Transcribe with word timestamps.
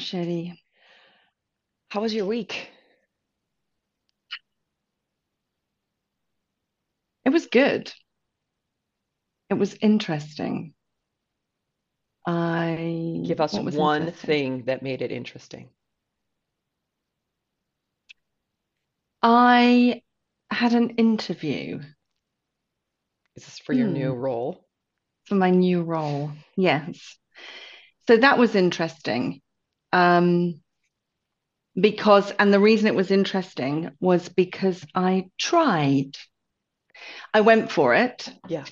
chérie. 0.00 0.58
How 1.90 2.00
was 2.00 2.14
your 2.14 2.24
week? 2.24 2.70
It 7.24 7.30
was 7.30 7.46
good. 7.46 7.94
It 9.50 9.54
was 9.54 9.74
interesting. 9.82 10.72
I, 12.26 12.76
Give 13.22 13.40
us 13.40 13.58
what 13.58 13.64
was 13.64 13.78
one 13.78 13.78
interesting? 13.78 14.12
thing 14.12 14.64
that 14.64 14.82
made 14.82 15.00
it 15.00 15.10
interesting. 15.10 15.70
I 19.22 20.02
had 20.50 20.74
an 20.74 20.90
interview 20.90 21.80
Is 23.34 23.44
this 23.44 23.58
for 23.58 23.72
your 23.72 23.88
new 23.88 24.12
hmm, 24.12 24.14
role? 24.14 24.64
for 25.26 25.34
my 25.36 25.50
new 25.50 25.82
role. 25.82 26.32
Yes. 26.56 27.16
So 28.08 28.16
that 28.18 28.38
was 28.38 28.54
interesting. 28.54 29.40
Um, 29.92 30.60
because, 31.80 32.32
and 32.32 32.52
the 32.52 32.60
reason 32.60 32.86
it 32.88 32.94
was 32.94 33.10
interesting 33.10 33.90
was 34.00 34.28
because 34.28 34.84
I 34.94 35.30
tried. 35.38 36.16
I 37.32 37.40
went 37.42 37.70
for 37.70 37.94
it. 37.94 38.28
Yeah. 38.48 38.64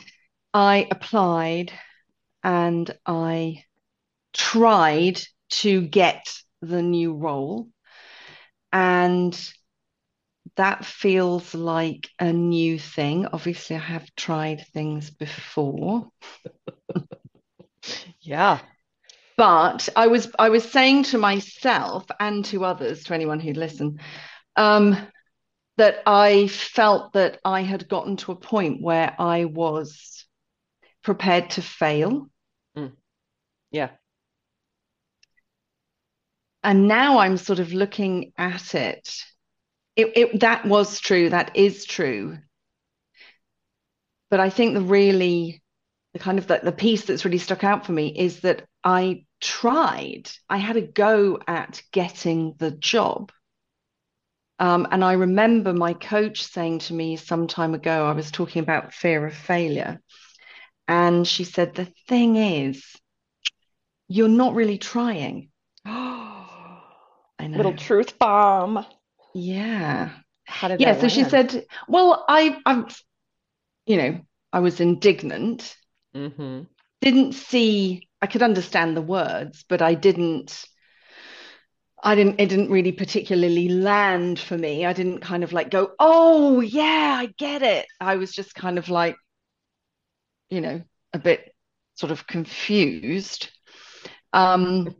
I 0.52 0.88
applied 0.90 1.72
and 2.42 2.90
I 3.06 3.64
tried 4.32 5.20
to 5.50 5.82
get 5.82 6.26
the 6.62 6.82
new 6.82 7.14
role. 7.14 7.68
And 8.72 9.38
that 10.56 10.84
feels 10.84 11.54
like 11.54 12.08
a 12.18 12.32
new 12.32 12.78
thing. 12.78 13.26
Obviously, 13.26 13.76
I 13.76 13.80
have 13.80 14.14
tried 14.16 14.66
things 14.72 15.10
before, 15.10 16.10
Yeah. 18.20 18.60
But 19.38 19.88
I 19.94 20.08
was 20.08 20.28
I 20.36 20.48
was 20.48 20.68
saying 20.68 21.04
to 21.04 21.18
myself 21.18 22.04
and 22.18 22.44
to 22.46 22.64
others, 22.64 23.04
to 23.04 23.14
anyone 23.14 23.38
who'd 23.38 23.56
listen, 23.56 24.00
um, 24.56 24.96
that 25.76 26.02
I 26.06 26.48
felt 26.48 27.12
that 27.12 27.38
I 27.44 27.62
had 27.62 27.88
gotten 27.88 28.16
to 28.18 28.32
a 28.32 28.36
point 28.36 28.82
where 28.82 29.14
I 29.16 29.44
was 29.44 30.26
prepared 31.04 31.50
to 31.50 31.62
fail. 31.62 32.28
Mm, 32.76 32.94
yeah. 33.70 33.90
And 36.64 36.88
now 36.88 37.18
I'm 37.18 37.36
sort 37.36 37.60
of 37.60 37.72
looking 37.72 38.32
at 38.36 38.74
it. 38.74 39.08
It, 39.94 40.12
it 40.16 40.40
that 40.40 40.66
was 40.66 40.98
true, 40.98 41.30
that 41.30 41.52
is 41.54 41.84
true. 41.84 42.38
But 44.30 44.40
I 44.40 44.50
think 44.50 44.74
the 44.74 44.80
really 44.80 45.62
the 46.12 46.18
kind 46.18 46.38
of 46.38 46.46
the, 46.46 46.60
the 46.62 46.72
piece 46.72 47.04
that's 47.04 47.24
really 47.24 47.38
stuck 47.38 47.64
out 47.64 47.84
for 47.84 47.92
me 47.92 48.08
is 48.08 48.40
that 48.40 48.66
I 48.82 49.24
tried, 49.40 50.30
I 50.48 50.56
had 50.56 50.76
a 50.76 50.82
go 50.82 51.38
at 51.46 51.82
getting 51.92 52.54
the 52.58 52.70
job. 52.70 53.32
Um, 54.58 54.88
and 54.90 55.04
I 55.04 55.12
remember 55.12 55.72
my 55.72 55.92
coach 55.92 56.42
saying 56.42 56.80
to 56.80 56.94
me 56.94 57.16
some 57.16 57.46
time 57.46 57.74
ago, 57.74 58.06
I 58.06 58.12
was 58.12 58.30
talking 58.30 58.62
about 58.62 58.92
fear 58.92 59.24
of 59.26 59.34
failure. 59.34 60.00
And 60.88 61.26
she 61.26 61.44
said, 61.44 61.74
The 61.74 61.92
thing 62.08 62.36
is, 62.36 62.84
you're 64.08 64.28
not 64.28 64.54
really 64.54 64.78
trying. 64.78 65.50
I 65.84 66.80
know. 67.40 67.56
Little 67.56 67.76
truth 67.76 68.18
bomb. 68.18 68.84
Yeah. 69.34 70.10
How 70.46 70.68
did 70.68 70.80
Yeah. 70.80 70.98
So 70.98 71.08
she 71.08 71.24
said, 71.24 71.64
Well, 71.86 72.24
I, 72.26 72.58
I'm, 72.66 72.88
you 73.86 73.96
know, 73.96 74.20
I 74.52 74.60
was 74.60 74.80
indignant, 74.80 75.76
Mm-hmm. 76.18 76.62
didn't 77.00 77.32
see, 77.32 78.08
I 78.20 78.26
could 78.26 78.42
understand 78.42 78.96
the 78.96 79.02
words, 79.02 79.64
but 79.68 79.82
I 79.82 79.94
didn't, 79.94 80.64
I 82.02 82.14
didn't, 82.14 82.40
it 82.40 82.48
didn't 82.48 82.70
really 82.70 82.92
particularly 82.92 83.68
land 83.68 84.38
for 84.38 84.56
me. 84.56 84.84
I 84.86 84.92
didn't 84.92 85.20
kind 85.20 85.42
of 85.44 85.52
like 85.52 85.70
go, 85.70 85.92
Oh, 85.98 86.60
yeah, 86.60 87.16
I 87.20 87.26
get 87.38 87.62
it. 87.62 87.86
I 88.00 88.16
was 88.16 88.32
just 88.32 88.54
kind 88.54 88.78
of 88.78 88.88
like, 88.88 89.16
you 90.50 90.60
know, 90.60 90.82
a 91.12 91.18
bit 91.18 91.54
sort 91.94 92.12
of 92.12 92.26
confused. 92.26 93.50
Um, 94.32 94.96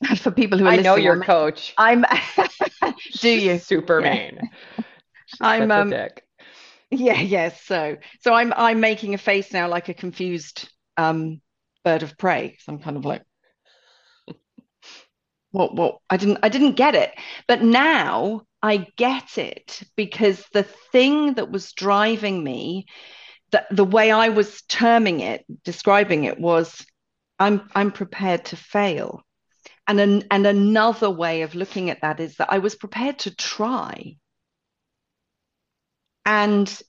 for 0.18 0.30
people 0.30 0.58
who 0.58 0.66
I 0.68 0.76
know 0.76 0.96
your 0.96 1.16
I'm 1.16 1.22
coach. 1.22 1.74
I'm 1.76 2.04
do 3.20 3.28
you? 3.28 3.60
super 3.60 4.00
Yeah. 4.00 4.18
mean. 4.18 4.42
I'm 5.40 5.70
um 5.70 5.90
dick. 5.90 6.24
Yeah, 6.90 7.20
yes. 7.20 7.62
So 7.62 7.96
so 8.20 8.34
I'm 8.34 8.52
I'm 8.56 8.80
making 8.80 9.14
a 9.14 9.18
face 9.18 9.52
now 9.52 9.68
like 9.68 9.88
a 9.88 9.94
confused 9.94 10.68
um 10.96 11.40
bird 11.84 12.02
of 12.02 12.18
prey. 12.18 12.56
So 12.60 12.72
I'm 12.72 12.80
kind 12.80 12.96
of 12.96 13.04
like, 13.04 13.22
what 15.50 15.74
what 15.74 15.98
I 16.08 16.16
didn't 16.16 16.38
I 16.42 16.48
didn't 16.48 16.76
get 16.76 16.94
it. 16.94 17.12
But 17.46 17.62
now 17.62 18.42
I 18.62 18.86
get 18.96 19.38
it 19.38 19.82
because 19.96 20.44
the 20.52 20.64
thing 20.64 21.34
that 21.34 21.50
was 21.50 21.72
driving 21.72 22.42
me, 22.44 22.86
the, 23.52 23.64
the 23.70 23.84
way 23.84 24.10
I 24.10 24.28
was 24.30 24.62
terming 24.62 25.20
it, 25.20 25.44
describing 25.64 26.24
it 26.24 26.40
was 26.40 26.84
I'm 27.38 27.68
I'm 27.74 27.92
prepared 27.92 28.46
to 28.46 28.56
fail. 28.56 29.22
And 29.88 30.00
an, 30.00 30.24
and 30.30 30.46
another 30.46 31.10
way 31.10 31.42
of 31.42 31.54
looking 31.54 31.90
at 31.90 32.02
that 32.02 32.20
is 32.20 32.36
that 32.36 32.52
I 32.52 32.58
was 32.58 32.76
prepared 32.76 33.20
to 33.20 33.34
try. 33.34 34.16
And 36.24 36.82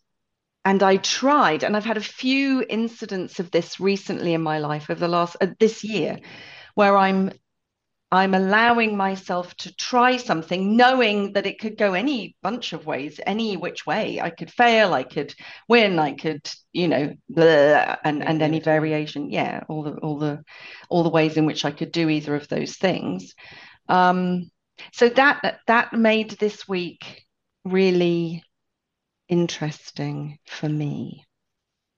and 0.63 0.83
I 0.83 0.97
tried, 0.97 1.63
and 1.63 1.75
I've 1.75 1.85
had 1.85 1.97
a 1.97 2.01
few 2.01 2.63
incidents 2.69 3.39
of 3.39 3.49
this 3.49 3.79
recently 3.79 4.33
in 4.33 4.41
my 4.41 4.59
life 4.59 4.89
over 4.89 4.99
the 4.99 5.07
last 5.07 5.35
uh, 5.41 5.47
this 5.59 5.83
year, 5.83 6.19
where 6.75 6.97
I'm 6.97 7.31
I'm 8.13 8.33
allowing 8.33 8.97
myself 8.97 9.55
to 9.57 9.73
try 9.75 10.17
something, 10.17 10.75
knowing 10.75 11.33
that 11.33 11.45
it 11.47 11.59
could 11.59 11.77
go 11.77 11.93
any 11.93 12.35
bunch 12.43 12.73
of 12.73 12.85
ways, 12.85 13.21
any 13.25 13.55
which 13.55 13.85
way. 13.85 14.19
I 14.19 14.29
could 14.29 14.51
fail, 14.51 14.93
I 14.93 15.03
could 15.03 15.33
win, 15.69 15.97
I 15.97 16.11
could, 16.11 16.47
you 16.73 16.89
know, 16.89 17.13
blah, 17.29 17.95
and 18.03 18.21
and 18.23 18.41
any 18.41 18.59
variation. 18.59 19.31
Yeah, 19.31 19.63
all 19.69 19.83
the 19.83 19.93
all 19.93 20.19
the 20.19 20.43
all 20.89 21.03
the 21.03 21.09
ways 21.09 21.37
in 21.37 21.45
which 21.45 21.63
I 21.65 21.71
could 21.71 21.91
do 21.91 22.09
either 22.09 22.35
of 22.35 22.47
those 22.49 22.75
things. 22.75 23.33
Um, 23.87 24.51
so 24.93 25.09
that 25.09 25.59
that 25.67 25.93
made 25.93 26.31
this 26.31 26.67
week 26.67 27.25
really 27.63 28.43
interesting 29.31 30.37
for 30.45 30.69
me. 30.69 31.25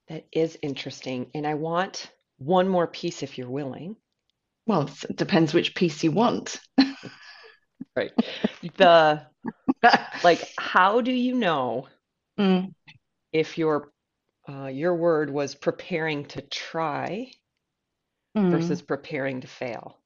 That 0.08 0.26
is 0.32 0.58
interesting. 0.62 1.30
And 1.34 1.46
I 1.46 1.54
want 1.54 2.10
one 2.38 2.68
more 2.68 2.86
piece 2.86 3.22
if 3.22 3.36
you're 3.38 3.50
willing. 3.50 3.96
Well, 4.66 4.90
it 5.08 5.16
depends 5.16 5.54
which 5.54 5.74
piece 5.74 6.04
you 6.04 6.12
want. 6.12 6.60
Right. 7.96 8.12
The 8.76 9.26
like, 10.24 10.52
how 10.58 11.00
do 11.00 11.12
you 11.12 11.34
know 11.34 11.88
Mm, 12.38 12.74
if 13.32 13.58
your 13.58 13.92
uh, 14.48 14.66
your 14.68 14.94
word 14.96 15.30
was 15.30 15.54
preparing 15.54 16.26
to 16.26 16.42
try 16.42 17.32
versus 18.50 18.82
mm. 18.82 18.86
preparing 18.86 19.40
to 19.42 19.48
fail? 19.48 19.98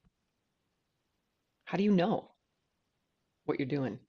How 1.66 1.78
do 1.78 1.84
you 1.84 1.92
know 1.92 2.32
what 3.44 3.60
you're 3.60 3.68
doing? 3.68 4.00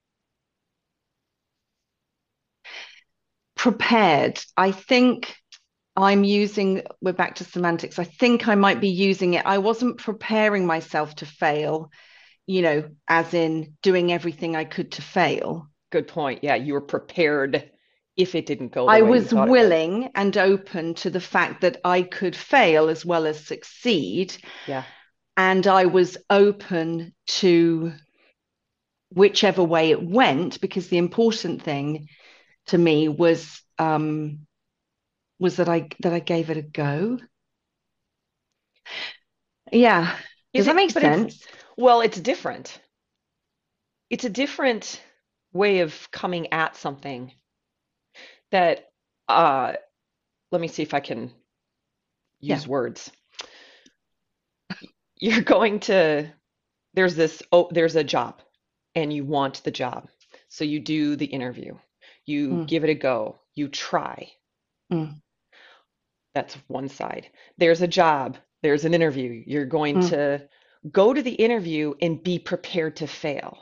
Prepared. 3.60 4.40
I 4.56 4.72
think 4.72 5.36
I'm 5.94 6.24
using, 6.24 6.84
we're 7.02 7.12
back 7.12 7.36
to 7.36 7.44
semantics. 7.44 8.00
I 8.00 8.06
think 8.06 8.48
I 8.48 8.56
might 8.56 8.80
be 8.80 8.88
using 8.88 9.34
it. 9.34 9.46
I 9.46 9.58
wasn't 9.58 9.98
preparing 9.98 10.66
myself 10.66 11.14
to 11.16 11.26
fail, 11.26 11.92
you 12.48 12.62
know, 12.62 12.90
as 13.10 13.34
in 13.34 13.74
doing 13.82 14.14
everything 14.14 14.56
I 14.56 14.64
could 14.64 14.94
to 14.94 15.02
fail. 15.02 15.68
Good 15.92 16.08
point. 16.08 16.42
Yeah, 16.42 16.56
you 16.56 16.72
were 16.72 16.80
prepared 16.80 17.70
if 18.16 18.34
it 18.34 18.46
didn't 18.46 18.72
go 18.72 18.88
I 18.88 19.02
was 19.02 19.34
willing 19.34 20.10
and 20.16 20.38
open 20.38 20.94
to 20.94 21.10
the 21.10 21.20
fact 21.20 21.60
that 21.60 21.82
I 21.84 22.04
could 22.04 22.38
fail 22.38 22.88
as 22.88 23.06
well 23.06 23.28
as 23.28 23.46
succeed. 23.46 24.38
Yeah. 24.68 24.86
And 25.36 25.68
I 25.68 25.88
was 25.88 26.18
open 26.30 27.14
to 27.28 27.92
whichever 29.10 29.64
way 29.66 29.92
it 29.92 30.02
went, 30.02 30.62
because 30.62 30.88
the 30.88 30.98
important 30.98 31.62
thing 31.62 32.08
to 32.70 32.78
me 32.78 33.08
was 33.08 33.62
um, 33.78 34.48
was 35.40 35.58
that 35.58 35.70
I 35.70 35.90
that 36.02 36.14
I 36.14 36.20
gave 36.20 36.50
it 36.50 36.58
a 36.58 36.62
go. 36.62 37.20
Yeah. 39.72 40.16
Does 40.54 40.66
that 40.66 40.76
make 40.76 40.94
but 40.94 41.04
it's, 41.04 41.16
sense? 41.16 41.48
well, 41.78 42.02
it's 42.02 42.20
different. 42.20 42.80
It's 44.10 44.26
a 44.26 44.30
different 44.30 45.02
way 45.54 45.80
of 45.80 46.10
coming 46.12 46.52
at 46.52 46.76
something 46.76 47.32
that, 48.52 48.90
uh, 49.28 49.74
let 50.52 50.62
me 50.62 50.68
see 50.68 50.82
if 50.82 50.94
I 50.96 51.00
can 51.00 51.32
Yeah. 52.40 52.56
use 52.56 52.68
words. 52.68 53.12
You're 55.20 55.42
going 55.42 55.82
to, 55.82 56.34
there's 56.96 57.16
this, 57.16 57.44
oh, 57.52 57.70
there's 57.72 57.96
a 57.96 58.04
job 58.04 58.42
and 58.96 59.14
you 59.14 59.24
want 59.24 59.64
the 59.64 59.72
job. 59.72 60.10
So 60.48 60.64
you 60.64 60.80
do 60.80 61.16
the 61.16 61.26
interview, 61.26 61.78
you 62.30 62.60
Mm, 62.60 62.68
give 62.68 62.86
it 62.86 62.92
a 62.92 62.96
go, 62.96 63.42
you 63.56 63.68
try. 63.70 64.32
mm, 64.92 65.22
That's 66.34 66.56
one 66.68 66.90
side. 66.90 67.30
There's 67.60 67.84
a 67.84 67.88
job, 67.88 68.38
there's 68.64 68.84
an 68.84 68.96
interview. 68.96 69.44
You're 69.46 69.66
going 69.68 70.00
mm, 70.00 70.10
to 70.10 70.48
go 70.92 71.14
to 71.14 71.22
the 71.22 71.36
interview 71.36 71.94
and 72.02 72.24
be 72.24 72.40
prepared 72.40 72.96
to 72.98 73.08
fail. 73.08 73.60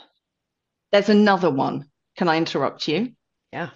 There's 0.91 1.09
another 1.09 1.49
one. 1.49 1.89
Can 2.17 2.29
I 2.29 2.37
interrupt 2.37 2.87
you? 2.89 3.13
Yeah. 3.53 3.69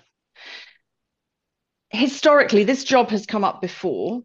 Historically, 1.91 2.63
this 2.63 2.83
job 2.83 3.11
has 3.11 3.25
come 3.27 3.43
up 3.43 3.61
before 3.61 4.23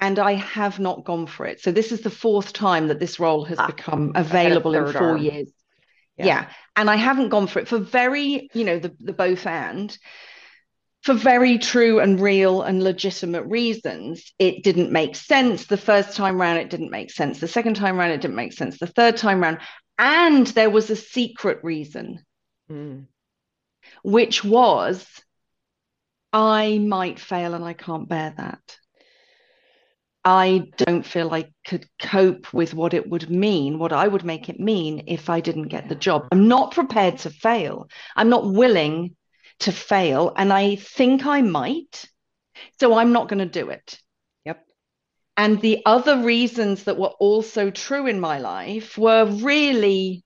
and 0.00 0.18
I 0.18 0.32
have 0.34 0.78
not 0.78 1.04
gone 1.04 1.26
for 1.26 1.44
it. 1.44 1.60
So 1.60 1.72
this 1.72 1.90
is 1.92 2.02
the 2.02 2.10
fourth 2.10 2.52
time 2.54 2.86
that 2.88 3.00
this 3.00 3.18
role 3.20 3.44
has 3.46 3.60
Ah, 3.60 3.64
become 3.64 4.12
I 4.30 4.36
had 4.36 4.52
a 4.52 4.56
available 4.56 4.74
in 4.74 4.86
four 4.86 5.18
arm. 5.18 5.18
years. 5.18 5.52
Yeah. 6.16 6.26
Yeah. 6.26 6.48
And 6.76 6.90
I 6.90 6.96
haven't 6.96 7.28
gone 7.30 7.46
for 7.46 7.58
it 7.60 7.68
for 7.68 7.78
very, 7.78 8.48
you 8.52 8.64
know, 8.64 8.78
the, 8.78 8.94
the 9.00 9.12
both 9.12 9.46
and 9.46 9.96
for 11.02 11.14
very 11.14 11.58
true 11.58 12.00
and 12.00 12.20
real 12.20 12.62
and 12.62 12.82
legitimate 12.82 13.44
reasons. 13.44 14.32
It 14.38 14.64
didn't 14.64 14.90
make 14.90 15.14
sense. 15.14 15.66
The 15.66 15.76
first 15.76 16.16
time 16.16 16.40
round, 16.40 16.58
it 16.58 16.70
didn't 16.70 16.90
make 16.90 17.10
sense. 17.10 17.38
The 17.38 17.48
second 17.48 17.74
time 17.74 17.96
round, 17.96 18.12
it 18.12 18.20
didn't 18.20 18.36
make 18.36 18.52
sense. 18.52 18.78
The 18.78 18.86
third 18.86 19.16
time 19.16 19.40
round, 19.40 19.58
and 19.98 20.46
there 20.48 20.70
was 20.70 20.90
a 20.90 20.96
secret 20.96 21.60
reason, 21.62 22.24
Mm. 22.70 23.06
which 24.02 24.42
was 24.42 25.06
I 26.32 26.78
might 26.78 27.20
fail 27.20 27.54
and 27.54 27.64
I 27.64 27.72
can't 27.72 28.08
bear 28.08 28.34
that. 28.36 28.78
I 30.28 30.72
don't 30.76 31.06
feel 31.06 31.32
I 31.32 31.52
could 31.64 31.86
cope 32.00 32.52
with 32.52 32.74
what 32.74 32.94
it 32.94 33.08
would 33.08 33.30
mean, 33.30 33.78
what 33.78 33.92
I 33.92 34.08
would 34.08 34.24
make 34.24 34.48
it 34.48 34.58
mean 34.58 35.04
if 35.06 35.30
I 35.30 35.38
didn't 35.40 35.68
get 35.68 35.88
the 35.88 35.94
job. 35.94 36.26
I'm 36.32 36.48
not 36.48 36.72
prepared 36.72 37.18
to 37.18 37.30
fail. 37.30 37.88
I'm 38.16 38.28
not 38.28 38.44
willing 38.44 39.14
to 39.60 39.70
fail. 39.70 40.32
And 40.36 40.52
I 40.52 40.74
think 40.74 41.24
I 41.26 41.42
might. 41.42 42.06
So 42.80 42.94
I'm 42.94 43.12
not 43.12 43.28
going 43.28 43.38
to 43.38 43.46
do 43.62 43.70
it. 43.70 44.00
Yep. 44.44 44.66
And 45.36 45.60
the 45.60 45.82
other 45.86 46.18
reasons 46.24 46.84
that 46.84 46.98
were 46.98 47.14
also 47.20 47.70
true 47.70 48.08
in 48.08 48.18
my 48.18 48.40
life 48.40 48.98
were 48.98 49.26
really 49.26 50.24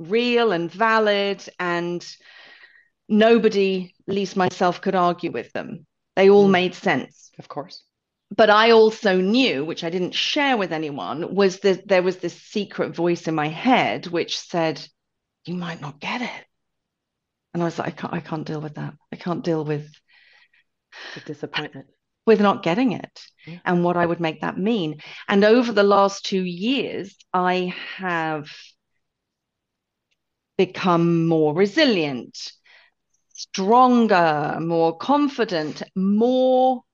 real 0.00 0.50
and 0.50 0.72
valid. 0.72 1.48
And 1.60 2.04
nobody, 3.08 3.94
least 4.08 4.36
myself, 4.36 4.80
could 4.80 4.96
argue 4.96 5.30
with 5.30 5.52
them. 5.52 5.86
They 6.16 6.30
all 6.30 6.48
Mm. 6.48 6.52
made 6.52 6.74
sense 6.74 7.30
Of 7.38 7.46
course. 7.46 7.84
But 8.30 8.48
I 8.50 8.70
also 8.70 9.20
knew, 9.20 9.64
which 9.64 9.82
I 9.84 9.90
didn't 9.90 10.14
share 10.14 10.56
with 10.56 10.72
anyone, 10.72 11.34
was 11.34 11.60
that 11.60 11.88
there 11.88 12.02
was 12.02 12.18
this 12.18 12.40
secret 12.40 12.94
voice 12.94 13.26
in 13.26 13.34
my 13.34 13.48
head 13.48 14.06
which 14.06 14.38
said, 14.38 14.86
"You 15.44 15.54
might 15.54 15.80
not 15.80 16.00
get 16.00 16.22
it," 16.22 16.46
and 17.52 17.62
I 17.62 17.66
was 17.66 17.78
like, 17.78 17.88
"I 17.88 17.90
can't, 17.90 18.14
I 18.14 18.20
can't 18.20 18.46
deal 18.46 18.60
with 18.60 18.74
that. 18.76 18.94
I 19.12 19.16
can't 19.16 19.44
deal 19.44 19.64
with 19.64 19.90
The 21.14 21.20
disappointment. 21.20 21.88
with 22.26 22.40
not 22.40 22.62
getting 22.62 22.92
it 22.92 23.20
Yeah. 23.46 23.58
and 23.64 23.82
what 23.82 23.96
I 23.96 24.06
would 24.06 24.20
make 24.20 24.42
that 24.42 24.56
mean." 24.58 25.00
And 25.28 25.42
over 25.44 25.72
the 25.72 25.82
last 25.82 26.24
two 26.24 26.42
years, 26.42 27.16
I 27.34 27.74
have 27.96 28.48
become 30.56 31.26
more 31.26 31.54
resilient, 31.54 32.52
stronger, 33.32 34.58
more 34.60 34.96
confident, 34.96 35.82
more 35.96 36.84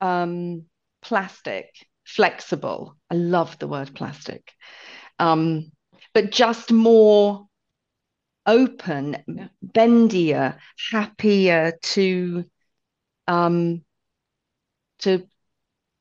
um, 0.00 0.64
plastic, 1.02 1.70
flexible. 2.04 2.96
I 3.10 3.14
love 3.14 3.58
the 3.58 3.68
word 3.68 3.94
plastic. 3.94 4.52
Um, 5.18 5.72
but 6.14 6.30
just 6.30 6.72
more 6.72 7.46
open, 8.46 9.24
Yeah. 9.34 9.48
bendier, 9.62 10.58
happier 10.90 11.72
to 11.82 12.44
um 13.26 13.84
to 15.00 15.26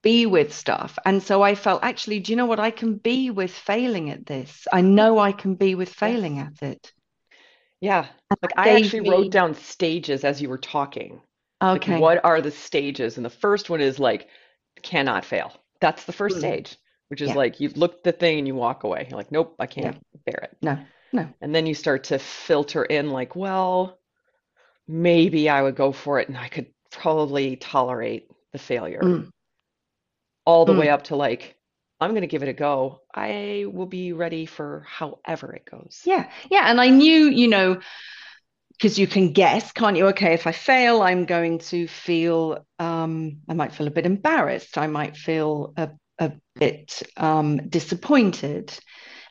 be 0.03 0.25
with 0.25 0.53
stuff. 0.53 0.97
And 1.05 1.21
so 1.23 1.41
I 1.41 1.55
felt 1.55 1.83
actually, 1.83 2.19
do 2.19 2.31
you 2.31 2.35
know 2.37 2.45
what? 2.45 2.59
I 2.59 2.71
can 2.71 2.95
be 2.97 3.29
with 3.31 3.51
failing 3.51 4.09
at 4.09 4.25
this. 4.25 4.67
I 4.71 4.81
know 4.81 5.19
I 5.19 5.31
can 5.31 5.55
be 5.55 5.75
with 5.75 5.89
failing 5.93 6.39
at 6.39 6.61
it. 6.61 6.93
Yeah. 7.81 8.07
Like 8.41 8.53
I 8.57 8.69
actually 8.69 9.01
me 9.01 9.09
wrote 9.09 9.31
down 9.31 9.55
stages 9.55 10.23
as 10.23 10.41
you 10.41 10.49
were 10.49 10.57
talking. 10.57 11.21
Like 11.61 11.81
okay. 11.83 11.99
what 11.99 12.23
are 12.23 12.41
the 12.41 12.51
stages? 12.51 13.17
And 13.17 13.25
the 13.25 13.29
first 13.29 13.69
one 13.69 13.81
is 13.81 13.99
like 13.99 14.29
cannot 14.83 15.25
fail. 15.25 15.53
That's 15.81 16.05
the 16.05 16.13
first 16.13 16.37
Mm. 16.37 16.39
stage, 16.39 16.77
which 17.09 17.21
is 17.21 17.29
Yeah. 17.29 17.35
like 17.35 17.59
you 17.59 17.69
look 17.69 17.95
at 17.95 18.03
the 18.03 18.11
thing 18.11 18.39
and 18.39 18.47
you 18.47 18.55
walk 18.55 18.83
away. 18.83 19.07
You're 19.09 19.17
like, 19.17 19.31
nope, 19.31 19.55
I 19.59 19.65
can't 19.67 19.97
bear 20.25 20.49
it. 20.51 20.57
No, 20.61 20.79
no. 21.11 21.27
And 21.41 21.53
then 21.53 21.65
you 21.65 21.73
start 21.73 22.05
to 22.05 22.19
filter 22.19 22.83
in 22.83 23.11
like, 23.11 23.35
well, 23.35 23.99
maybe 24.87 25.49
I 25.49 25.61
would 25.61 25.75
go 25.75 25.91
for 25.91 26.19
it 26.19 26.27
and 26.29 26.37
I 26.37 26.47
could 26.49 26.67
probably 26.91 27.55
tolerate 27.57 28.29
the 28.53 28.59
failure. 28.59 29.01
Mm. 29.01 29.29
All 30.45 30.65
the 30.65 30.73
Mm. 30.73 30.79
way 30.79 30.89
up 30.89 31.03
to 31.05 31.15
like, 31.15 31.55
I'm 31.99 32.11
going 32.11 32.21
to 32.21 32.27
give 32.27 32.43
it 32.43 32.49
a 32.49 32.53
go. 32.53 33.01
I 33.13 33.65
will 33.67 33.85
be 33.87 34.13
ready 34.13 34.45
for 34.45 34.85
however 34.87 35.53
it 35.53 35.65
goes. 35.65 36.01
Yeah, 36.05 36.29
yeah. 36.49 36.69
And 36.69 36.79
I 36.79 36.89
knew, 36.89 37.25
you 37.29 37.47
know, 37.47 37.81
because 38.77 38.99
you 38.99 39.07
can 39.07 39.33
guess, 39.33 39.71
can't 39.71 39.97
you? 39.97 40.07
Okay, 40.07 40.33
if 40.33 40.45
I 40.45 40.51
fail, 40.51 41.01
I'm 41.01 41.25
going 41.25 41.59
to 41.59 41.87
feel, 41.87 42.65
um, 42.77 43.37
I 43.49 43.53
might 43.53 43.73
feel 43.73 43.87
a 43.87 43.91
bit 43.91 44.05
embarrassed. 44.05 44.77
I 44.77 44.87
might 44.87 45.17
feel 45.17 45.73
a, 45.77 45.89
a 46.19 46.33
bit 46.55 47.01
um, 47.17 47.69
disappointed. 47.69 48.77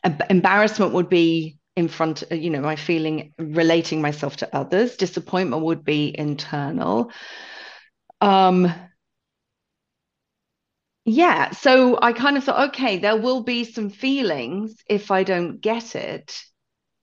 Em- 0.02 0.18
embarrassment 0.30 0.94
would 0.94 1.08
be 1.08 1.58
in 1.76 1.86
front, 1.86 2.24
uh, 2.30 2.34
you 2.34 2.50
know, 2.50 2.60
my 2.60 2.74
feeling 2.74 3.34
relating 3.38 4.00
myself 4.02 4.36
to 4.38 4.56
others. 4.56 4.96
Disappointment 4.96 5.62
would 5.62 5.84
be 5.84 6.12
internal. 6.18 7.12
Um, 8.20 8.72
yeah, 11.04 11.52
so 11.52 11.98
I 12.02 12.12
kind 12.12 12.36
of 12.36 12.42
thought, 12.42 12.70
okay, 12.70 12.98
there 12.98 13.16
will 13.16 13.44
be 13.44 13.62
some 13.62 13.90
feelings 13.90 14.74
if 14.88 15.12
I 15.12 15.22
don't 15.22 15.60
get 15.60 15.94
it 15.94 16.36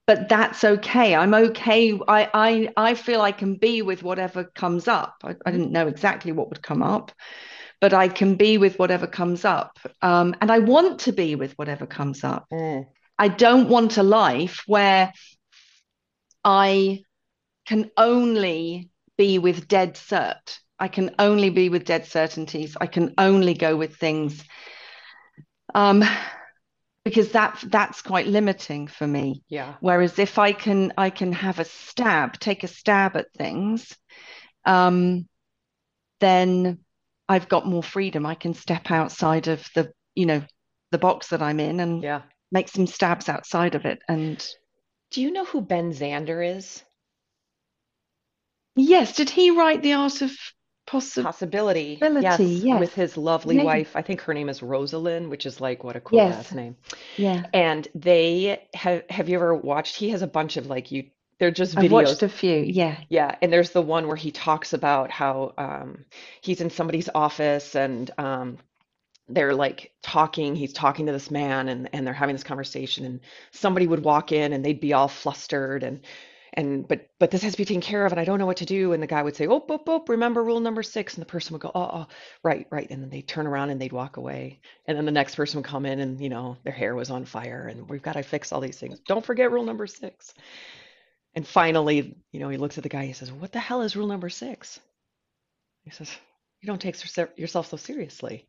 but 0.06 0.28
that's 0.28 0.64
okay. 0.64 1.14
I'm 1.14 1.34
okay. 1.34 1.98
I 2.08 2.28
I 2.34 2.68
I 2.76 2.94
feel 2.94 3.20
I 3.20 3.32
can 3.32 3.56
be 3.56 3.82
with 3.82 4.02
whatever 4.02 4.44
comes 4.44 4.88
up. 4.88 5.16
I, 5.24 5.34
I 5.46 5.50
didn't 5.50 5.72
know 5.72 5.86
exactly 5.86 6.32
what 6.32 6.48
would 6.50 6.62
come 6.62 6.82
up, 6.82 7.12
but 7.80 7.94
I 7.94 8.08
can 8.08 8.36
be 8.36 8.58
with 8.58 8.78
whatever 8.78 9.06
comes 9.06 9.44
up. 9.44 9.78
Um, 10.02 10.34
and 10.40 10.50
I 10.50 10.58
want 10.58 11.00
to 11.00 11.12
be 11.12 11.34
with 11.34 11.52
whatever 11.54 11.86
comes 11.86 12.24
up. 12.24 12.46
Mm. 12.52 12.86
I 13.18 13.28
don't 13.28 13.68
want 13.68 13.96
a 13.96 14.02
life 14.02 14.62
where 14.66 15.12
I 16.44 17.02
can 17.64 17.90
only 17.96 18.90
be 19.16 19.38
with 19.38 19.68
dead 19.68 19.94
cert. 19.94 20.58
I 20.78 20.88
can 20.88 21.14
only 21.18 21.50
be 21.50 21.68
with 21.68 21.84
dead 21.84 22.06
certainties. 22.06 22.76
I 22.80 22.86
can 22.86 23.14
only 23.16 23.54
go 23.54 23.76
with 23.76 23.96
things. 23.96 24.44
Um, 25.74 26.04
because 27.04 27.32
that 27.32 27.62
that's 27.66 28.02
quite 28.02 28.26
limiting 28.26 28.86
for 28.86 29.06
me. 29.06 29.42
Yeah. 29.48 29.74
Whereas 29.80 30.18
if 30.18 30.38
I 30.38 30.52
can 30.52 30.92
I 30.96 31.10
can 31.10 31.32
have 31.32 31.58
a 31.58 31.64
stab, 31.64 32.38
take 32.38 32.64
a 32.64 32.68
stab 32.68 33.16
at 33.16 33.32
things, 33.36 33.94
um, 34.64 35.28
then 36.20 36.78
I've 37.28 37.48
got 37.48 37.66
more 37.66 37.82
freedom. 37.82 38.26
I 38.26 38.34
can 38.34 38.54
step 38.54 38.90
outside 38.90 39.48
of 39.48 39.66
the, 39.74 39.92
you 40.14 40.26
know, 40.26 40.42
the 40.90 40.98
box 40.98 41.28
that 41.28 41.42
I'm 41.42 41.60
in 41.60 41.80
and 41.80 42.02
Yeah. 42.02 42.22
make 42.52 42.68
some 42.68 42.86
stabs 42.86 43.28
outside 43.28 43.74
of 43.74 43.84
it. 43.84 44.00
And 44.08 44.44
Do 45.10 45.22
you 45.22 45.30
know 45.30 45.44
who 45.44 45.60
Ben 45.60 45.92
Zander 45.92 46.56
is? 46.56 46.82
yes, 48.76 49.14
did 49.16 49.30
he 49.30 49.50
write 49.50 49.82
The 49.82 49.92
Art 49.94 50.22
of 50.22 50.32
Possibility? 50.86 51.96
Possibility. 51.96 51.96
Yes, 52.22 52.40
yes. 52.40 52.80
with 52.80 52.94
his 52.94 53.16
lovely 53.16 53.58
wife. 53.58 53.94
I 53.94 54.02
think 54.02 54.20
her 54.22 54.34
name 54.34 54.48
is 54.48 54.62
Rosalind, 54.62 55.30
which 55.30 55.46
is 55.46 55.60
like 55.60 55.82
what 55.82 55.96
a 55.96 56.00
cool 56.00 56.18
Yes. 56.18 56.34
last 56.34 56.54
name. 56.54 56.76
Yeah. 57.16 57.46
And 57.52 57.88
they 57.94 58.66
have 58.74 59.04
have 59.08 59.28
you 59.28 59.36
ever 59.36 59.54
watched? 59.54 59.96
He 59.96 60.10
has 60.10 60.22
a 60.22 60.26
bunch 60.26 60.56
of 60.56 60.66
like 60.66 60.92
you 60.92 61.04
they're 61.38 61.50
just 61.50 61.74
videos. 61.74 61.84
I've 61.84 61.92
watched 61.92 62.22
a 62.22 62.28
few. 62.28 62.56
Yeah. 62.56 62.96
Yeah, 63.08 63.34
and 63.42 63.52
there's 63.52 63.70
the 63.70 63.82
one 63.82 64.06
where 64.06 64.16
he 64.16 64.30
talks 64.30 64.72
about 64.72 65.10
how 65.10 65.52
um, 65.58 66.04
he's 66.40 66.60
in 66.60 66.70
somebody's 66.70 67.08
office 67.14 67.74
and 67.74 68.10
um, 68.18 68.58
they're 69.28 69.54
like 69.54 69.92
talking. 70.02 70.54
He's 70.54 70.72
talking 70.72 71.06
to 71.06 71.12
this 71.12 71.30
man, 71.30 71.68
and 71.68 71.88
and 71.92 72.06
they're 72.06 72.14
having 72.14 72.34
this 72.34 72.44
conversation. 72.44 73.04
And 73.04 73.20
somebody 73.52 73.86
would 73.86 74.04
walk 74.04 74.32
in, 74.32 74.52
and 74.52 74.64
they'd 74.64 74.80
be 74.80 74.92
all 74.92 75.08
flustered, 75.08 75.82
and 75.82 76.00
and 76.54 76.86
but 76.86 77.08
but 77.18 77.30
this 77.30 77.42
has 77.42 77.52
to 77.52 77.58
be 77.58 77.64
taken 77.64 77.80
care 77.80 78.06
of, 78.06 78.12
and 78.12 78.20
I 78.20 78.24
don't 78.24 78.38
know 78.38 78.46
what 78.46 78.58
to 78.58 78.64
do. 78.64 78.92
And 78.92 79.02
the 79.02 79.08
guy 79.08 79.22
would 79.22 79.36
say, 79.36 79.46
"Oh, 79.46 79.64
oh, 79.68 79.82
oh, 79.86 80.04
remember 80.08 80.42
rule 80.42 80.60
number 80.60 80.82
six. 80.82 81.14
And 81.14 81.22
the 81.22 81.26
person 81.26 81.52
would 81.52 81.62
go, 81.62 81.72
"Oh, 81.74 81.90
oh, 81.92 82.06
right, 82.44 82.66
right." 82.70 82.88
And 82.90 83.02
then 83.02 83.10
they'd 83.10 83.26
turn 83.26 83.46
around 83.46 83.70
and 83.70 83.80
they'd 83.80 83.92
walk 83.92 84.16
away. 84.16 84.60
And 84.86 84.96
then 84.96 85.04
the 85.04 85.12
next 85.12 85.34
person 85.34 85.58
would 85.58 85.66
come 85.66 85.84
in, 85.84 85.98
and 86.00 86.20
you 86.20 86.28
know 86.28 86.56
their 86.64 86.72
hair 86.72 86.94
was 86.94 87.10
on 87.10 87.24
fire, 87.24 87.66
and 87.66 87.88
we've 87.88 88.02
got 88.02 88.12
to 88.14 88.22
fix 88.22 88.52
all 88.52 88.60
these 88.60 88.78
things. 88.78 89.00
Don't 89.00 89.24
forget 89.24 89.50
rule 89.50 89.64
number 89.64 89.86
six. 89.86 90.32
And 91.34 91.46
finally, 91.46 92.16
you 92.32 92.40
know, 92.40 92.48
he 92.48 92.56
looks 92.56 92.78
at 92.78 92.84
the 92.84 92.88
guy. 92.88 93.04
He 93.06 93.12
says, 93.12 93.32
"What 93.32 93.52
the 93.52 93.58
hell 93.60 93.82
is 93.82 93.96
rule 93.96 94.06
number 94.06 94.28
six? 94.28 94.78
He 95.82 95.90
says, 95.90 96.10
"You 96.60 96.68
don't 96.68 96.80
take 96.80 96.96
yourself 97.36 97.66
so 97.68 97.76
seriously." 97.76 98.48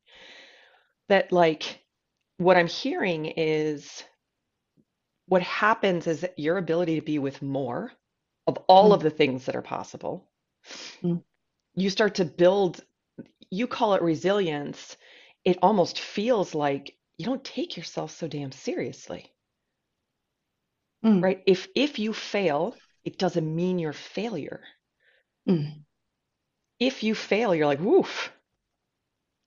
That 1.09 1.31
like 1.31 1.79
what 2.38 2.57
I'm 2.57 2.67
hearing 2.67 3.25
is 3.25 4.03
what 5.27 5.41
happens 5.44 6.08
is 6.08 6.22
that 6.22 6.39
your 6.39 6.58
ability 6.58 6.96
to 6.96 7.01
be 7.05 7.20
with 7.20 7.41
more 7.41 7.91
of 8.48 8.58
all 8.67 8.91
Mm. 8.91 8.94
of 8.94 9.01
the 9.03 9.10
things 9.12 9.46
that 9.46 9.55
are 9.55 9.62
possible. 9.62 10.27
Mm. 11.03 11.22
You 11.75 11.91
start 11.91 12.15
to 12.15 12.25
build, 12.25 12.84
you 13.51 13.67
call 13.67 13.96
it 13.96 14.01
resilience. 14.01 14.98
It 15.46 15.60
almost 15.62 16.00
feels 16.00 16.55
like 16.55 16.98
you 17.17 17.25
don't 17.25 17.44
take 17.44 17.77
yourself 17.77 18.12
so 18.12 18.27
damn 18.27 18.51
seriously, 18.51 19.34
Mm, 21.03 21.22
right? 21.22 21.44
If 21.46 21.67
if 21.75 22.00
you 22.00 22.13
fail, 22.13 22.77
it 23.03 23.17
doesn't 23.17 23.53
mean 23.55 23.79
you're 23.79 23.91
failure. 23.94 24.63
mm. 25.48 25.86
If 26.79 27.03
you 27.03 27.15
fail, 27.15 27.53
you're 27.53 27.65
like, 27.67 27.82
woof, 27.82 28.32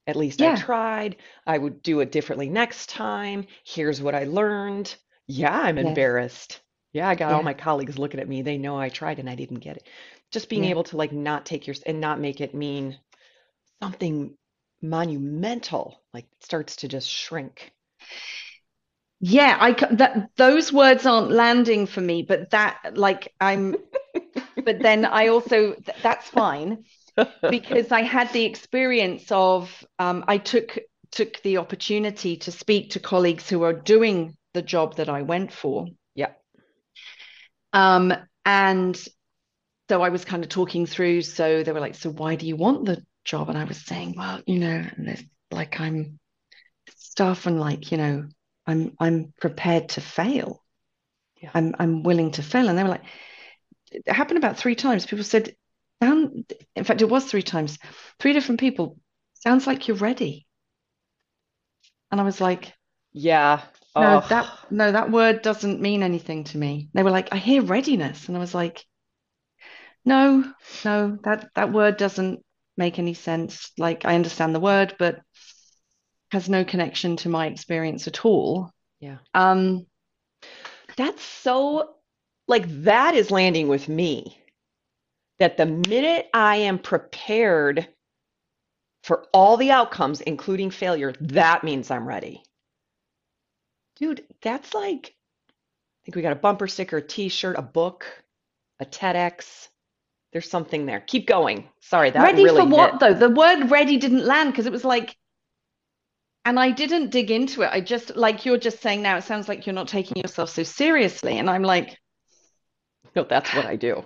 at 0.09 0.17
least 0.17 0.43
I 0.43 0.51
tried. 0.51 1.15
I 1.47 1.57
would 1.57 1.83
do 1.83 2.01
it 2.01 2.11
differently 2.11 2.49
next 2.49 2.89
time. 2.89 3.47
Here's 3.63 4.03
what 4.03 4.13
I 4.17 4.25
learned. 4.25 4.97
Yeah, 5.29 5.57
I'm 5.57 5.79
Yes. 5.79 5.79
embarrassed. 5.79 6.61
Yeah, 6.93 7.09
I 7.09 7.15
got 7.15 7.33
all 7.33 7.43
Yeah. 7.43 7.45
my 7.45 7.55
colleagues 7.55 7.99
looking 7.99 8.19
at 8.19 8.27
me. 8.29 8.43
They 8.43 8.59
know 8.59 8.77
I 8.77 8.89
tried 8.89 9.21
and 9.21 9.31
I 9.31 9.37
didn't 9.37 9.61
get 9.61 9.77
it. 9.77 9.87
Just 10.33 10.49
being 10.49 10.65
Yeah. 10.65 10.65
able 10.65 10.83
to 10.85 10.97
like 10.97 11.13
not 11.13 11.47
take 11.47 11.69
your 11.69 11.77
and 11.87 12.01
not 12.01 12.19
make 12.19 12.41
it 12.41 12.53
mean 12.55 12.99
something 13.83 14.37
monumental, 14.83 16.03
like 16.15 16.27
starts 16.41 16.77
to 16.77 16.89
just 16.89 17.09
shrink. 17.11 17.73
Yeah, 19.21 19.57
I 19.61 19.75
c- 19.79 19.97
that 19.97 20.31
those 20.37 20.73
words 20.73 21.05
aren't 21.05 21.31
landing 21.33 21.87
for 21.87 22.01
me, 22.01 22.23
but 22.23 22.51
that 22.51 22.79
like 22.97 23.35
I'm 23.41 23.77
but 24.65 24.83
then 24.83 25.05
I 25.05 25.29
also 25.29 25.75
th 25.75 25.91
that's 26.03 26.29
fine 26.31 26.85
because 27.51 27.93
I 27.93 28.03
had 28.03 28.33
the 28.35 28.45
experience 28.47 29.33
of 29.33 29.87
um, 30.01 30.25
I 30.29 30.39
took 30.39 30.79
took 31.13 31.43
the 31.43 31.59
opportunity 31.59 32.39
to 32.39 32.53
speak 32.53 32.93
to 32.93 33.01
colleagues 33.01 33.51
who 33.51 33.65
are 33.65 33.75
doing 33.75 34.38
the 34.55 34.63
job 34.63 34.97
that 34.97 35.09
I 35.09 35.23
went 35.23 35.53
for. 35.53 35.87
Yeah. 36.15 36.33
Um, 37.73 38.13
and 38.45 38.97
so 39.89 40.03
I 40.03 40.09
was 40.11 40.25
kind 40.25 40.43
of 40.43 40.51
talking 40.51 40.87
through. 40.87 41.23
So 41.23 41.63
they 41.63 41.73
were 41.73 41.81
like, 41.81 41.95
"So 41.95 42.11
why 42.11 42.37
do 42.37 42.47
you 42.47 42.57
want 42.57 42.85
the 42.87 43.05
job?" 43.25 43.49
And 43.49 43.59
I 43.59 43.65
was 43.65 43.85
saying, 43.85 44.15
"Well, 44.17 44.43
you 44.47 44.59
know, 44.59 44.85
like 45.51 45.81
I'm 45.81 46.19
stuff 46.97 47.47
and 47.47 47.61
like, 47.61 47.91
you 47.93 47.99
know, 47.99 48.29
I'm 48.67 48.95
I'm 49.01 49.33
prepared 49.41 49.91
to 49.91 50.01
fail. 50.01 50.65
Yeah. 51.43 51.51
I'm 51.55 51.75
I'm 51.79 52.03
willing 52.03 52.33
to 52.33 52.43
fail." 52.43 52.69
And 52.69 52.79
they 52.79 52.83
were 52.83 52.91
like, 52.91 53.05
it 53.91 54.09
happened 54.09 54.39
about 54.39 54.59
three 54.59 54.75
times. 54.75 55.07
People 55.07 55.25
said, 55.25 55.57
"Sound." 56.03 56.53
In 56.77 56.85
fact, 56.85 57.03
it 57.03 57.11
was 57.11 57.25
three 57.27 57.43
times. 57.43 57.79
Three 58.19 58.33
different 58.33 58.61
people. 58.61 58.99
Sounds 59.35 59.67
like 59.67 59.89
you're 59.89 59.97
ready. 59.97 60.47
And 62.11 62.21
I 62.21 62.25
was 62.25 62.41
like, 62.41 62.73
Yeah. 63.13 63.63
No, 63.99 64.19
Oh, 64.19 64.27
that 64.29 64.47
no, 64.71 64.93
that 64.93 65.11
word 65.11 65.43
doesn't 65.43 65.81
mean 65.81 66.03
anything 66.03 66.45
to 66.45 66.59
me. 66.59 66.89
They 66.95 67.03
were 67.03 67.11
like, 67.11 67.33
I 67.33 67.39
hear 67.39 67.63
readiness, 67.63 68.29
and 68.29 68.37
I 68.37 68.41
was 68.41 68.55
like, 68.55 68.85
no, 70.05 70.45
no, 70.85 71.19
that 71.25 71.51
that 71.55 71.73
word 71.73 71.97
doesn't 71.97 72.45
make 72.77 72.99
any 72.99 73.15
sense. 73.15 73.73
Like 73.79 74.05
I 74.05 74.15
understand 74.15 74.55
the 74.55 74.61
word, 74.61 74.97
but 74.99 75.21
has 76.31 76.49
no 76.49 76.65
connection 76.65 77.17
to 77.17 77.29
my 77.29 77.47
experience 77.47 78.07
at 78.07 78.25
all. 78.25 78.71
yeah. 79.01 79.19
Um, 79.35 79.87
That's 80.97 81.23
so 81.23 81.95
like 82.47 82.65
that 82.85 83.15
is 83.15 83.31
landing 83.31 83.69
with 83.69 83.89
me. 83.89 84.43
That 85.39 85.57
the 85.57 85.67
minute 85.67 86.29
I 86.35 86.57
am 86.57 86.79
prepared 86.79 87.89
for 89.05 89.27
all 89.33 89.57
the 89.57 89.71
outcomes, 89.71 90.21
including 90.21 90.71
failure, 90.71 91.13
that 91.21 91.63
means 91.65 91.91
I'm 91.91 92.07
ready. 92.07 92.43
Dude, 94.01 94.25
that's 94.43 94.75
like, 94.75 95.15
I 95.51 96.01
think 96.05 96.17
we 96.17 96.23
got 96.23 96.33
a 96.33 96.37
bumper 96.37 96.69
sticker, 96.69 96.99
a 96.99 97.03
t-shirt, 97.03 97.59
a 97.59 97.63
book, 97.63 98.07
a 98.81 98.87
TEDx. 98.87 99.69
There's 100.33 100.49
something 100.51 100.87
there. 100.87 101.01
Keep 101.01 101.27
going. 101.27 101.69
Sorry, 101.81 102.11
that 102.11 102.23
ready 102.23 102.45
really 102.45 102.61
for 102.61 102.67
what 102.69 102.93
hit. 102.93 103.01
though? 103.01 103.15
The 103.15 103.31
word 103.31 103.71
ready 103.71 103.97
didn't 103.97 104.25
land 104.25 104.53
because 104.53 104.67
it 104.67 104.73
was 104.73 104.85
like, 104.85 105.17
and 106.45 106.59
I 106.61 106.71
didn't 106.71 107.11
dig 107.11 107.31
into 107.31 107.63
it. 107.63 107.71
I 107.73 107.81
just 107.81 108.15
like 108.17 108.45
you're 108.47 108.59
just 108.59 108.81
saying 108.81 109.03
now, 109.03 109.17
it 109.17 109.25
sounds 109.25 109.49
like 109.49 109.67
you're 109.67 109.75
not 109.75 109.89
taking 109.89 110.23
yourself 110.23 110.51
so 110.51 110.63
seriously. 110.63 111.39
And 111.39 111.49
I'm 111.51 111.63
like, 111.63 111.99
No, 113.17 113.25
that's 113.25 113.53
what 113.55 113.67
I 113.67 113.77
do. 113.77 114.05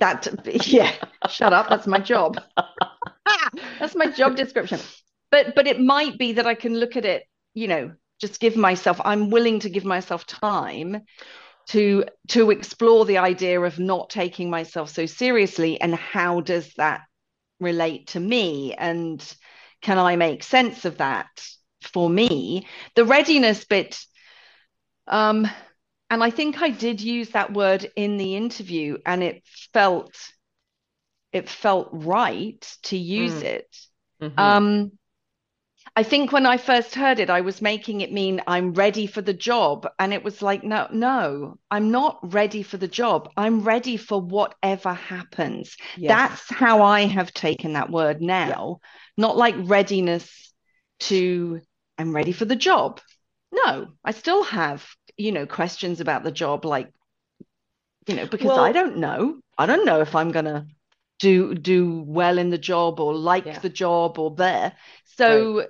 that 0.00 0.26
yeah, 0.66 0.92
shut 1.28 1.52
up, 1.52 1.68
that's 1.68 1.86
my 1.86 1.98
job. 1.98 2.40
That's 3.78 3.94
my 3.94 4.06
job 4.06 4.36
description. 4.36 4.80
But 5.30 5.54
but 5.54 5.66
it 5.66 5.80
might 5.80 6.18
be 6.18 6.32
that 6.32 6.46
I 6.46 6.54
can 6.54 6.74
look 6.76 6.96
at 6.96 7.04
it, 7.04 7.24
you 7.54 7.68
know, 7.68 7.92
just 8.20 8.40
give 8.40 8.56
myself, 8.56 9.00
I'm 9.04 9.30
willing 9.30 9.60
to 9.60 9.70
give 9.70 9.84
myself 9.84 10.26
time 10.26 11.02
to 11.68 12.04
to 12.28 12.50
explore 12.50 13.04
the 13.04 13.18
idea 13.18 13.60
of 13.60 13.78
not 13.78 14.10
taking 14.10 14.50
myself 14.50 14.90
so 14.90 15.06
seriously 15.06 15.80
and 15.80 15.94
how 15.94 16.40
does 16.40 16.72
that 16.74 17.02
relate 17.60 18.08
to 18.08 18.20
me 18.20 18.74
and 18.74 19.22
can 19.80 19.98
I 19.98 20.16
make 20.16 20.42
sense 20.42 20.84
of 20.84 20.98
that 20.98 21.28
for 21.82 22.10
me? 22.10 22.66
The 22.96 23.04
readiness 23.04 23.64
bit 23.64 23.98
um 25.06 25.48
and 26.10 26.24
I 26.24 26.30
think 26.30 26.60
I 26.60 26.70
did 26.70 27.00
use 27.00 27.30
that 27.30 27.52
word 27.52 27.88
in 27.94 28.16
the 28.16 28.34
interview 28.36 28.98
and 29.06 29.22
it 29.22 29.44
felt 29.72 30.16
it 31.32 31.48
felt 31.48 31.88
right 31.92 32.60
to 32.84 32.96
use 32.96 33.34
Mm. 33.34 33.44
it. 33.44 33.76
Mhm. 34.20 34.38
Um, 34.38 34.98
I 35.96 36.02
think 36.02 36.32
when 36.32 36.46
I 36.46 36.56
first 36.56 36.94
heard 36.94 37.18
it, 37.18 37.30
I 37.30 37.40
was 37.40 37.60
making 37.60 38.00
it 38.00 38.12
mean 38.12 38.40
I'm 38.46 38.72
ready 38.74 39.06
for 39.06 39.20
the 39.20 39.34
job. 39.34 39.88
And 39.98 40.14
it 40.14 40.22
was 40.22 40.40
like, 40.40 40.62
no, 40.62 40.88
no, 40.92 41.58
I'm 41.70 41.90
not 41.90 42.18
ready 42.32 42.62
for 42.62 42.76
the 42.76 42.88
job. 42.88 43.28
I'm 43.36 43.62
ready 43.62 43.96
for 43.96 44.20
whatever 44.20 44.94
happens. 44.94 45.76
Yes. 45.96 46.08
That's 46.08 46.50
how 46.58 46.82
I 46.82 47.02
have 47.02 47.34
taken 47.34 47.74
that 47.74 47.90
word 47.90 48.22
now, 48.22 48.80
not 49.16 49.36
like 49.36 49.56
readiness 49.58 50.52
to, 51.00 51.60
I'm 51.98 52.14
ready 52.14 52.32
for 52.32 52.44
the 52.44 52.56
job. 52.56 53.00
No, 53.52 53.88
I 54.04 54.12
still 54.12 54.44
have, 54.44 54.86
you 55.16 55.32
know, 55.32 55.44
questions 55.46 56.00
about 56.00 56.22
the 56.22 56.32
job, 56.32 56.64
like, 56.64 56.88
you 58.06 58.14
know, 58.14 58.26
because 58.26 58.56
I 58.56 58.72
don't 58.72 58.98
know. 58.98 59.40
I 59.58 59.66
don't 59.66 59.84
know 59.84 60.00
if 60.00 60.14
I'm 60.14 60.30
gonna 60.30 60.66
do 61.18 61.54
do 61.54 62.02
well 62.06 62.38
in 62.38 62.48
the 62.50 62.58
job 62.58 62.98
or 62.98 63.14
like 63.14 63.44
Yeah. 63.44 63.58
the 63.58 63.68
job 63.68 64.18
or 64.18 64.34
there. 64.34 64.72
So, 65.04 65.66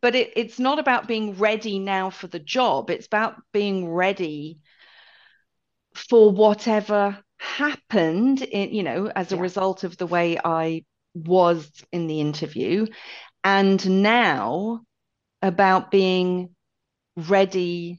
but 0.00 0.14
it, 0.14 0.32
it's 0.36 0.58
not 0.58 0.78
about 0.78 1.08
being 1.08 1.38
ready 1.38 1.78
now 1.78 2.10
for 2.10 2.26
the 2.26 2.38
job. 2.38 2.90
It's 2.90 3.06
about 3.06 3.42
being 3.52 3.88
ready 3.88 4.60
for 5.94 6.30
whatever 6.30 7.18
happened 7.38 8.42
in, 8.42 8.74
you 8.74 8.82
know, 8.82 9.10
as 9.14 9.32
a 9.32 9.36
Yeah. 9.36 9.42
result 9.42 9.84
of 9.84 9.96
the 9.96 10.06
way 10.06 10.38
I 10.42 10.84
was 11.14 11.70
in 11.92 12.06
the 12.06 12.20
interview. 12.20 12.86
And 13.44 14.02
now 14.02 14.82
about 15.42 15.90
being 15.90 16.54
ready 17.16 17.98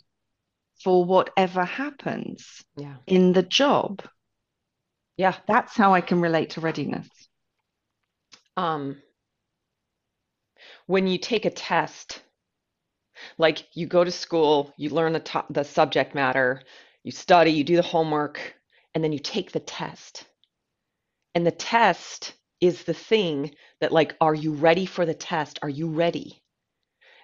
for 0.83 1.05
whatever 1.05 1.65
happens 1.65 2.63
Yeah. 2.75 2.97
in 3.07 3.33
the 3.33 3.43
job. 3.43 4.01
Yeah. 5.17 5.35
That's 5.47 5.75
how 5.75 5.93
I 5.93 6.01
can 6.01 6.21
relate 6.21 6.51
to 6.51 6.61
readiness. 6.61 7.07
Um, 8.57 9.01
when 10.87 11.07
you 11.07 11.17
take 11.17 11.45
a 11.45 11.49
test, 11.49 12.21
like 13.37 13.67
you 13.73 13.87
go 13.87 14.03
to 14.03 14.11
school, 14.11 14.73
you 14.77 14.89
learn 14.89 15.13
the 15.13 15.19
to 15.19 15.45
the 15.49 15.63
subject 15.63 16.15
matter, 16.15 16.61
you 17.03 17.11
study, 17.11 17.51
you 17.51 17.63
do 17.63 17.75
the 17.75 17.81
homework, 17.81 18.55
and 18.93 19.03
then 19.03 19.11
you 19.11 19.19
take 19.19 19.51
the 19.51 19.59
test. 19.59 20.25
And 21.35 21.45
the 21.45 21.51
test 21.51 22.33
is 22.61 22.83
the 22.83 22.93
thing 22.93 23.55
that 23.81 23.91
like, 23.91 24.15
are 24.21 24.35
you 24.35 24.53
ready 24.53 24.85
for 24.85 25.05
the 25.05 25.13
test? 25.13 25.59
Are 25.61 25.69
you 25.69 25.89
ready? 25.89 26.41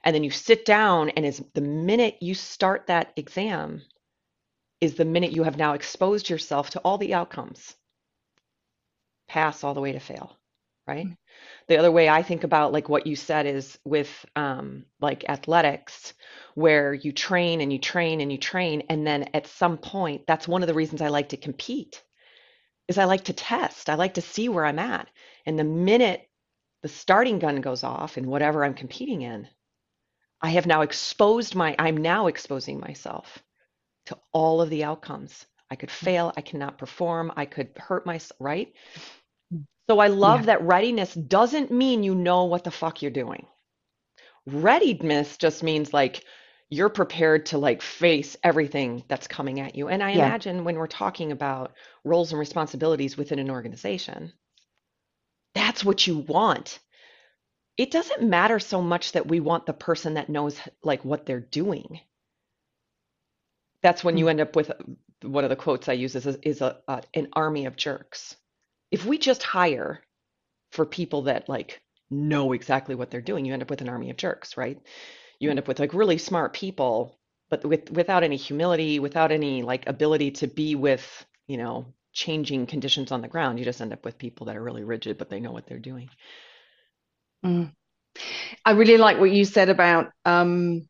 And 0.04 0.16
then 0.16 0.24
you 0.24 0.32
sit 0.32 0.66
down, 0.66 1.10
and 1.10 1.26
is 1.26 1.44
the 1.54 1.62
minute 1.62 2.18
you 2.22 2.34
start 2.34 2.88
that 2.88 3.12
exam 3.18 3.82
is 4.80 4.96
the 4.96 5.06
minute 5.06 5.34
you 5.34 5.44
have 5.44 5.58
now 5.58 5.74
exposed 5.74 6.30
yourself 6.30 6.70
to 6.72 6.80
all 6.80 6.98
the 6.98 7.14
outcomes, 7.14 7.76
pass 9.28 9.64
all 9.64 9.74
the 9.74 9.82
way 9.82 9.92
to 9.92 10.00
fail, 10.00 10.39
right? 10.90 11.08
the 11.70 11.78
other 11.78 11.92
way 11.92 12.10
I 12.10 12.24
think 12.24 12.44
about 12.44 12.74
like 12.74 12.90
what 12.90 13.06
you 13.06 13.16
said 13.16 13.46
is 13.46 13.78
with 13.86 14.10
um, 14.36 14.86
like 15.00 15.30
athletics, 15.30 16.14
where 16.56 16.94
you 16.94 17.12
train 17.12 17.62
and 17.62 17.72
you 17.72 17.78
train 17.78 18.22
and 18.22 18.32
you 18.32 18.40
train, 18.40 18.84
and 18.90 19.06
then 19.06 19.30
at 19.36 19.48
some 19.48 19.78
point, 19.78 20.26
that's 20.28 20.48
one 20.48 20.64
of 20.64 20.68
the 20.68 20.74
reasons 20.74 21.02
I 21.02 21.10
like 21.10 21.30
to 21.30 21.38
compete, 21.38 22.04
is 22.88 22.98
I 22.98 23.06
like 23.06 23.26
to 23.26 23.34
test. 23.34 23.88
I 23.88 23.96
like 23.96 24.16
to 24.16 24.22
see 24.22 24.50
where 24.50 24.66
I'm 24.66 24.80
at. 24.80 25.08
And 25.46 25.58
the 25.58 25.64
minute 25.64 26.28
the 26.82 26.90
starting 26.90 27.38
gun 27.40 27.62
goes 27.62 27.84
off 27.84 28.18
in 28.18 28.28
whatever 28.28 28.66
I'm 28.66 28.74
competing 28.74 29.22
in, 29.22 29.48
I 30.42 30.50
have 30.50 30.66
now 30.66 30.82
exposed 30.82 31.54
my, 31.54 31.76
I'm 31.78 31.98
now 31.98 32.28
exposing 32.28 32.80
myself 32.80 33.44
to 34.08 34.18
all 34.32 34.62
of 34.62 34.72
the 34.72 34.86
outcomes. 34.86 35.46
I 35.70 35.76
could 35.76 35.92
fail, 35.92 36.34
I 36.36 36.42
cannot 36.42 36.80
perform, 36.80 37.32
I 37.36 37.46
could 37.46 37.70
hurt 37.78 38.08
myself, 38.08 38.38
right? 38.40 38.74
So 39.90 40.00
I 40.00 40.08
love 40.08 40.44
Yeah. 40.44 40.46
that 40.46 40.62
readiness 40.62 41.14
doesn't 41.14 41.70
mean 41.72 42.04
you 42.04 42.16
know 42.16 42.46
what 42.46 42.64
the 42.64 42.72
fuck 42.72 43.02
you're 43.02 43.12
doing. 43.12 43.46
Readiness 44.48 45.38
just 45.38 45.64
means 45.64 45.94
like 45.94 46.26
you're 46.70 46.90
prepared 46.90 47.46
to 47.48 47.58
like 47.58 47.82
face 47.82 48.36
everything 48.44 49.06
that's 49.08 49.28
coming 49.30 49.62
at 49.62 49.76
you. 49.76 49.88
And 49.88 50.04
I 50.04 50.12
Yeah. 50.12 50.34
imagine 50.34 50.66
when 50.66 50.76
we're 50.76 50.88
talking 50.88 51.32
about 51.32 51.74
roles 52.04 52.32
and 52.32 52.40
responsibilities 52.40 53.18
within 53.18 53.40
an 53.40 53.50
organization, 53.50 54.34
that's 55.54 55.86
what 55.86 56.08
you 56.08 56.18
want. 56.20 56.80
it 57.78 57.92
doesn't 57.92 58.22
matter 58.22 58.60
so 58.60 58.82
much 58.82 59.14
that 59.14 59.28
we 59.28 59.40
want 59.40 59.66
the 59.66 59.74
person 59.74 60.14
that 60.16 60.30
knows 60.30 60.60
like 60.84 61.04
what 61.04 61.26
they're 61.26 61.40
doing. 61.40 62.00
That's 63.82 64.04
when 64.04 64.18
you 64.18 64.28
Mm. 64.28 64.30
end 64.30 64.42
up 64.42 64.56
with 64.56 64.72
one 65.22 65.44
of 65.44 65.50
the 65.50 65.56
quotes 65.58 65.90
I 65.90 65.94
use 65.94 66.16
is, 66.16 66.26
is 66.28 66.62
a, 66.62 66.82
a 66.88 67.04
an 67.14 67.28
army 67.34 67.66
of 67.66 67.76
jerks. 67.76 68.36
If 68.92 69.06
we 69.06 69.18
just 69.18 69.44
hire 69.44 70.02
for 70.72 70.86
people 70.86 71.24
that 71.24 71.50
like 71.50 71.82
know 72.10 72.54
exactly 72.54 72.96
what 72.96 73.12
they're 73.12 73.22
doing, 73.22 73.46
you 73.46 73.54
end 73.54 73.62
up 73.62 73.70
with 73.70 73.82
an 73.82 73.90
army 73.90 74.10
of 74.10 74.18
jerks, 74.18 74.58
right? 74.58 74.80
You 75.40 75.50
end 75.50 75.60
up 75.60 75.68
with 75.68 75.80
like 75.80 75.94
really 75.94 76.18
smart 76.18 76.54
people, 76.54 77.18
but 77.50 77.64
with 77.66 77.92
without 77.92 78.24
any 78.24 78.36
humility, 78.36 79.00
without 79.00 79.32
any 79.32 79.62
like 79.62 79.88
ability 79.88 80.32
to 80.32 80.48
be 80.48 80.76
with, 80.76 81.26
you 81.48 81.58
know, 81.58 81.94
changing 82.14 82.66
conditions 82.66 83.12
on 83.12 83.22
the 83.22 83.28
ground. 83.28 83.60
You 83.60 83.66
just 83.66 83.82
end 83.82 83.94
up 83.94 84.06
with 84.06 84.18
people 84.18 84.48
that 84.48 84.58
are 84.58 84.64
really 84.64 84.84
rigid, 84.84 85.18
but 85.18 85.30
they 85.30 85.40
know 85.40 85.52
what 85.52 85.68
they're 85.68 85.80
doing. 85.80 86.10
Mm. 87.46 87.72
I 88.66 88.72
really 88.72 88.98
like 88.98 89.20
what 89.20 89.32
you 89.32 89.46
said 89.46 89.70
about 89.70 90.12
um, 90.26 90.90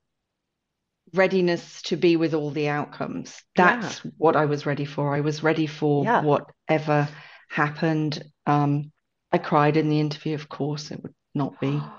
readiness 1.14 1.82
to 1.84 1.98
be 1.98 2.16
with 2.16 2.34
all 2.34 2.50
the 2.50 2.70
outcomes. 2.70 3.42
Yeah. 3.58 3.80
That's 3.82 4.00
what 4.18 4.36
I 4.36 4.46
was 4.46 4.66
ready 4.66 4.86
for. 4.86 5.14
I 5.14 5.22
was 5.22 5.44
ready 5.44 5.68
for 5.68 6.04
Yeah. 6.06 6.22
whatever 6.22 7.08
happened. 7.50 8.24
Um, 8.46 8.92
I 9.32 9.38
cried 9.38 9.78
in 9.78 9.90
the 9.90 10.00
interview, 10.00 10.36
of 10.36 10.50
course, 10.50 10.92
it 10.92 11.02
would 11.04 11.14
not 11.36 11.60
be. 11.60 11.82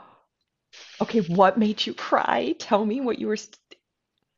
Okay, 1.01 1.21
what 1.21 1.59
made 1.59 1.85
you 1.87 1.95
cry? 1.95 2.55
Tell 2.59 2.85
me 2.85 3.01
what 3.01 3.19
you 3.19 3.27
were. 3.27 3.37
st- 3.37 3.57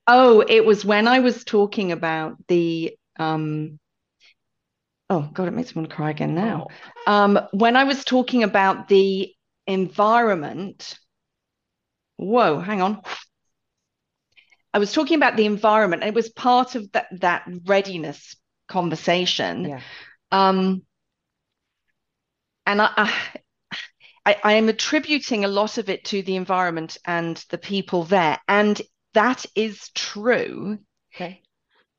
Oh, 0.06 0.40
it 0.46 0.64
was 0.64 0.84
when 0.84 1.06
I 1.06 1.20
was 1.20 1.44
talking 1.44 1.92
about 1.92 2.36
the 2.48 2.96
um, 3.18 3.78
oh 5.10 5.28
God, 5.32 5.48
it 5.48 5.52
makes 5.52 5.74
me 5.74 5.80
want 5.80 5.90
to 5.90 5.96
cry 5.96 6.10
again 6.10 6.34
now. 6.34 6.66
Oh, 7.06 7.12
Um, 7.12 7.38
when 7.52 7.76
I 7.76 7.84
was 7.84 8.04
talking 8.04 8.42
about 8.42 8.88
the 8.88 9.32
environment, 9.66 10.98
whoa, 12.16 12.60
hang 12.60 12.80
on. 12.82 13.02
I 14.74 14.78
was 14.78 14.92
talking 14.92 15.16
about 15.16 15.36
the 15.36 15.46
environment, 15.46 16.02
and 16.02 16.08
it 16.08 16.14
was 16.14 16.30
part 16.30 16.74
of 16.74 16.90
that 16.92 17.08
that 17.20 17.46
readiness 17.66 18.36
conversation. 18.68 19.68
yeah. 19.68 19.80
Um, 20.30 20.82
and 22.66 22.82
I, 22.82 22.90
I, 22.96 23.12
I 24.24 24.36
I 24.44 24.52
am 24.54 24.68
attributing 24.68 25.44
a 25.44 25.48
lot 25.48 25.78
of 25.78 25.88
it 25.88 26.04
to 26.06 26.22
the 26.22 26.36
environment 26.36 26.96
and 27.04 27.36
the 27.50 27.58
people 27.58 28.04
there, 28.04 28.38
and 28.48 28.80
that 29.14 29.44
is 29.54 29.90
true. 29.94 30.78
Okay. 31.14 31.42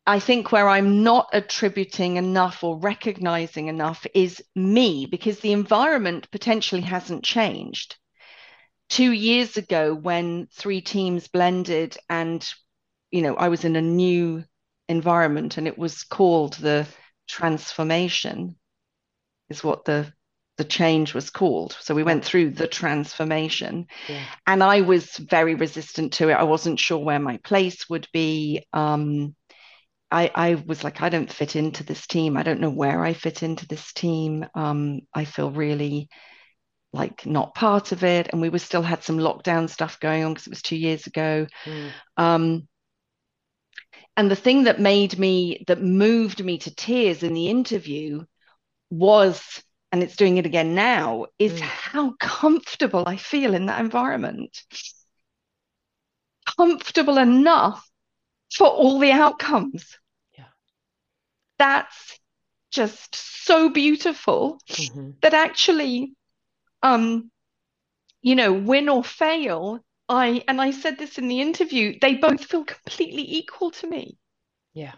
I 0.05 0.20
think 0.20 0.51
where 0.51 0.67
I'm 0.67 1.03
not 1.03 1.29
attributing 1.32 2.17
enough 2.17 2.63
or 2.63 2.77
recognizing 2.77 3.67
enough 3.67 4.05
is 4.13 4.43
me, 4.53 5.05
because 5.05 5.39
the 5.39 5.53
environment 5.53 6.29
potentially 6.29 6.82
hasn't 6.82 7.24
changed. 7.24 7.96
Two 8.89 9.12
years 9.12 9.55
ago, 9.55 9.96
when 9.96 10.48
three 10.51 10.82
teams 10.82 11.29
blended 11.29 11.98
and, 12.10 12.46
you 13.12 13.22
know, 13.22 13.36
I 13.36 13.48
was 13.48 13.63
in 13.63 13.77
a 13.77 13.82
new 13.82 14.43
environment 14.89 15.58
and 15.58 15.67
it 15.67 15.77
was 15.77 16.03
called 16.03 16.55
the 16.55 16.86
transformation, 17.27 18.58
is 19.50 19.63
what 19.63 19.86
the 19.86 20.12
the 20.57 20.63
change 20.63 21.13
was 21.13 21.29
called. 21.29 21.75
So 21.79 21.95
we 21.95 22.03
went 22.03 22.24
through 22.24 22.51
the 22.51 22.67
transformation 22.67 23.88
Yeah. 24.07 24.24
and 24.45 24.63
I 24.63 24.81
was 24.81 25.17
very 25.17 25.55
resistant 25.55 26.13
to 26.13 26.29
it. 26.29 26.33
I 26.33 26.43
wasn't 26.43 26.79
sure 26.79 27.00
where 27.00 27.19
my 27.19 27.38
place 27.38 27.89
would 27.89 28.07
be. 28.13 28.65
Um, 28.72 29.36
I, 30.12 30.31
I 30.36 30.55
was 30.55 30.83
like, 30.83 31.01
I 31.01 31.10
don't 31.10 31.31
fit 31.31 31.55
into 31.55 31.83
this 31.83 32.05
team. 32.05 32.38
I 32.38 32.43
don't 32.43 32.60
know 32.60 32.69
where 32.69 33.03
I 33.03 33.13
fit 33.13 33.41
into 33.41 33.67
this 33.67 33.93
team. 33.93 34.45
Um, 34.53 35.01
I 35.12 35.25
feel 35.25 35.50
really 35.50 36.07
like 36.91 37.25
not 37.25 37.55
part 37.55 37.91
of 37.91 38.03
it. 38.03 38.29
And 38.31 38.39
we 38.39 38.50
were 38.50 38.60
still 38.60 38.83
had 38.83 39.03
some 39.03 39.17
lockdown 39.17 39.67
stuff 39.67 40.00
going 40.00 40.24
on 40.24 40.33
because 40.33 40.46
it 40.46 40.51
was 40.51 40.61
two 40.61 40.77
years 40.77 41.07
ago. 41.07 41.48
Mm. 41.66 41.92
Um, 42.18 42.68
and 44.16 44.29
the 44.29 44.35
thing 44.35 44.66
that 44.66 44.79
made 44.79 45.18
me, 45.18 45.63
that 45.66 45.81
moved 45.81 46.46
me 46.46 46.59
to 46.59 46.75
tears 46.75 47.24
in 47.24 47.33
the 47.33 47.48
interview 47.48 48.24
was, 48.92 49.63
and 49.94 50.01
it's 50.01 50.16
doing 50.16 50.38
it 50.38 50.46
again 50.48 50.74
now, 50.74 51.27
is 51.38 51.53
Mm. 51.53 51.62
how 51.62 52.16
comfortable 52.20 53.03
I 53.06 53.16
feel 53.16 53.53
in 53.53 53.68
that 53.68 53.79
environment. 53.79 54.64
Comfortable 56.58 57.20
enough 57.20 57.88
for 58.51 58.68
all 58.68 58.98
the 58.98 59.12
outcomes. 59.12 60.00
Yeah. 60.36 60.46
That's 61.60 62.20
just 62.72 63.14
so 63.46 63.70
beautiful 63.70 64.60
Mhm. 64.68 65.22
that 65.22 65.36
actually, 65.36 66.16
um, 66.82 67.29
you 68.24 68.34
know, 68.34 68.51
win 68.51 68.90
or 68.90 69.03
fail, 69.03 69.79
I, 70.10 70.44
and 70.48 70.60
I 70.60 70.72
said 70.72 70.98
this 70.98 71.20
in 71.20 71.27
the 71.27 71.40
interview, 71.40 72.00
they 72.01 72.16
both 72.16 72.46
feel 72.46 72.64
completely 72.66 73.36
equal 73.38 73.70
to 73.72 73.88
me 73.88 74.18
Yeah. 74.74 74.96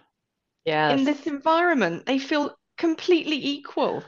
Yeah. 0.63 0.93
In 0.93 1.03
this 1.03 1.27
environment. 1.27 2.05
They 2.05 2.17
feel 2.17 2.57
completely 2.77 3.45
equal. 3.45 4.03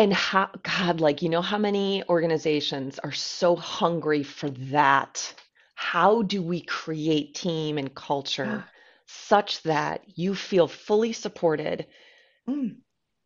And 0.00 0.12
how, 0.12 0.50
God, 0.64 1.00
like, 1.00 1.22
you 1.22 1.28
know 1.28 1.42
how 1.42 1.56
many 1.58 2.02
organizations 2.08 2.98
are 2.98 3.12
so 3.12 3.54
hungry 3.54 4.24
for 4.24 4.50
that? 4.50 5.32
How 5.76 6.22
do 6.22 6.42
we 6.42 6.60
create 6.60 7.36
team 7.36 7.78
and 7.78 7.94
culture 7.94 8.64
such 9.06 9.62
that 9.62 10.18
you 10.18 10.34
feel 10.34 10.66
fully 10.66 11.12
supported, 11.12 11.86
Mm, 12.48 12.82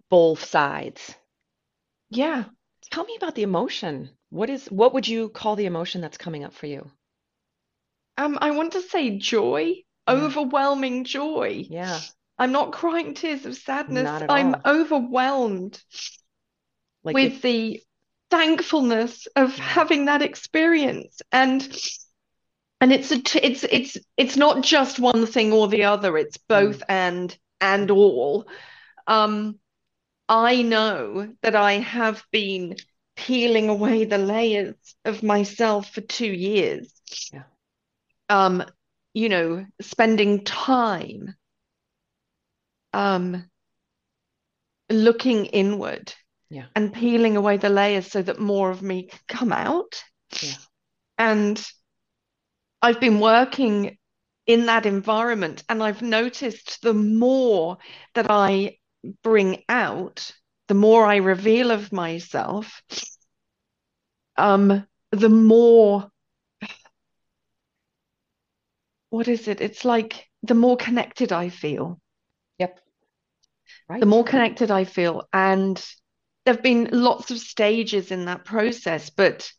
both 0.09 0.43
sides? 0.45 1.15
yeah. 2.11 2.45
Tell 2.91 3.05
me 3.05 3.15
about 3.17 3.35
the 3.35 3.43
emotion. 3.43 4.09
What 4.31 4.49
is, 4.49 4.71
what 4.71 4.95
would 4.95 5.07
you 5.07 5.29
call 5.29 5.55
the 5.57 5.67
emotion 5.67 6.01
that's 6.01 6.17
coming 6.17 6.43
up 6.45 6.55
for 6.55 6.67
you? 6.67 6.91
Um, 8.17 8.39
I 8.41 8.51
want 8.51 8.73
to 8.73 8.83
say 8.83 9.19
joy, 9.19 9.85
Yeah. 10.09 10.17
overwhelming 10.17 11.05
joy. 11.05 11.69
Yeah. 11.69 12.05
I'm 12.39 12.51
not 12.53 12.73
crying 12.73 13.15
tears 13.15 13.47
of 13.47 13.57
sadness. 13.57 14.05
Not 14.05 14.23
at 14.23 14.31
I'm 14.31 14.57
all. 14.57 14.65
overwhelmed 14.65 15.81
Like 17.05 17.15
with 17.15 17.33
it, 17.35 17.43
the 17.43 17.83
thankfulness 18.31 19.27
of 19.37 19.57
having 19.57 20.07
that 20.07 20.23
experience. 20.23 21.23
And 21.33 21.63
and 22.81 22.93
it's 22.93 23.11
a 23.13 23.23
t- 23.23 23.41
it's 23.41 23.65
it's 23.65 23.97
it's 24.17 24.37
not 24.37 24.63
just 24.63 24.99
one 24.99 25.27
thing 25.27 25.53
or 25.53 25.69
the 25.69 25.85
other. 25.85 26.17
It's 26.19 26.37
both 26.37 26.83
and 26.89 27.37
and 27.61 27.91
all. 27.91 28.47
Um 29.07 29.59
I 30.29 30.63
know 30.63 31.35
that 31.43 31.55
I 31.57 31.75
have 31.75 32.25
been 32.33 32.77
peeling 33.17 33.69
away 33.69 34.05
the 34.05 34.19
layers 34.19 34.77
of 35.05 35.23
myself 35.23 35.91
for 35.91 36.01
two 36.01 36.33
years. 36.33 36.93
Yeah. 37.33 37.45
um 38.29 38.65
you 39.15 39.29
know 39.29 39.67
spending 39.81 40.45
time 40.45 41.35
um 42.93 43.51
looking 44.91 45.47
inward 45.47 46.15
Yeah. 46.55 46.67
and 46.77 46.93
peeling 46.93 47.37
away 47.37 47.57
the 47.57 47.69
layers 47.69 48.07
so 48.13 48.23
that 48.23 48.39
more 48.39 48.71
of 48.71 48.81
me 48.81 49.09
can 49.09 49.19
come 49.27 49.53
out. 49.53 50.05
Yeah. 50.41 50.55
And 51.19 51.67
I've 52.81 53.01
been 53.01 53.19
working 53.19 53.99
in 54.47 54.67
that 54.67 54.87
environment, 54.87 55.65
and 55.69 55.83
I've 55.83 56.01
noticed 56.01 56.81
the 56.81 56.95
more 56.95 57.79
that 58.15 58.31
I 58.31 58.79
bring 59.25 59.65
out, 59.69 60.31
the 60.69 60.75
more 60.75 61.05
I 61.05 61.17
reveal 61.17 61.73
of 61.73 61.93
myself, 61.93 62.83
um, 64.37 64.87
the 65.11 65.29
more, 65.29 66.09
what 69.11 69.27
is 69.27 69.49
it? 69.49 69.61
It's 69.61 69.85
like 69.85 70.29
the 70.45 70.55
more 70.55 70.77
connected 70.77 71.33
I 71.33 71.49
feel. 71.49 72.01
yep. 72.59 72.79
right. 73.89 73.99
the 73.99 74.07
more 74.07 74.23
connected 74.25 74.71
I 74.71 74.85
feel. 74.85 75.27
And 75.33 75.85
there 76.45 76.55
have 76.55 76.63
been 76.63 76.89
lots 76.93 77.31
of 77.31 77.39
stages 77.39 78.11
in 78.11 78.27
that 78.27 78.45
process, 78.45 79.11
but 79.11 79.51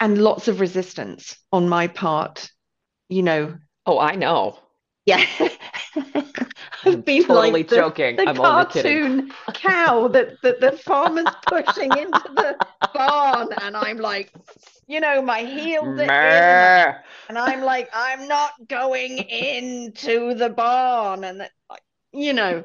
and 0.00 0.18
lots 0.18 0.48
of 0.48 0.60
resistance 0.60 1.36
on 1.52 1.68
my 1.68 1.86
part, 1.86 2.50
you 3.08 3.22
know. 3.22 3.56
Oh, 3.86 3.98
I 3.98 4.16
know. 4.16 4.58
Yeah. 5.06 5.24
I've 6.84 7.04
been 7.04 7.24
totally 7.24 7.50
like 7.50 7.68
the, 7.68 7.76
joking. 7.76 8.16
the 8.16 8.28
I'm 8.28 8.36
cartoon 8.36 9.32
cow 9.52 10.08
that, 10.08 10.40
that 10.42 10.60
the 10.60 10.72
farmer's 10.72 11.32
pushing 11.46 11.90
into 11.96 12.30
the 12.34 12.56
barn, 12.92 13.48
and 13.62 13.76
I'm 13.76 13.98
like, 13.98 14.32
you 14.86 15.00
know, 15.00 15.22
my 15.22 15.40
heels 15.40 15.98
in, 15.98 16.08
and 16.08 17.38
I'm 17.38 17.62
like, 17.62 17.88
I'm 17.94 18.28
not 18.28 18.52
going 18.68 19.18
into 19.18 20.34
the 20.34 20.50
barn, 20.50 21.24
and 21.24 21.40
that, 21.40 21.52
you 22.14 22.32
know. 22.32 22.64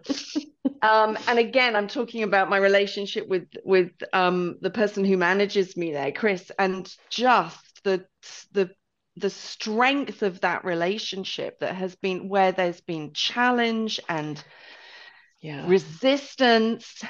Um, 0.81 1.17
and 1.27 1.39
again, 1.39 1.75
I'm 1.75 1.87
talking 1.87 2.23
about 2.23 2.49
my 2.49 2.57
relationship 2.57 3.27
with 3.27 3.47
with 3.65 3.91
um, 4.13 4.57
the 4.61 4.69
person 4.69 5.03
who 5.05 5.17
manages 5.17 5.75
me 5.75 5.91
there, 5.91 6.11
Chris, 6.11 6.51
and 6.57 6.89
just 7.09 7.83
the 7.83 8.05
the 8.53 8.69
the 9.17 9.29
strength 9.29 10.21
of 10.23 10.41
that 10.41 10.63
relationship 10.63 11.59
that 11.59 11.75
has 11.75 11.95
been 11.97 12.29
where 12.29 12.53
there's 12.53 12.81
been 12.81 13.11
challenge 13.13 13.99
and 14.07 14.41
Yeah. 15.41 15.67
resistance 15.67 17.03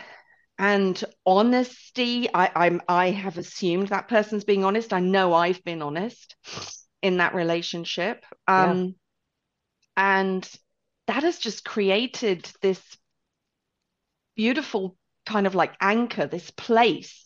and 0.58 1.04
honesty. 1.26 2.28
I, 2.34 2.52
I'm 2.56 2.82
I 2.88 3.12
have 3.12 3.38
assumed 3.38 3.90
that 3.90 4.08
person's 4.08 4.44
being 4.44 4.64
honest. 4.66 4.94
I 4.94 5.00
know 5.00 5.34
I've 5.34 5.64
been 5.64 5.82
honest 5.82 6.36
in 7.02 7.18
that 7.18 7.36
relationship. 7.36 8.26
Um, 8.48 8.66
yeah. 8.66 8.76
and 9.98 10.50
that 11.10 11.24
has 11.24 11.40
just 11.40 11.66
created 11.66 12.48
this 12.62 12.80
beautiful 14.36 14.96
kind 15.26 15.48
of 15.48 15.56
like 15.56 15.74
anchor, 15.82 16.28
this 16.28 16.52
place. 16.52 17.26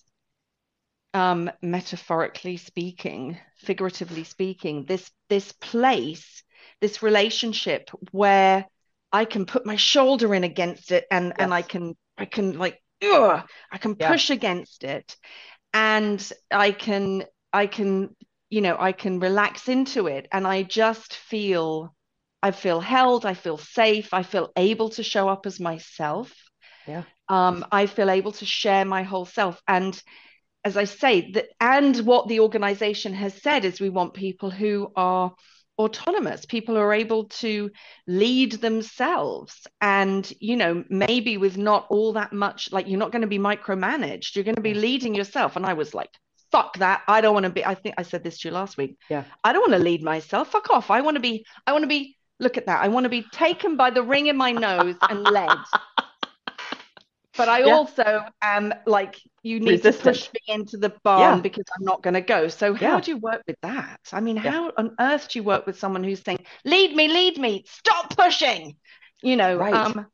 Um, 1.13 1.51
metaphorically 1.61 2.57
speaking, 2.57 3.37
figuratively 3.57 4.23
speaking, 4.23 4.85
this 4.85 5.11
this 5.29 5.51
place, 5.51 6.43
this 6.79 7.03
relationship 7.03 7.89
where 8.11 8.65
I 9.11 9.25
can 9.25 9.45
put 9.45 9.65
my 9.65 9.75
shoulder 9.75 10.33
in 10.33 10.45
against 10.45 10.93
it 10.93 11.05
and 11.11 11.25
yes. 11.25 11.35
and 11.39 11.53
I 11.53 11.61
can 11.61 11.95
I 12.17 12.25
can 12.25 12.57
like 12.57 12.81
ugh, 13.03 13.45
I 13.69 13.77
can 13.77 13.97
yeah. 13.99 14.09
push 14.09 14.29
against 14.29 14.85
it 14.85 15.15
and 15.73 16.31
I 16.49 16.71
can 16.71 17.25
I 17.51 17.67
can 17.67 18.15
you 18.49 18.61
know 18.61 18.77
I 18.79 18.93
can 18.93 19.19
relax 19.19 19.67
into 19.67 20.07
it 20.07 20.29
and 20.31 20.47
I 20.47 20.63
just 20.63 21.13
feel 21.13 21.93
I 22.43 22.51
feel 22.51 22.81
held 22.81 23.25
I 23.25 23.33
feel 23.33 23.57
safe 23.57 24.13
I 24.13 24.21
feel 24.21 24.51
able 24.57 24.89
to 24.89 25.03
show 25.03 25.29
up 25.29 25.45
as 25.45 25.59
myself. 25.61 26.31
Yeah. 26.85 27.03
Um 27.29 27.65
I 27.71 27.85
feel 27.85 28.09
able 28.09 28.33
to 28.33 28.45
share 28.45 28.83
my 28.83 29.03
whole 29.03 29.25
self. 29.25 29.61
And 29.65 29.99
as 30.65 30.75
I 30.75 30.83
say 30.83 31.31
that 31.31 31.47
and 31.61 31.95
what 31.99 32.27
the 32.27 32.41
organization 32.41 33.13
has 33.13 33.41
said 33.41 33.63
is 33.63 33.79
we 33.79 33.89
want 33.89 34.13
people 34.13 34.51
who 34.51 34.91
are 34.95 35.33
autonomous 35.79 36.45
people 36.45 36.75
who 36.75 36.81
are 36.81 36.93
able 36.93 37.25
to 37.29 37.71
lead 38.07 38.51
themselves. 38.51 39.65
And 39.79 40.29
you 40.41 40.57
know 40.57 40.83
maybe 40.89 41.37
with 41.37 41.57
not 41.57 41.87
all 41.89 42.11
that 42.13 42.33
much 42.33 42.73
like 42.73 42.89
you're 42.89 42.99
not 42.99 43.13
going 43.13 43.21
to 43.21 43.35
be 43.35 43.39
micromanaged 43.39 44.35
you're 44.35 44.43
going 44.43 44.55
to 44.63 44.69
be 44.69 44.73
leading 44.73 45.15
yourself. 45.15 45.55
And 45.55 45.65
i 45.65 45.73
was 45.73 45.93
like 45.93 46.09
fuck 46.51 46.77
that. 46.77 47.01
I 47.07 47.21
don't 47.21 47.33
want 47.33 47.45
to 47.45 47.51
be 47.51 47.65
i 47.65 47.73
think 47.73 47.95
i 47.97 48.03
said 48.03 48.21
this 48.25 48.39
to 48.39 48.49
you 48.49 48.53
last 48.53 48.75
week. 48.77 48.97
Yeah. 49.09 49.23
I 49.45 49.53
don't 49.53 49.61
want 49.61 49.79
to 49.79 49.89
lead 49.89 50.03
myself. 50.03 50.51
Fuck 50.51 50.69
off. 50.71 50.91
I 50.91 50.99
want 50.99 51.15
to 51.15 51.21
be 51.21 51.45
i 51.65 51.71
want 51.71 51.83
to 51.83 51.95
be 51.99 52.17
look 52.43 52.57
at 52.57 52.65
that 52.65 52.81
i 52.83 52.87
want 52.87 53.03
to 53.03 53.09
be 53.09 53.23
taken 53.31 53.75
by 53.75 53.89
the 53.89 54.03
ring 54.03 54.27
in 54.27 54.37
my 54.37 54.51
nose 54.51 54.95
and 55.09 55.23
led 55.23 55.57
but 57.35 57.49
I 57.49 57.65
yeah. 57.65 57.73
also 57.73 58.25
am 58.41 58.73
like, 58.85 59.19
you 59.41 59.59
need 59.59 59.83
Resistant. 59.83 60.03
to 60.03 60.21
push 60.21 60.29
me 60.33 60.53
into 60.53 60.77
the 60.77 60.93
barn 61.03 61.37
yeah. 61.37 61.41
because 61.41 61.65
I'm 61.75 61.83
not 61.83 62.03
going 62.03 62.13
to 62.13 62.21
go. 62.21 62.47
So 62.47 62.73
how 62.75 62.95
yeah. 62.95 63.01
do 63.01 63.11
you 63.11 63.17
work 63.17 63.41
with 63.47 63.57
that? 63.61 63.99
I 64.11 64.19
mean, 64.19 64.37
how 64.37 64.71
on 64.77 64.95
earth 64.99 65.29
do 65.29 65.39
you 65.39 65.43
work 65.43 65.65
with 65.65 65.77
someone 65.79 66.03
who's 66.03 66.21
saying, 66.21 66.45
"Lead 66.63 66.95
me, 66.95 67.07
lead 67.07 67.37
me, 67.39 67.65
stop 67.67 68.15
pushing"? 68.15 68.75
You 69.21 69.35
know, 69.35 69.57
right. 69.57 69.73
Um, 69.73 70.05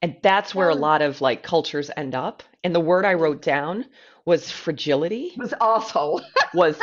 and 0.00 0.16
that's 0.22 0.54
where 0.54 0.68
a 0.68 0.74
lot 0.74 1.00
of 1.00 1.20
like 1.20 1.44
cultures 1.44 1.90
end 1.96 2.14
up. 2.14 2.42
And 2.64 2.74
the 2.74 2.80
word 2.80 3.04
I 3.04 3.14
wrote 3.14 3.42
down 3.42 3.86
was 4.24 4.50
fragility. 4.50 5.32
Was 5.36 5.54
asshole. 5.60 6.22
was 6.54 6.80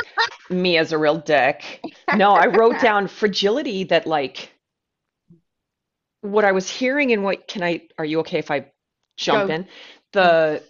me 0.48 0.78
as 0.78 0.92
a 0.92 0.98
real 0.98 1.18
dick. 1.18 1.82
No, 2.16 2.32
I 2.32 2.46
wrote 2.46 2.80
down 2.80 3.06
fragility 3.06 3.84
that 3.84 4.04
like 4.04 4.52
what 6.22 6.44
I 6.44 6.52
was 6.52 6.68
hearing 6.68 7.12
and 7.12 7.24
what 7.24 7.48
can 7.48 7.62
I 7.62 7.82
are 7.98 8.04
you 8.04 8.20
okay 8.20 8.38
if 8.38 8.50
I 8.50 8.72
jump 9.16 9.48
Go. 9.48 9.54
in. 9.54 9.66
The 10.12 10.62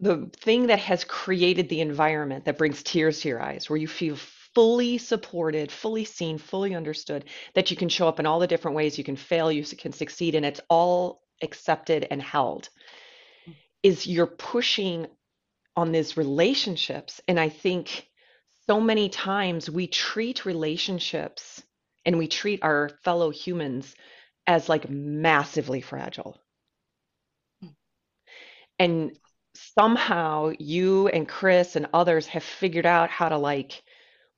the 0.00 0.30
thing 0.36 0.68
that 0.68 0.78
has 0.78 1.04
created 1.04 1.68
the 1.68 1.80
environment 1.80 2.44
that 2.44 2.58
brings 2.58 2.82
tears 2.82 3.20
to 3.20 3.28
your 3.28 3.42
eyes, 3.42 3.68
where 3.68 3.76
you 3.76 3.88
feel 3.88 4.16
fully 4.54 4.98
supported, 4.98 5.70
fully 5.72 6.04
seen, 6.04 6.38
fully 6.38 6.74
understood, 6.74 7.24
that 7.54 7.70
you 7.70 7.76
can 7.76 7.88
show 7.88 8.08
up 8.08 8.20
in 8.20 8.26
all 8.26 8.38
the 8.38 8.46
different 8.46 8.76
ways 8.76 8.96
you 8.96 9.04
can 9.04 9.16
fail, 9.16 9.50
you 9.50 9.64
can 9.64 9.92
succeed, 9.92 10.34
and 10.34 10.46
it's 10.46 10.60
all 10.68 11.22
accepted 11.42 12.06
and 12.10 12.22
held, 12.22 12.68
is 13.82 14.06
you're 14.06 14.26
pushing 14.26 15.06
on 15.76 15.92
these 15.92 16.16
relationships. 16.16 17.20
And 17.28 17.38
I 17.38 17.48
think 17.48 18.06
so 18.66 18.80
many 18.80 19.08
times 19.08 19.68
we 19.68 19.86
treat 19.86 20.44
relationships 20.44 21.62
and 22.04 22.18
we 22.18 22.28
treat 22.28 22.62
our 22.62 22.90
fellow 23.04 23.30
humans 23.30 23.94
as 24.48 24.68
like 24.68 24.88
massively 24.88 25.82
fragile. 25.82 26.40
Hmm. 27.60 27.68
And 28.78 29.18
somehow 29.54 30.52
you 30.58 31.08
and 31.08 31.28
Chris 31.28 31.76
and 31.76 31.86
others 31.92 32.26
have 32.28 32.42
figured 32.42 32.86
out 32.86 33.10
how 33.10 33.28
to 33.28 33.36
like 33.36 33.82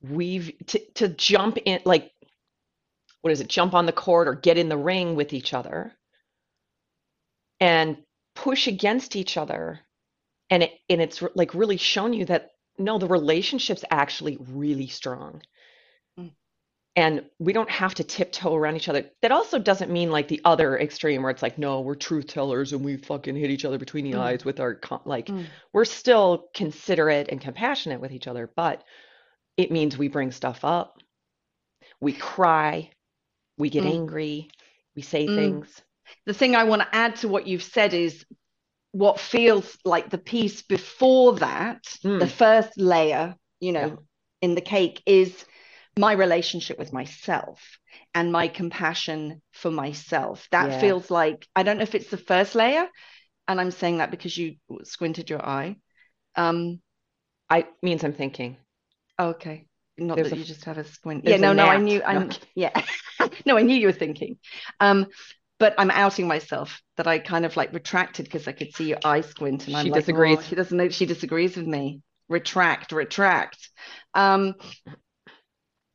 weave 0.01 0.51
to, 0.67 0.79
to 0.95 1.07
jump 1.07 1.57
in 1.65 1.79
like 1.85 2.11
what 3.21 3.31
is 3.31 3.39
it 3.39 3.47
jump 3.47 3.73
on 3.73 3.85
the 3.85 3.91
court 3.91 4.27
or 4.27 4.35
get 4.35 4.57
in 4.57 4.67
the 4.67 4.77
ring 4.77 5.15
with 5.15 5.31
each 5.31 5.53
other 5.53 5.93
and 7.59 7.97
push 8.35 8.67
against 8.67 9.15
each 9.15 9.37
other. 9.37 9.79
And 10.49 10.63
it 10.63 10.73
and 10.89 11.01
it's 11.01 11.23
like 11.35 11.53
really 11.53 11.77
shown 11.77 12.11
you 12.11 12.25
that 12.25 12.49
no 12.77 12.97
the 12.97 13.07
relationship's 13.07 13.85
actually 13.89 14.37
really 14.41 14.87
strong 14.87 15.41
and 16.95 17.23
we 17.39 17.53
don't 17.53 17.69
have 17.69 17.95
to 17.95 18.03
tiptoe 18.03 18.53
around 18.53 18.75
each 18.75 18.89
other. 18.89 19.05
That 19.21 19.31
also 19.31 19.59
doesn't 19.59 19.91
mean 19.91 20.11
like 20.11 20.27
the 20.27 20.41
other 20.43 20.77
extreme 20.77 21.21
where 21.21 21.31
it's 21.31 21.41
like, 21.41 21.57
no, 21.57 21.81
we're 21.81 21.95
truth 21.95 22.27
tellers 22.27 22.73
and 22.73 22.83
we 22.83 22.97
fucking 22.97 23.35
hit 23.35 23.49
each 23.49 23.63
other 23.63 23.77
between 23.77 24.03
the 24.03 24.17
mm. 24.17 24.19
eyes 24.19 24.43
with 24.43 24.59
our 24.59 24.79
like. 25.05 25.27
Mm. 25.27 25.45
We're 25.71 25.85
still 25.85 26.49
considerate 26.53 27.29
and 27.29 27.39
compassionate 27.39 28.01
with 28.01 28.11
each 28.11 28.27
other, 28.27 28.51
but 28.55 28.83
it 29.55 29.71
means 29.71 29.97
we 29.97 30.09
bring 30.09 30.31
stuff 30.31 30.65
up, 30.65 30.97
we 32.01 32.11
cry, 32.11 32.89
we 33.57 33.69
get 33.69 33.83
mm. 33.83 33.93
angry, 33.93 34.49
we 34.95 35.01
say 35.01 35.27
mm. 35.27 35.35
things. 35.35 35.81
The 36.25 36.33
thing 36.33 36.57
I 36.57 36.65
want 36.65 36.81
to 36.81 36.93
add 36.93 37.15
to 37.17 37.29
what 37.29 37.47
you've 37.47 37.63
said 37.63 37.93
is 37.93 38.25
what 38.91 39.17
feels 39.17 39.77
like 39.85 40.09
the 40.09 40.17
piece 40.17 40.61
before 40.61 41.35
that, 41.35 41.83
the 42.03 42.09
mm. 42.09 42.29
first 42.29 42.77
layer, 42.77 43.35
you 43.61 43.71
know, 43.71 43.87
yeah. 43.87 43.95
in 44.41 44.55
the 44.55 44.61
cake 44.61 45.01
is 45.05 45.45
my 46.01 46.13
relationship 46.13 46.79
with 46.79 46.91
myself 46.91 47.59
and 48.15 48.31
my 48.31 48.47
compassion 48.47 49.39
for 49.53 49.69
myself. 49.69 50.47
That 50.51 50.71
yeah. 50.71 50.79
feels 50.79 51.11
like 51.11 51.47
I 51.55 51.61
don't 51.61 51.77
know 51.77 51.83
if 51.83 51.93
it's 51.93 52.09
the 52.09 52.17
first 52.17 52.55
layer, 52.55 52.87
and 53.47 53.61
I'm 53.61 53.71
saying 53.71 53.99
that 53.99 54.09
because 54.09 54.35
you 54.35 54.55
squinted 54.83 55.29
your 55.29 55.45
eye. 55.45 55.77
Um, 56.35 56.81
I 57.49 57.67
means 57.83 58.03
I'm 58.03 58.13
thinking. 58.13 58.57
Okay, 59.19 59.67
not 59.99 60.15
there's 60.15 60.31
that 60.31 60.37
a, 60.37 60.39
you 60.39 60.43
just 60.43 60.65
have 60.65 60.79
a 60.79 60.83
squint. 60.83 61.23
Yeah, 61.23 61.37
no, 61.37 61.53
no, 61.53 61.65
I 61.65 61.77
knew. 61.77 62.01
I 62.03 62.29
yeah, 62.55 62.83
no, 63.45 63.57
I 63.57 63.61
knew 63.61 63.75
you 63.75 63.87
were 63.87 63.93
thinking. 63.93 64.39
Um, 64.79 65.05
but 65.59 65.75
I'm 65.77 65.91
outing 65.91 66.27
myself 66.27 66.81
that 66.97 67.05
I 67.05 67.19
kind 67.19 67.45
of 67.45 67.55
like 67.55 67.71
retracted 67.73 68.25
because 68.25 68.47
I 68.47 68.53
could 68.53 68.73
see 68.73 68.85
your 68.85 68.97
eye 69.05 69.21
squint, 69.21 69.67
and 69.67 69.77
I'm 69.77 69.85
she 69.85 69.91
like, 69.91 70.01
disagrees. 70.01 70.39
Oh, 70.39 70.41
she 70.41 70.55
doesn't 70.55 70.75
know. 70.75 70.89
She 70.89 71.05
disagrees 71.05 71.55
with 71.55 71.67
me. 71.67 72.01
Retract, 72.27 72.91
retract. 72.91 73.69
Um, 74.15 74.55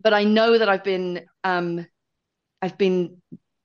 but 0.07 0.15
I 0.15 0.23
know 0.23 0.57
that 0.57 0.69
I've 0.69 0.85
been 0.85 1.23
um, 1.43 1.85
I've 2.63 2.79
been, 2.79 3.21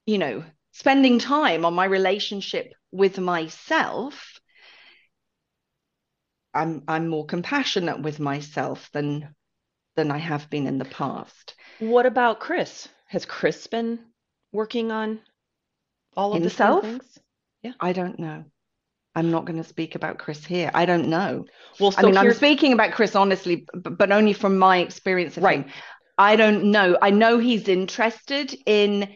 you 0.08 0.18
know, 0.18 0.44
spending 0.72 1.20
time 1.20 1.66
on 1.66 1.76
my 1.76 1.86
relationship 1.86 2.74
with 2.92 3.20
myself. 3.20 4.40
I'm 6.52 6.82
I'm 6.88 7.08
more 7.08 7.28
compassionate 7.28 8.02
with 8.02 8.20
myself 8.20 8.90
than 8.92 9.36
than 9.96 10.10
I 10.10 10.18
have 10.18 10.50
been 10.50 10.66
in 10.66 10.80
the 10.80 10.86
past. 10.86 11.54
What 11.78 12.08
about 12.08 12.40
Chris? 12.40 12.88
Has 13.10 13.24
Chris 13.24 13.68
been 13.68 14.00
working 14.52 14.92
on 14.92 15.20
all 16.18 16.34
of 16.34 16.42
himself? 16.42 16.82
the 16.82 16.90
things? 16.90 17.20
Yeah. 17.62 17.74
I 17.80 17.94
don't 17.94 18.18
know. 18.18 18.46
I'm 19.14 19.30
not 19.30 19.46
going 19.46 19.62
to 19.62 19.70
speak 19.70 19.94
about 19.94 20.18
Chris 20.18 20.44
here. 20.44 20.72
I 20.74 20.86
don't 20.86 21.08
know. 21.08 21.46
Well, 21.80 21.92
so 21.92 22.00
I 22.00 22.02
mean, 22.06 22.18
I'm 22.18 22.34
speaking 22.34 22.74
about 22.74 22.94
Chris 22.94 23.16
honestly, 23.16 23.68
but, 23.76 24.00
but 24.00 24.12
only 24.12 24.34
from 24.34 24.58
my 24.58 24.78
experience 24.78 25.38
of 25.38 25.44
right. 25.44 25.66
him. 25.66 25.72
I 26.22 26.36
don't 26.36 26.66
know. 26.66 27.00
I 27.02 27.10
know 27.10 27.40
he's 27.40 27.68
interested 27.68 28.56
in 28.68 29.16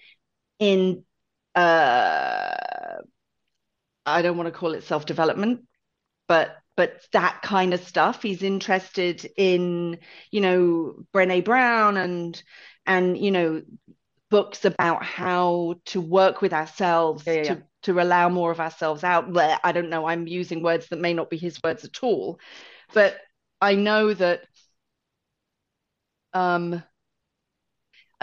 in 0.58 1.06
uh 1.54 2.56
I 4.08 4.22
don't 4.24 4.38
want 4.38 4.48
to 4.52 4.60
call 4.60 4.74
it 4.74 4.84
self-development, 4.86 5.68
but 6.28 6.58
but 6.76 7.02
that 7.12 7.44
kind 7.44 7.76
of 7.76 7.86
stuff. 7.86 8.24
He's 8.24 8.42
interested 8.42 9.30
in, 9.38 10.00
you 10.32 10.42
know, 10.42 11.06
Brene 11.14 11.46
Brown 11.46 11.96
and 11.96 12.42
and 12.88 13.16
you 13.16 13.30
know, 13.30 13.62
books 14.32 14.66
about 14.66 15.04
how 15.04 15.76
to 15.86 16.02
work 16.02 16.42
with 16.42 16.54
ourselves 16.54 17.24
yeah, 17.28 17.34
yeah, 17.34 17.44
to 17.44 17.54
yeah. 17.54 17.62
to 17.84 18.02
allow 18.02 18.30
more 18.30 18.50
of 18.50 18.60
ourselves 18.60 19.04
out 19.04 19.32
there. 19.32 19.60
I 19.64 19.74
don't 19.74 19.92
know. 19.92 20.08
I'm 20.08 20.26
using 20.26 20.64
words 20.64 20.88
that 20.88 21.00
may 21.00 21.14
not 21.14 21.30
be 21.30 21.38
his 21.38 21.62
words 21.64 21.86
at 21.86 22.02
all, 22.02 22.40
but 22.96 23.16
I 23.62 23.76
know 23.76 24.12
that 24.16 24.42
um 26.34 26.84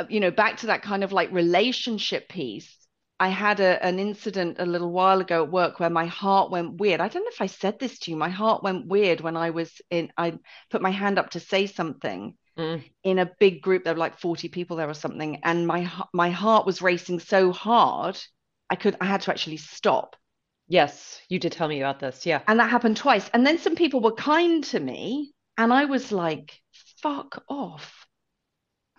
you 0.08 0.20
know, 0.20 0.30
back 0.30 0.58
to 0.58 0.66
that 0.66 0.82
kind 0.82 1.04
of 1.04 1.12
like 1.12 1.32
relationship 1.32 2.28
piece. 2.28 2.76
I 3.20 3.28
had 3.28 3.60
a, 3.60 3.84
an 3.84 4.00
incident 4.00 4.56
a 4.58 4.66
little 4.66 4.90
while 4.90 5.20
ago 5.20 5.44
at 5.44 5.52
work 5.52 5.78
where 5.78 5.90
my 5.90 6.06
heart 6.06 6.50
went 6.50 6.80
weird. 6.80 7.00
I 7.00 7.08
don't 7.08 7.22
know 7.22 7.30
if 7.32 7.40
I 7.40 7.46
said 7.46 7.78
this 7.78 7.98
to 8.00 8.10
you. 8.10 8.16
My 8.16 8.30
heart 8.30 8.64
went 8.64 8.88
weird 8.88 9.20
when 9.20 9.36
I 9.36 9.50
was 9.50 9.70
in, 9.90 10.12
I 10.16 10.38
put 10.70 10.82
my 10.82 10.90
hand 10.90 11.18
up 11.18 11.30
to 11.30 11.40
say 11.40 11.66
something 11.66 12.34
mm. 12.58 12.82
in 13.04 13.18
a 13.20 13.30
big 13.38 13.62
group. 13.62 13.84
There 13.84 13.94
were 13.94 14.00
like 14.00 14.18
40 14.18 14.48
people 14.48 14.76
there 14.76 14.88
or 14.88 14.94
something. 14.94 15.38
And 15.44 15.68
my, 15.68 15.88
my 16.12 16.30
heart 16.30 16.66
was 16.66 16.82
racing 16.82 17.20
so 17.20 17.52
hard. 17.52 18.18
I 18.68 18.74
could, 18.74 18.96
I 19.00 19.04
had 19.04 19.20
to 19.22 19.30
actually 19.30 19.58
stop. 19.58 20.16
Yes, 20.68 21.20
you 21.28 21.38
did 21.38 21.52
tell 21.52 21.68
me 21.68 21.80
about 21.80 22.00
this. 22.00 22.24
Yeah. 22.24 22.40
And 22.48 22.58
that 22.58 22.70
happened 22.70 22.96
twice. 22.96 23.28
And 23.34 23.46
then 23.46 23.58
some 23.58 23.76
people 23.76 24.00
were 24.00 24.14
kind 24.14 24.64
to 24.64 24.80
me, 24.80 25.32
and 25.58 25.72
I 25.72 25.84
was 25.84 26.12
like, 26.12 26.58
fuck 27.02 27.44
off. 27.48 28.01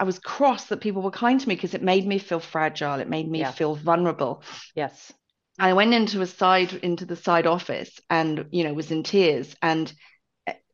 I 0.04 0.06
was 0.06 0.20
cross 0.20 0.66
that 0.66 0.82
people 0.82 1.02
were 1.02 1.12
kind 1.12 1.40
to 1.40 1.48
me 1.48 1.56
because 1.56 1.74
it 1.74 1.82
made 1.82 2.06
me 2.06 2.20
feel 2.20 2.42
fragile. 2.42 3.00
It 3.00 3.08
made 3.08 3.32
me 3.32 3.40
Yeah. 3.40 3.52
feel 3.52 3.74
vulnerable. 3.74 4.44
Yes. 4.76 5.14
I 5.58 5.72
went 5.72 5.94
into 5.94 6.22
a 6.22 6.28
side 6.28 6.74
into 6.74 7.06
the 7.06 7.16
side 7.16 7.48
office 7.48 8.02
and 8.10 8.46
you 8.52 8.66
know 8.66 8.74
was 8.74 8.92
in 8.92 9.04
tears 9.04 9.56
and 9.62 9.94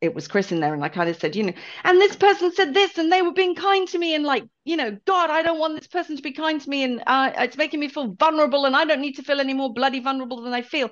it 0.01 0.15
was 0.15 0.27
Chris 0.27 0.51
in 0.51 0.61
there 0.61 0.73
and 0.73 0.83
I 0.83 0.89
kind 0.89 1.11
of 1.11 1.17
said 1.17 1.35
you 1.35 1.43
know 1.43 1.53
and 1.83 2.01
this 2.01 2.15
person 2.15 2.51
said 2.51 2.73
this 2.73 2.97
and 2.97 3.11
they 3.11 3.21
were 3.21 3.33
being 3.33 3.53
kind 3.53 3.87
to 3.89 3.99
me 3.99 4.15
and 4.15 4.25
like 4.25 4.45
you 4.65 4.77
know 4.77 4.97
God 5.05 5.29
I 5.29 5.43
don't 5.43 5.59
want 5.59 5.77
this 5.77 5.87
person 5.87 6.15
to 6.15 6.23
be 6.23 6.31
kind 6.31 6.59
to 6.59 6.67
me 6.67 6.83
and 6.83 7.03
uh, 7.05 7.31
it's 7.37 7.55
making 7.55 7.81
me 7.81 7.87
feel 7.89 8.07
vulnerable 8.13 8.65
and 8.65 8.75
I 8.75 8.85
don't 8.85 9.01
need 9.01 9.17
to 9.17 9.23
feel 9.23 9.39
any 9.39 9.53
more 9.53 9.71
bloody 9.71 9.99
vulnerable 9.99 10.41
than 10.41 10.53
I 10.55 10.63
feel 10.63 10.89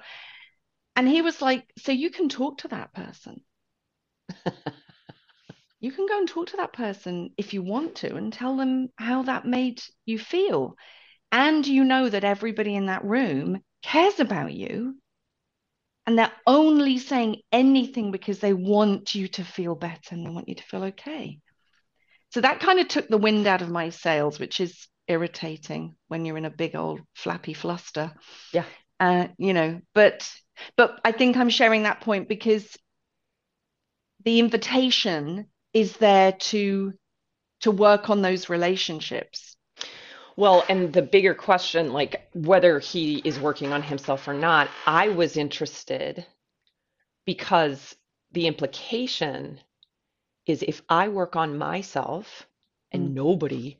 and 0.95 1.08
he 1.08 1.23
was 1.23 1.41
like 1.41 1.65
so 1.80 1.91
you 1.91 2.12
can 2.12 2.30
talk 2.30 2.60
to 2.60 2.67
that 2.67 2.93
person 2.93 3.41
you 5.79 5.91
can 5.91 6.07
go 6.07 6.17
and 6.17 6.27
talk 6.27 6.47
to 6.47 6.57
that 6.57 6.73
person 6.73 7.29
if 7.37 7.53
you 7.53 7.61
want 7.61 7.95
to 7.95 8.15
and 8.15 8.33
tell 8.33 8.57
them 8.57 8.89
how 8.95 9.23
that 9.23 9.45
made 9.45 9.81
you 10.05 10.17
feel 10.17 10.75
and 11.31 11.67
you 11.67 11.83
know 11.83 12.09
that 12.09 12.23
everybody 12.23 12.75
in 12.75 12.87
that 12.87 13.03
room 13.03 13.61
cares 13.83 14.19
about 14.19 14.53
you 14.53 14.95
and 16.05 16.17
they're 16.17 16.31
only 16.47 16.97
saying 16.97 17.41
anything 17.51 18.11
because 18.11 18.39
they 18.39 18.53
want 18.53 19.13
you 19.13 19.27
to 19.27 19.43
feel 19.43 19.75
better 19.75 20.15
and 20.15 20.25
they 20.25 20.29
want 20.29 20.47
you 20.47 20.55
to 20.55 20.63
feel 20.63 20.85
okay. 20.85 21.39
So 22.31 22.41
that 22.41 22.61
kind 22.61 22.79
of 22.79 22.87
took 22.87 23.09
the 23.09 23.17
wind 23.17 23.45
out 23.45 23.61
of 23.61 23.69
my 23.69 23.89
sails, 23.89 24.39
which 24.39 24.61
is 24.61 24.87
irritating 25.09 25.95
when 26.07 26.23
you're 26.23 26.37
in 26.37 26.45
a 26.45 26.49
big 26.49 26.75
old 26.77 27.01
flappy 27.13 27.53
fluster. 27.53 28.13
Yeah. 28.53 28.63
Uh, 29.01 29.27
you 29.37 29.53
know, 29.53 29.81
but 29.93 30.29
but 30.77 30.99
I 31.03 31.11
think 31.11 31.35
I'm 31.35 31.49
sharing 31.49 31.83
that 31.83 32.01
point 32.01 32.29
because 32.29 32.65
the 34.23 34.39
invitation 34.39 35.47
is 35.77 35.95
there 35.97 36.31
to 36.31 36.93
to 37.61 37.71
work 37.71 38.09
on 38.09 38.21
those 38.21 38.49
relationships. 38.49 39.55
Well, 40.35 40.63
and 40.69 40.91
the 40.93 41.03
bigger 41.03 41.35
question, 41.35 41.93
like 41.93 42.27
whether 42.33 42.79
he 42.79 43.17
is 43.19 43.39
working 43.39 43.73
on 43.73 43.83
himself 43.83 44.27
or 44.27 44.33
not, 44.33 44.69
I 44.87 45.09
was 45.09 45.37
interested 45.37 46.25
because 47.25 47.95
the 48.31 48.47
implication 48.47 49.59
is 50.47 50.63
if 50.63 50.81
I 50.89 51.09
work 51.09 51.35
on 51.35 51.57
myself 51.57 52.47
and 52.91 53.11
Mm. 53.11 53.13
nobody 53.15 53.77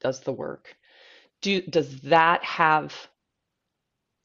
does 0.00 0.20
the 0.20 0.32
work, 0.32 0.76
do 1.40 1.62
does 1.62 2.00
that 2.02 2.44
have 2.44 2.94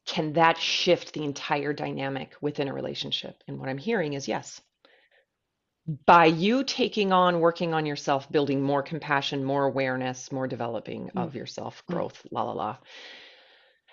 can 0.06 0.34
that 0.34 0.58
shift 0.58 1.14
the 1.14 1.24
entire 1.24 1.72
dynamic 1.74 2.36
within 2.42 2.68
a 2.68 2.74
relationship? 2.74 3.44
And 3.48 3.60
what 3.60 3.70
I'm 3.70 3.78
hearing 3.78 4.14
is 4.14 4.28
yes. 4.28 4.62
By 6.06 6.26
you 6.26 6.64
taking 6.64 7.12
on 7.12 7.40
working 7.40 7.74
on 7.74 7.86
yourself, 7.86 8.32
building 8.32 8.62
more 8.62 8.84
compassion, 8.84 9.44
more 9.44 9.66
awareness, 9.66 10.32
more 10.32 10.48
developing 10.48 11.10
of 11.16 11.36
yourself, 11.36 11.82
Mm. 11.88 11.94
growth, 11.96 12.28
la 12.32 12.44
la 12.44 12.52
la. 12.52 12.78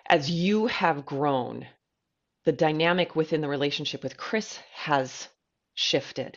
As 0.09 0.31
you 0.31 0.67
have 0.67 1.07
grown, 1.07 1.67
the 2.45 2.53
dynamic 2.53 3.17
within 3.17 3.41
the 3.41 3.49
relationship 3.49 4.03
with 4.03 4.17
Chris 4.17 4.59
has 4.75 5.29
shifted, 5.75 6.37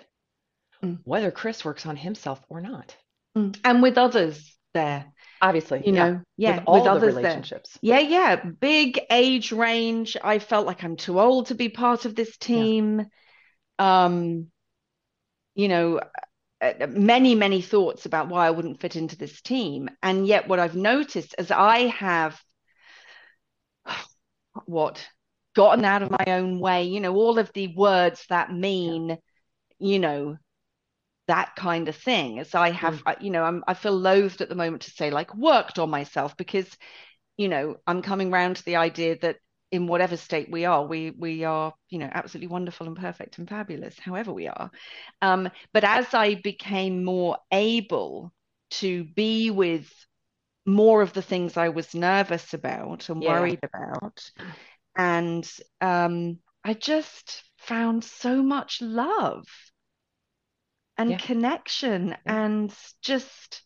Mm. 0.82 1.00
whether 1.04 1.30
Chris 1.30 1.66
works 1.66 1.86
on 1.86 1.98
himself 1.98 2.40
or 2.48 2.62
not. 2.62 2.96
Mm. 3.38 3.60
And 3.66 3.82
with 3.82 3.98
others 3.98 4.58
there, 4.74 5.12
Obviously, 5.42 5.84
you 5.86 5.94
yeah, 5.94 6.10
know, 6.10 6.22
yeah, 6.38 6.56
with 6.60 6.64
all 6.68 6.84
the 6.84 6.90
others 6.92 7.16
there. 7.16 7.24
relationships. 7.24 7.78
Yeah, 7.82 8.00
yeah, 8.00 8.36
big 8.38 9.00
age 9.10 9.52
range. 9.52 10.16
I 10.24 10.40
felt 10.40 10.66
like 10.68 10.84
I'm 10.84 10.96
too 10.96 11.20
old 11.20 11.48
to 11.48 11.56
be 11.56 11.70
part 11.70 12.06
of 12.06 12.16
this 12.16 12.38
team. 12.38 13.08
Um, 13.78 14.52
you 15.56 15.68
know, 15.68 16.00
uh, 16.62 16.74
many, 16.90 17.36
many 17.36 17.62
thoughts 17.62 18.06
about 18.06 18.30
why 18.30 18.48
I 18.48 18.52
wouldn't 18.52 18.82
fit 18.82 18.96
into 18.96 19.18
this 19.18 19.42
team. 19.42 19.90
And 20.04 20.28
yet, 20.28 20.48
what 20.48 20.60
I've 20.60 20.76
noticed 20.76 21.36
as 21.38 21.52
I 21.52 21.88
have 21.88 22.40
what 24.66 25.08
gotten 25.56 25.86
out 25.86 26.04
of 26.04 26.12
my 26.12 26.26
own 26.28 26.60
way, 26.60 26.84
you 26.84 27.00
know, 27.00 27.16
all 27.16 27.40
of 27.40 27.52
the 27.54 27.74
words 27.76 28.26
that 28.30 28.52
mean, 28.54 29.18
you 29.80 30.00
know, 30.00 30.38
that 31.28 31.56
kind 31.56 31.90
of 31.90 31.96
thing. 31.96 32.40
As 32.40 32.56
I 32.56 32.72
have, 32.72 33.04
I- 33.06 33.18
you 33.22 33.30
know, 33.32 33.44
I'm, 33.44 33.64
I 33.68 33.74
feel 33.76 33.98
loathed 33.98 34.42
at 34.42 34.50
the 34.50 34.56
moment 34.56 34.84
to 34.84 34.92
say 34.92 35.12
like 35.12 35.36
worked 35.36 35.80
on 35.80 35.90
myself 35.90 36.38
because, 36.38 36.70
you 37.38 37.50
know, 37.50 37.78
I'm 37.88 38.02
coming 38.02 38.32
round 38.32 38.58
to 38.58 38.66
the 38.66 38.78
idea 38.78 39.18
that 39.22 39.38
in 39.72 39.88
whatever 39.88 40.18
state 40.18 40.50
we 40.52 40.66
are, 40.66 40.86
we 40.86 41.12
we 41.12 41.44
are, 41.44 41.74
you 41.90 42.00
know, 42.00 42.10
absolutely 42.12 42.48
wonderful 42.48 42.88
and 42.88 42.98
perfect 42.98 43.38
and 43.38 43.48
fabulous, 43.50 43.98
however 44.00 44.34
we 44.34 44.48
are. 44.48 44.72
Um, 45.22 45.50
but 45.74 45.84
as 45.84 46.14
I 46.14 46.36
became 46.36 47.04
more 47.04 47.38
able 47.52 48.34
to 48.72 49.04
be 49.04 49.52
with 49.52 49.92
more 50.66 51.02
of 51.02 51.14
the 51.14 51.22
things 51.22 51.58
I 51.58 51.70
was 51.70 51.94
nervous 51.96 52.54
about 52.54 53.10
and 53.10 53.22
Yeah. 53.22 53.26
worried 53.26 53.60
about, 53.64 54.32
and 54.98 55.50
um, 55.82 56.40
I 56.64 56.74
just 56.74 57.44
found 57.58 58.04
so 58.04 58.44
much 58.44 58.82
love 58.82 59.46
and 60.98 61.12
Yeah. 61.12 61.20
connection 61.20 62.16
Yeah. 62.26 62.34
and 62.34 62.76
just 63.02 63.64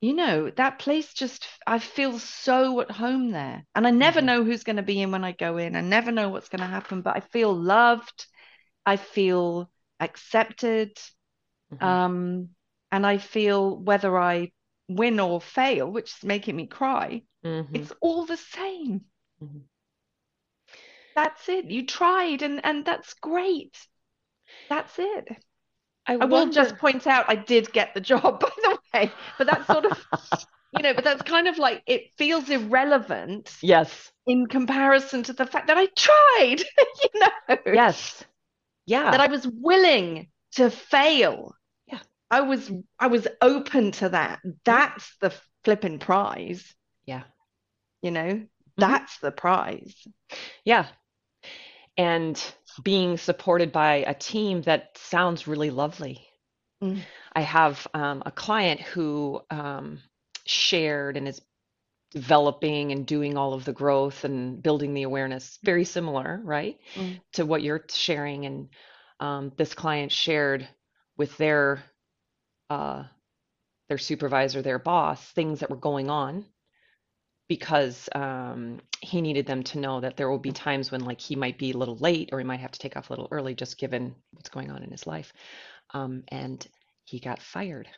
you 0.00 0.14
know 0.14 0.50
that 0.50 0.78
place 0.78 1.12
just 1.14 1.46
I 1.66 1.78
feel 1.78 2.18
so 2.18 2.80
at 2.80 2.90
home 2.90 3.30
there 3.30 3.64
and 3.74 3.86
I 3.86 3.90
never 3.90 4.20
Mhm. 4.20 4.22
know 4.22 4.44
who's 4.44 4.64
going 4.64 4.76
to 4.76 4.82
be 4.82 5.00
in 5.00 5.10
when 5.10 5.24
I 5.24 5.32
go 5.32 5.56
in 5.58 5.76
I 5.76 5.80
never 5.80 6.12
know 6.12 6.28
what's 6.28 6.48
going 6.48 6.60
to 6.60 6.66
happen 6.66 7.02
but 7.02 7.16
I 7.16 7.20
feel 7.20 7.52
loved 7.54 8.26
I 8.86 8.96
feel 8.96 9.70
accepted 10.00 10.98
Mhm. 11.70 11.78
um 11.80 12.50
and 12.92 13.06
I 13.06 13.18
feel 13.18 13.76
whether 13.78 14.18
I 14.18 14.52
win 14.88 15.20
or 15.20 15.40
fail 15.40 15.90
which 15.90 16.16
is 16.16 16.24
making 16.24 16.56
me 16.56 16.66
cry 16.66 17.22
Mhm. 17.42 17.74
it's 17.74 17.92
all 18.00 18.26
the 18.26 18.36
same 18.38 19.06
Mhm. 19.40 19.66
that's 21.16 21.48
it 21.48 21.64
you 21.64 21.84
tried 21.84 22.42
and 22.42 22.64
and 22.64 22.84
that's 22.84 23.14
great 23.14 23.88
that's 24.68 24.98
it 24.98 25.28
I 26.08 26.14
I 26.20 26.24
will 26.24 26.50
just 26.50 26.76
point 26.78 27.06
out 27.06 27.26
I 27.28 27.34
did 27.36 27.72
get 27.72 27.94
the 27.94 28.00
job, 28.00 28.40
by 28.40 28.50
the 28.62 28.78
way. 28.94 29.12
But 29.38 29.46
that's 29.48 29.66
sort 29.66 29.84
of, 29.86 30.06
you 30.76 30.82
know, 30.82 30.94
but 30.94 31.04
that's 31.04 31.22
kind 31.22 31.48
of 31.48 31.58
like 31.58 31.82
it 31.86 32.10
feels 32.16 32.48
irrelevant 32.50 33.52
Yes. 33.62 34.12
in 34.26 34.46
comparison 34.46 35.22
to 35.24 35.32
the 35.32 35.46
fact 35.46 35.68
that 35.68 35.78
I 35.78 35.86
tried, 35.96 36.60
you 37.14 37.20
know, 37.20 37.56
Yes. 37.66 38.24
Yeah. 38.86 39.10
that 39.10 39.20
I 39.20 39.26
was 39.26 39.46
willing 39.46 40.28
to 40.52 40.70
fail. 40.70 41.54
Yeah. 41.86 41.98
I 42.30 42.42
was 42.42 42.70
I 42.98 43.08
was 43.08 43.26
open 43.40 43.92
to 43.92 44.10
that. 44.10 44.40
That's 44.64 45.16
the 45.20 45.32
flipping 45.64 45.98
prize, 45.98 46.74
yeah. 47.06 47.24
you 48.02 48.10
know. 48.12 48.20
Mm-hmm. 48.24 48.44
That's 48.78 49.18
the 49.18 49.32
prize. 49.32 49.94
Yeah. 50.64 50.86
And 51.96 52.36
being 52.82 53.16
supported 53.16 53.72
by 53.72 53.96
a 54.06 54.14
team 54.14 54.62
that 54.62 54.96
sounds 54.98 55.46
really 55.46 55.70
lovely. 55.70 56.26
Mm. 56.82 57.00
I 57.32 57.40
have 57.40 57.86
um, 57.94 58.22
a 58.26 58.30
client 58.30 58.80
who 58.80 59.40
um, 59.50 60.00
shared 60.46 61.16
and 61.16 61.28
is 61.28 61.40
developing 62.12 62.92
and 62.92 63.06
doing 63.06 63.36
all 63.36 63.54
of 63.54 63.64
the 63.64 63.72
growth 63.72 64.24
and 64.24 64.62
building 64.62 64.94
the 64.94 65.02
awareness, 65.02 65.58
very 65.62 65.84
similar, 65.84 66.40
right, 66.44 66.78
Mm. 66.94 67.20
to 67.34 67.46
what 67.46 67.62
you're 67.62 67.84
sharing. 67.88 68.46
And 68.46 68.68
um, 69.20 69.52
this 69.56 69.74
client 69.74 70.12
shared 70.12 70.68
with 71.16 71.36
their 71.36 71.82
uh, 72.68 73.04
their 73.88 73.98
supervisor, 73.98 74.62
their 74.62 74.80
boss, 74.80 75.24
things 75.32 75.60
that 75.60 75.70
were 75.70 75.76
going 75.76 76.10
on 76.10 76.44
because 77.48 78.08
um, 78.14 78.80
he 79.00 79.20
needed 79.20 79.46
them 79.46 79.62
to 79.62 79.78
know 79.78 80.00
that 80.00 80.16
there 80.16 80.28
will 80.28 80.38
be 80.38 80.52
times 80.52 80.90
when 80.90 81.04
like 81.04 81.20
he 81.20 81.36
might 81.36 81.58
be 81.58 81.72
a 81.72 81.76
little 81.76 81.96
late 81.96 82.30
or 82.32 82.38
he 82.38 82.44
might 82.44 82.60
have 82.60 82.72
to 82.72 82.78
take 82.78 82.96
off 82.96 83.10
a 83.10 83.12
little 83.12 83.28
early 83.30 83.54
just 83.54 83.78
given 83.78 84.14
what's 84.32 84.48
going 84.48 84.70
on 84.70 84.82
in 84.82 84.90
his 84.90 85.06
life. 85.06 85.32
Um, 85.94 86.24
and 86.28 86.66
he 87.04 87.20
got 87.20 87.40
fired 87.40 87.88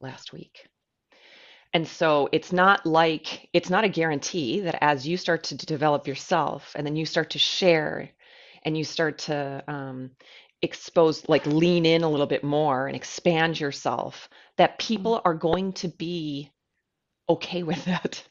last 0.00 0.32
week. 0.32 0.68
And 1.74 1.88
so 1.88 2.28
it's 2.32 2.52
not 2.52 2.84
like 2.84 3.48
it's 3.52 3.70
not 3.70 3.84
a 3.84 3.88
guarantee 3.88 4.60
that 4.60 4.82
as 4.84 5.08
you 5.08 5.16
start 5.16 5.44
to 5.44 5.56
develop 5.56 6.06
yourself 6.06 6.72
and 6.76 6.86
then 6.86 6.96
you 6.96 7.06
start 7.06 7.30
to 7.30 7.38
share 7.38 8.10
and 8.64 8.76
you 8.76 8.84
start 8.84 9.18
to 9.18 9.64
um, 9.66 10.10
expose 10.60 11.28
like 11.28 11.46
lean 11.46 11.86
in 11.86 12.02
a 12.02 12.08
little 12.08 12.26
bit 12.26 12.44
more 12.44 12.86
and 12.86 12.94
expand 12.94 13.58
yourself 13.58 14.28
that 14.58 14.78
people 14.78 15.20
are 15.24 15.34
going 15.34 15.72
to 15.72 15.88
be 15.88 16.50
okay 17.28 17.62
with 17.64 17.84
that. 17.86 18.22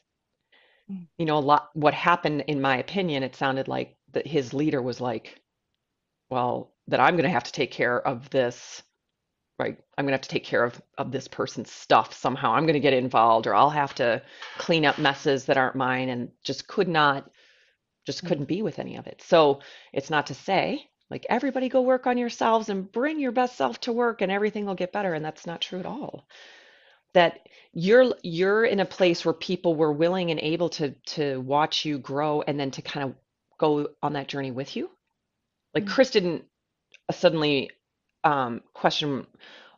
You 1.18 1.26
know 1.26 1.38
a 1.38 1.40
lot 1.40 1.70
what 1.74 1.94
happened 1.94 2.44
in 2.48 2.60
my 2.60 2.78
opinion 2.78 3.22
it 3.22 3.36
sounded 3.36 3.68
like 3.68 3.96
that 4.12 4.26
his 4.26 4.54
leader 4.54 4.82
was 4.82 5.00
like 5.00 5.40
well 6.30 6.72
that 6.88 7.00
i'm 7.00 7.14
going 7.14 7.24
to 7.24 7.30
have 7.30 7.44
to 7.44 7.52
take 7.52 7.72
care 7.72 8.00
of 8.06 8.30
this 8.30 8.82
right 9.58 9.78
i'm 9.98 10.04
going 10.06 10.10
to 10.12 10.16
have 10.16 10.22
to 10.22 10.28
take 10.28 10.44
care 10.44 10.64
of 10.64 10.80
of 10.98 11.12
this 11.12 11.28
person's 11.28 11.70
stuff 11.72 12.14
somehow 12.14 12.52
i'm 12.54 12.64
going 12.66 12.74
to 12.74 12.80
get 12.80 12.94
involved 12.94 13.46
or 13.46 13.54
i'll 13.54 13.70
have 13.70 13.94
to 13.94 14.22
clean 14.58 14.86
up 14.86 14.98
messes 14.98 15.46
that 15.46 15.58
aren't 15.58 15.76
mine 15.76 16.08
and 16.10 16.30
just 16.44 16.68
could 16.68 16.88
not 16.88 17.24
just 18.06 18.24
Mm. 18.24 18.28
couldn't 18.28 18.46
be 18.46 18.62
with 18.62 18.80
any 18.80 18.96
of 18.96 19.08
it. 19.08 19.22
So 19.22 19.60
it's 19.94 20.10
not 20.10 20.28
to 20.28 20.34
say 20.34 20.90
like 21.10 21.26
everybody 21.30 21.68
go 21.70 21.82
work 21.82 22.08
on 22.08 22.18
yourselves 22.18 22.70
and 22.70 22.90
bring 22.90 23.20
your 23.20 23.32
best 23.32 23.56
self 23.56 23.80
to 23.82 23.92
work 23.92 24.22
and 24.22 24.32
everything 24.32 24.66
will 24.66 24.76
get 24.76 24.92
better. 24.92 25.14
And 25.14 25.24
that's 25.24 25.46
not 25.46 25.62
true 25.62 25.80
at 25.80 25.86
all. 25.86 26.26
That 27.14 27.48
you're 27.72 28.14
you're 28.22 28.64
in 28.64 28.80
a 28.80 28.84
place 28.86 29.24
where 29.24 29.34
people 29.34 29.74
were 29.74 29.92
willing 29.92 30.30
and 30.30 30.40
able 30.40 30.68
to 30.70 30.90
to 31.16 31.40
watch 31.40 31.84
you 31.84 31.98
grow 31.98 32.42
and 32.42 32.58
then 32.58 32.70
to 32.72 32.82
kind 32.82 33.04
of 33.10 33.14
go 33.58 33.88
on 34.02 34.14
that 34.14 34.28
journey 34.28 34.50
with 34.50 34.76
you. 34.76 34.90
Like 35.74 35.84
Mm. 35.84 35.88
Chris 35.88 36.10
didn't 36.10 36.44
uh, 37.08 37.12
suddenly 37.12 37.70
um, 38.24 38.62
question, 38.74 39.26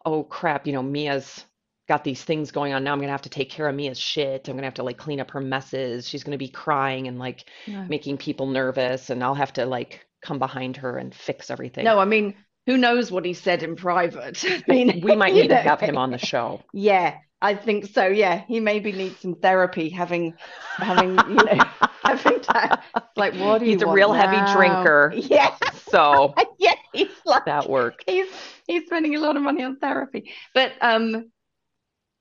oh 0.04 0.24
crap, 0.24 0.66
you 0.66 0.72
know, 0.72 0.82
Mia's 0.82 1.44
got 1.88 2.04
these 2.04 2.22
things 2.24 2.50
going 2.50 2.72
on 2.72 2.84
now. 2.84 2.92
I'm 2.92 3.00
gonna 3.00 3.12
have 3.12 3.22
to 3.22 3.28
take 3.28 3.50
care 3.50 3.68
of 3.68 3.74
Mia's 3.74 3.98
shit. 3.98 4.48
I'm 4.48 4.56
gonna 4.56 4.66
have 4.66 4.74
to 4.74 4.82
like 4.82 4.98
clean 4.98 5.20
up 5.20 5.30
her 5.32 5.40
messes. 5.40 6.08
She's 6.08 6.24
gonna 6.24 6.38
be 6.38 6.48
crying 6.48 7.08
and 7.08 7.18
like 7.18 7.46
No. 7.66 7.84
making 7.88 8.18
people 8.18 8.46
nervous, 8.46 9.10
and 9.10 9.22
I'll 9.22 9.34
have 9.34 9.52
to 9.54 9.66
like 9.66 10.06
come 10.22 10.38
behind 10.38 10.78
her 10.78 10.96
and 10.98 11.14
fix 11.14 11.50
everything. 11.50 11.84
No, 11.84 11.98
I 11.98 12.04
mean, 12.06 12.34
who 12.66 12.76
knows 12.76 13.10
what 13.12 13.24
he 13.24 13.34
said 13.34 13.62
in 13.62 13.76
private? 13.76 14.44
I 14.44 14.62
mean, 14.68 15.02
We 15.02 15.16
might 15.16 15.34
need 15.34 15.48
to 15.48 15.56
have 15.56 15.80
him 15.80 15.98
on 15.98 16.10
the 16.10 16.18
show. 16.18 16.62
Yeah, 16.72 17.18
I 17.40 17.54
think 17.54 17.86
so. 17.86 18.06
Yeah, 18.06 18.44
he 18.46 18.60
maybe 18.60 18.92
needs 18.92 19.22
some 19.22 19.36
therapy, 19.36 19.90
having, 19.90 20.38
having, 20.80 21.28
you 21.28 21.44
know, 21.44 21.64
having 22.04 22.40
to, 22.42 22.78
like, 23.16 23.34
what 23.34 23.62
He's 23.62 23.82
a 23.82 23.86
real 23.86 24.12
heavy 24.12 24.40
drinker. 24.42 25.14
Yeah, 25.14 25.56
So 25.88 26.34
yeah, 26.58 26.74
he's 26.92 27.16
like, 27.24 27.42
that 27.46 27.68
worked. 27.68 28.06
he's 28.06 28.28
he's 28.66 28.86
spending 28.86 29.16
a 29.16 29.20
lot 29.20 29.36
of 29.36 29.42
money 29.42 29.62
on 29.64 29.78
therapy. 29.78 30.32
But 30.54 30.72
um, 30.80 31.30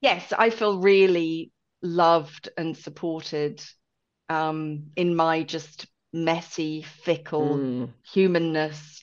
yes, 0.01 0.33
I 0.37 0.49
feel 0.49 0.79
really 0.81 1.51
loved 1.81 2.49
and 2.57 2.77
supported 2.77 3.63
um 4.29 4.87
in 4.95 5.15
my 5.15 5.43
just 5.43 5.87
messy, 6.13 6.83
fickle 6.83 7.65
Mm, 7.65 7.93
humanness. 8.13 9.02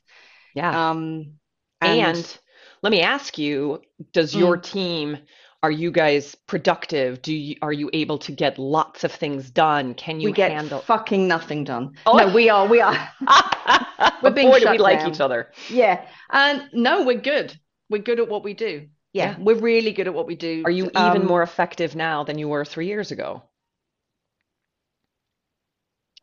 Yeah. 0.54 0.90
Um, 0.90 1.34
And 1.80 2.38
let 2.82 2.90
me 2.90 3.00
ask 3.02 3.38
you, 3.38 3.80
does 4.12 4.34
your 4.34 4.56
team, 4.56 5.18
are 5.62 5.70
you 5.70 5.90
guys 5.90 6.34
productive? 6.46 7.20
Do 7.22 7.34
you, 7.34 7.56
are 7.62 7.72
you 7.72 7.90
able 7.92 8.18
to 8.18 8.32
get 8.32 8.58
lots 8.58 9.04
of 9.04 9.12
things 9.12 9.50
done? 9.50 9.94
Can 9.94 10.20
you 10.20 10.28
we 10.28 10.32
get 10.32 10.50
handle? 10.52 10.80
fucking 10.80 11.26
nothing 11.28 11.64
done. 11.64 11.92
Oh. 12.06 12.16
No, 12.16 12.32
we 12.34 12.48
are, 12.50 12.66
we 12.66 12.80
are. 12.80 12.96
We're 14.22 14.30
being 14.30 14.48
Boy, 14.50 14.60
do 14.60 14.70
we 14.70 14.76
shut 14.78 14.80
like 14.80 15.06
each 15.06 15.20
other. 15.20 15.50
Yeah. 15.68 16.06
And 16.30 16.68
no, 16.72 17.04
we're 17.04 17.20
good. 17.20 17.58
We're 17.90 18.02
good 18.02 18.18
at 18.20 18.28
what 18.28 18.42
we 18.44 18.54
do. 18.54 18.88
Yeah, 19.12 19.32
Yeah. 19.32 19.36
we're 19.40 19.58
really 19.58 19.92
good 19.92 20.06
at 20.06 20.14
what 20.14 20.26
we 20.26 20.36
do. 20.36 20.62
Are 20.64 20.70
you 20.70 20.84
even 20.86 21.22
Um, 21.22 21.26
more 21.26 21.42
effective 21.42 21.94
now 21.96 22.24
than 22.24 22.38
you 22.38 22.48
were 22.48 22.64
three 22.64 22.86
years 22.86 23.10
ago? 23.10 23.42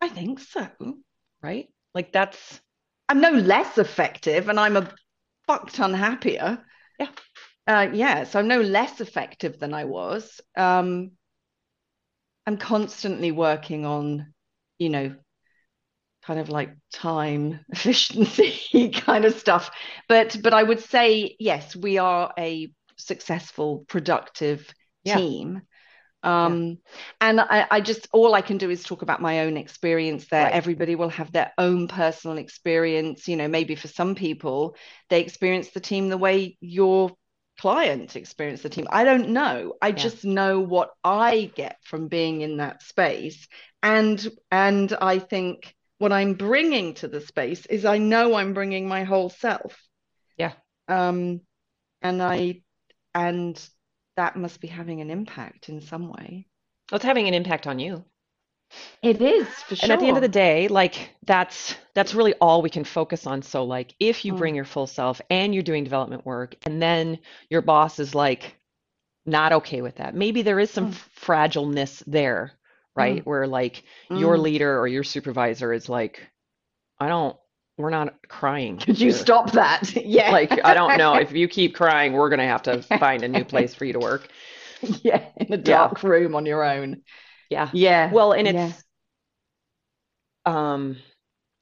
I 0.02 0.10
think 0.10 0.40
so. 0.40 0.68
Right? 1.42 1.68
Like 1.94 2.12
that's, 2.12 2.62
I'm 3.10 3.22
no 3.22 3.32
less 3.32 3.78
effective 3.78 4.50
and 4.50 4.60
I'm 4.60 4.78
a 4.78 4.92
fuck 5.48 5.72
ton 5.72 5.94
happier. 5.94 6.64
Yeah. 7.00 7.10
Uh, 7.68 7.90
yeah, 7.94 8.24
so 8.24 8.40
I'm 8.40 8.48
no 8.48 8.62
less 8.62 9.02
effective 9.02 9.60
than 9.60 9.74
I 9.74 9.86
was. 9.86 10.40
Um, 10.56 11.12
I'm 12.48 12.58
constantly 12.58 13.32
working 13.32 13.86
on, 13.86 14.34
you 14.80 14.90
know, 14.90 15.16
kind 16.24 16.40
of 16.40 16.50
like 16.50 16.76
time 16.92 17.60
efficiency 17.70 18.90
kind 18.94 19.26
of 19.26 19.34
stuff. 19.36 19.70
But 20.08 20.38
but 20.42 20.54
I 20.54 20.64
would 20.64 20.80
say 20.82 21.36
yes, 21.40 21.76
we 21.76 21.98
are 21.98 22.34
a 22.38 22.72
successful, 22.98 23.86
productive 23.88 24.68
Yeah. 25.04 25.18
team. 25.20 25.62
Um, 26.28 26.80
and 27.22 27.40
I, 27.40 27.68
I 27.72 27.80
just 27.80 28.10
all 28.12 28.36
I 28.36 28.42
can 28.42 28.58
do 28.58 28.70
is 28.70 28.84
talk 28.84 29.02
about 29.02 29.22
my 29.22 29.42
own 29.42 29.56
experience 29.56 30.28
there. 30.28 30.44
Right. 30.44 30.54
Everybody 30.54 30.96
will 30.96 31.10
have 31.10 31.32
their 31.32 31.54
own 31.58 31.88
personal 31.88 32.38
experience. 32.38 33.30
You 33.30 33.38
know, 33.38 33.48
maybe 33.48 33.76
for 33.76 33.88
some 33.88 34.14
people, 34.14 34.76
they 35.10 35.22
experience 35.22 35.70
the 35.70 35.80
team 35.80 36.10
the 36.10 36.18
way 36.18 36.58
your 36.60 37.12
client 37.60 38.18
experienced 38.18 38.64
the 38.64 38.70
team. 38.70 38.88
I 38.90 39.06
don't 39.06 39.30
know. 39.30 39.76
I 39.82 39.94
just 39.94 40.26
know 40.26 40.60
what 40.60 40.90
I 41.02 41.50
get 41.56 41.78
from 41.84 42.10
being 42.10 42.42
in 42.42 42.58
that 42.58 42.84
space. 42.84 43.48
And 43.82 44.28
and 44.52 44.96
I 45.00 45.20
think 45.20 45.74
what 45.98 46.12
I'm 46.12 46.34
bringing 46.34 46.94
to 46.96 47.08
the 47.08 47.22
space 47.22 47.66
is 47.68 47.86
I 47.86 48.00
know 48.00 48.36
I'm 48.36 48.54
bringing 48.54 48.88
my 48.88 49.06
whole 49.06 49.30
self. 49.30 49.82
Yeah. 50.38 50.54
Um, 50.90 51.40
and 52.02 52.22
I 52.22 52.64
and 53.16 53.58
that 54.18 54.36
must 54.36 54.62
be 54.62 54.68
having 54.68 55.02
an 55.02 55.10
impact 55.12 55.70
in 55.70 55.82
some 55.82 56.10
way. 56.10 56.48
it's 56.92 57.04
having 57.06 57.28
an 57.28 57.34
impact 57.34 57.68
on 57.68 57.80
you. 57.80 58.06
It 59.04 59.22
is 59.22 59.64
for 59.64 59.76
sure. 59.76 59.84
And 59.84 59.92
at 59.92 60.00
the 60.00 60.08
end 60.08 60.18
of 60.18 60.22
the 60.22 60.28
day, 60.30 60.68
like 60.68 61.12
that's 61.26 61.76
that's 61.94 62.16
really 62.16 62.34
all 62.36 62.62
we 62.62 62.70
can 62.70 62.84
focus 62.86 63.28
on. 63.28 63.42
So 63.44 63.64
like 63.66 63.94
if 64.00 64.26
you 64.26 64.34
Mm. 64.34 64.38
bring 64.38 64.56
your 64.56 64.66
full 64.66 64.88
self 64.88 65.22
and 65.30 65.54
you're 65.54 65.64
doing 65.64 65.84
development 65.84 66.26
work 66.26 66.56
and 66.64 66.82
then 66.82 67.20
your 67.50 67.62
boss 67.62 68.00
is 68.00 68.16
like 68.16 68.56
not 69.26 69.54
okay 69.54 69.82
with 69.82 69.98
that. 69.98 70.16
Maybe 70.16 70.42
there 70.44 70.60
is 70.60 70.72
some 70.72 70.88
Mm. 70.88 71.02
fragileness 71.22 72.04
there, 72.08 72.54
right? 72.96 73.26
Where 73.26 73.48
like 73.48 73.84
your 74.14 74.38
Mm. 74.38 74.40
leader 74.40 74.80
or 74.80 74.88
your 74.88 75.04
supervisor 75.04 75.74
is 75.74 75.90
like, 75.90 76.22
I 77.00 77.10
don't, 77.10 77.38
we're 77.78 77.90
not 77.90 78.16
crying 78.28 78.80
Could 78.86 79.00
you 79.00 79.12
stop 79.12 79.52
that? 79.52 79.94
Yeah. 79.96 80.38
Like, 80.38 80.60
I 80.64 80.74
don't 80.74 80.96
know. 80.96 81.16
If 81.16 81.32
you 81.32 81.48
keep 81.48 81.76
crying, 81.76 82.14
we're 82.14 82.30
gonna 82.30 82.48
have 82.48 82.64
to 82.64 82.82
find 82.82 83.24
a 83.24 83.28
new 83.30 83.46
place 83.46 83.74
for 83.74 83.86
you 83.86 83.94
to 83.94 84.00
work. 84.00 84.30
Yeah, 85.04 85.30
in 85.38 85.54
a 85.54 85.58
Yeah. 85.62 85.90
dark 85.90 86.04
room 86.04 86.36
on 86.36 86.46
your 86.46 86.64
own. 86.64 87.04
Yeah. 87.50 87.72
Yeah. 87.72 88.10
Well, 88.10 88.34
and 88.34 88.48
Yeah. 88.48 88.74
it's 88.74 88.84
um 90.46 90.98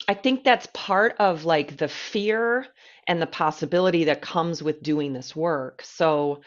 I 0.08 0.14
think 0.16 0.44
that's 0.44 0.68
part 0.74 1.16
of 1.20 1.46
like 1.46 1.78
the 1.78 1.88
fear 1.88 2.68
and 3.08 3.22
the 3.22 3.28
possibility 3.28 4.06
that 4.06 4.22
comes 4.22 4.64
with 4.64 4.84
doing 4.84 5.14
this 5.14 5.36
work. 5.36 5.84
So 5.84 6.42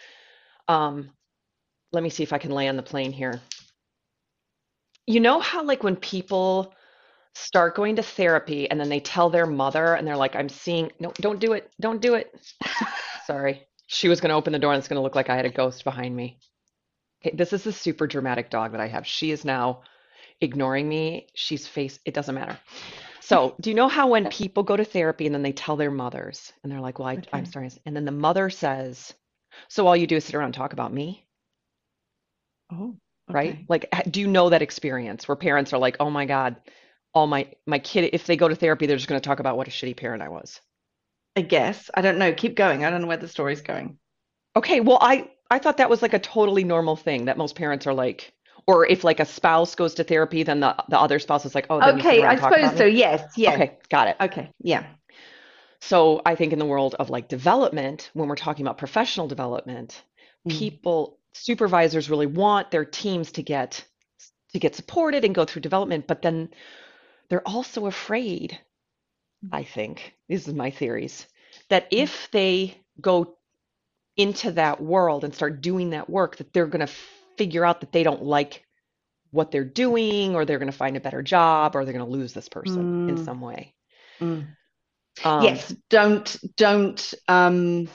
um 0.69 1.11
let 1.93 2.03
me 2.03 2.11
see 2.11 2.23
if 2.25 2.33
I 2.33 2.39
can 2.39 2.53
land 2.53 2.79
the 2.79 2.83
plane 2.85 3.13
here. 3.13 3.41
You 5.07 5.19
know 5.21 5.41
how 5.41 5.65
like 5.65 5.83
when 5.83 5.97
people 5.97 6.73
start 7.39 7.77
going 7.77 7.97
to 7.97 8.03
therapy 8.03 8.69
and 8.71 8.81
then 8.81 8.89
they 8.89 9.01
tell 9.01 9.31
their 9.31 9.47
mother 9.47 9.95
and 9.95 10.07
they're 10.07 10.17
like, 10.17 10.35
I'm 10.35 10.49
seeing 10.49 10.91
no, 10.99 11.13
don't 11.21 11.39
do 11.39 11.53
it, 11.53 11.71
don't 11.81 12.01
do 12.01 12.15
it. 12.15 12.35
Sorry. 13.27 13.67
She 13.87 14.09
was 14.09 14.21
gonna 14.21 14.37
open 14.37 14.53
the 14.53 14.59
door 14.59 14.73
and 14.73 14.79
it's 14.79 14.89
gonna 14.89 15.03
look 15.03 15.15
like 15.15 15.31
I 15.31 15.37
had 15.37 15.47
a 15.47 15.51
ghost 15.51 15.85
behind 15.85 16.15
me. 16.15 16.39
Okay, 17.23 17.37
this 17.37 17.53
is 17.53 17.67
a 17.67 17.73
super 17.73 18.07
dramatic 18.07 18.51
dog 18.51 18.73
that 18.73 18.81
I 18.81 18.89
have. 18.89 19.07
She 19.07 19.31
is 19.31 19.45
now 19.45 19.83
ignoring 20.41 20.89
me. 20.89 21.29
She's 21.35 21.67
face, 21.67 21.99
it 22.05 22.15
doesn't 22.15 22.35
matter. 22.35 22.59
So, 23.21 23.55
do 23.61 23.71
you 23.71 23.77
know 23.77 23.89
how 23.89 24.09
when 24.09 24.29
people 24.31 24.63
go 24.63 24.77
to 24.77 24.85
therapy 24.85 25.27
and 25.27 25.35
then 25.35 25.43
they 25.43 25.53
tell 25.53 25.77
their 25.77 25.91
mothers 25.91 26.53
and 26.63 26.73
they're 26.73 26.81
like, 26.81 26.99
Well, 26.99 27.09
I, 27.09 27.23
I'm 27.33 27.47
sorry. 27.47 27.71
And 27.87 27.95
then 27.95 28.05
the 28.05 28.13
mother 28.13 28.51
says, 28.51 29.15
So 29.69 29.87
all 29.87 29.97
you 29.97 30.07
do 30.07 30.17
is 30.17 30.25
sit 30.25 30.35
around 30.35 30.47
and 30.47 30.55
talk 30.55 30.73
about 30.73 30.93
me, 30.93 31.25
Oh, 32.71 32.97
right? 33.29 33.59
Like, 33.69 33.89
do 34.11 34.21
you 34.21 34.27
know 34.27 34.51
that 34.51 34.63
experience 34.63 35.29
where 35.29 35.37
parents 35.37 35.73
are 35.73 35.79
like, 35.79 35.97
Oh 36.01 36.11
my 36.11 36.25
God, 36.25 36.57
all 37.15 37.27
my 37.27 37.53
my 37.67 37.79
kid, 37.79 38.11
if 38.13 38.27
they 38.27 38.37
go 38.37 38.49
to 38.49 38.55
therapy, 38.55 38.87
they're 38.87 38.97
just 38.97 39.09
going 39.09 39.21
to 39.21 39.27
talk 39.27 39.41
about 39.41 39.57
what 39.57 39.69
a 39.69 39.71
shitty 39.71 39.97
parent 39.97 40.23
I 40.23 40.29
was. 40.29 40.61
I 41.37 41.43
guess. 41.43 41.91
I 41.95 42.01
don't 42.01 42.19
know. 42.19 42.33
Keep 42.33 42.57
going. 42.57 42.85
I 42.85 42.91
don't 42.91 43.01
know 43.03 43.07
where 43.07 43.17
the 43.17 43.29
story's 43.29 43.63
going. 43.63 43.99
Okay, 44.57 44.81
well, 44.81 44.99
I 45.01 45.31
I 45.51 45.59
thought 45.59 45.79
that 45.79 45.91
was 45.91 46.03
like 46.03 46.15
a 46.15 46.19
totally 46.19 46.65
normal 46.65 46.97
thing 46.97 47.27
that 47.27 47.39
most 47.39 47.55
parents 47.55 47.87
are 47.87 47.95
like, 47.95 48.33
or 48.67 48.87
if 48.87 49.05
like 49.05 49.21
a 49.21 49.25
spouse 49.25 49.75
goes 49.75 49.95
to 49.95 50.05
therapy, 50.05 50.43
then 50.43 50.61
the 50.61 50.75
the 50.89 50.99
other 50.99 51.19
spouse 51.19 51.45
is 51.47 51.55
like, 51.55 51.67
Oh, 51.71 51.81
then 51.81 51.97
you 51.97 52.03
sit 52.03 52.09
Okay, 52.09 52.25
I 52.25 52.37
suppose 52.37 52.77
so. 52.77 52.85
Yes. 52.85 53.23
Yeah. 53.37 53.53
Okay, 53.55 53.79
got 53.89 54.09
it. 54.09 54.17
Okay. 54.21 54.51
Yeah. 54.61 54.87
So 55.81 56.23
I 56.27 56.35
think 56.35 56.53
in 56.53 56.59
the 56.59 56.67
world 56.67 56.97
of 56.99 57.09
like 57.09 57.29
development, 57.29 58.11
when 58.13 58.29
we're 58.29 58.35
talking 58.37 58.67
about 58.67 58.79
professional 58.79 59.29
development, 59.29 60.03
Mm. 60.47 60.57
people, 60.59 61.19
supervisors 61.33 62.09
really 62.09 62.27
want 62.27 62.71
their 62.71 62.85
teams 62.85 63.33
to 63.33 63.43
get 63.43 63.85
to 64.53 64.59
get 64.59 64.75
supported 64.75 65.25
and 65.25 65.35
go 65.35 65.45
through 65.45 65.63
development, 65.63 66.07
but 66.07 66.23
then 66.23 66.49
they're 67.29 67.47
also 67.49 67.87
afraid, 67.87 68.59
I 69.53 69.65
think, 69.65 70.15
this 70.29 70.49
is 70.49 70.55
my 70.55 70.71
theories, 70.71 71.27
that 71.69 71.89
if 71.91 72.31
they 72.33 72.77
go 73.01 73.37
into 74.17 74.53
that 74.53 74.83
world 74.83 75.25
and 75.25 75.35
start 75.35 75.63
doing 75.63 75.91
that 75.91 76.11
work, 76.11 76.37
that 76.37 76.53
they're 76.53 76.67
going 76.67 76.87
to 76.87 76.93
figure 77.39 77.65
out 77.65 77.81
that 77.81 77.93
they 77.93 78.03
don't 78.03 78.25
like 78.25 78.65
what 79.31 79.51
they're 79.51 79.65
doing, 79.65 80.35
or 80.35 80.45
they're 80.45 80.59
going 80.59 80.73
to 80.73 80.77
find 80.79 80.97
a 80.97 81.01
better 81.01 81.23
job, 81.23 81.77
or 81.77 81.85
they're 81.85 81.95
going 81.95 82.05
to 82.05 82.11
lose 82.13 82.33
this 82.35 82.49
person 82.49 82.95
in 83.07 83.17
Mm. 83.17 83.19
some 83.19 83.41
way. 83.41 83.75
Mm. 84.21 84.57
Um, 85.25 85.61
Yes. 85.61 85.75
Don't 85.91 86.37
don't 86.57 87.15
um 87.29 87.89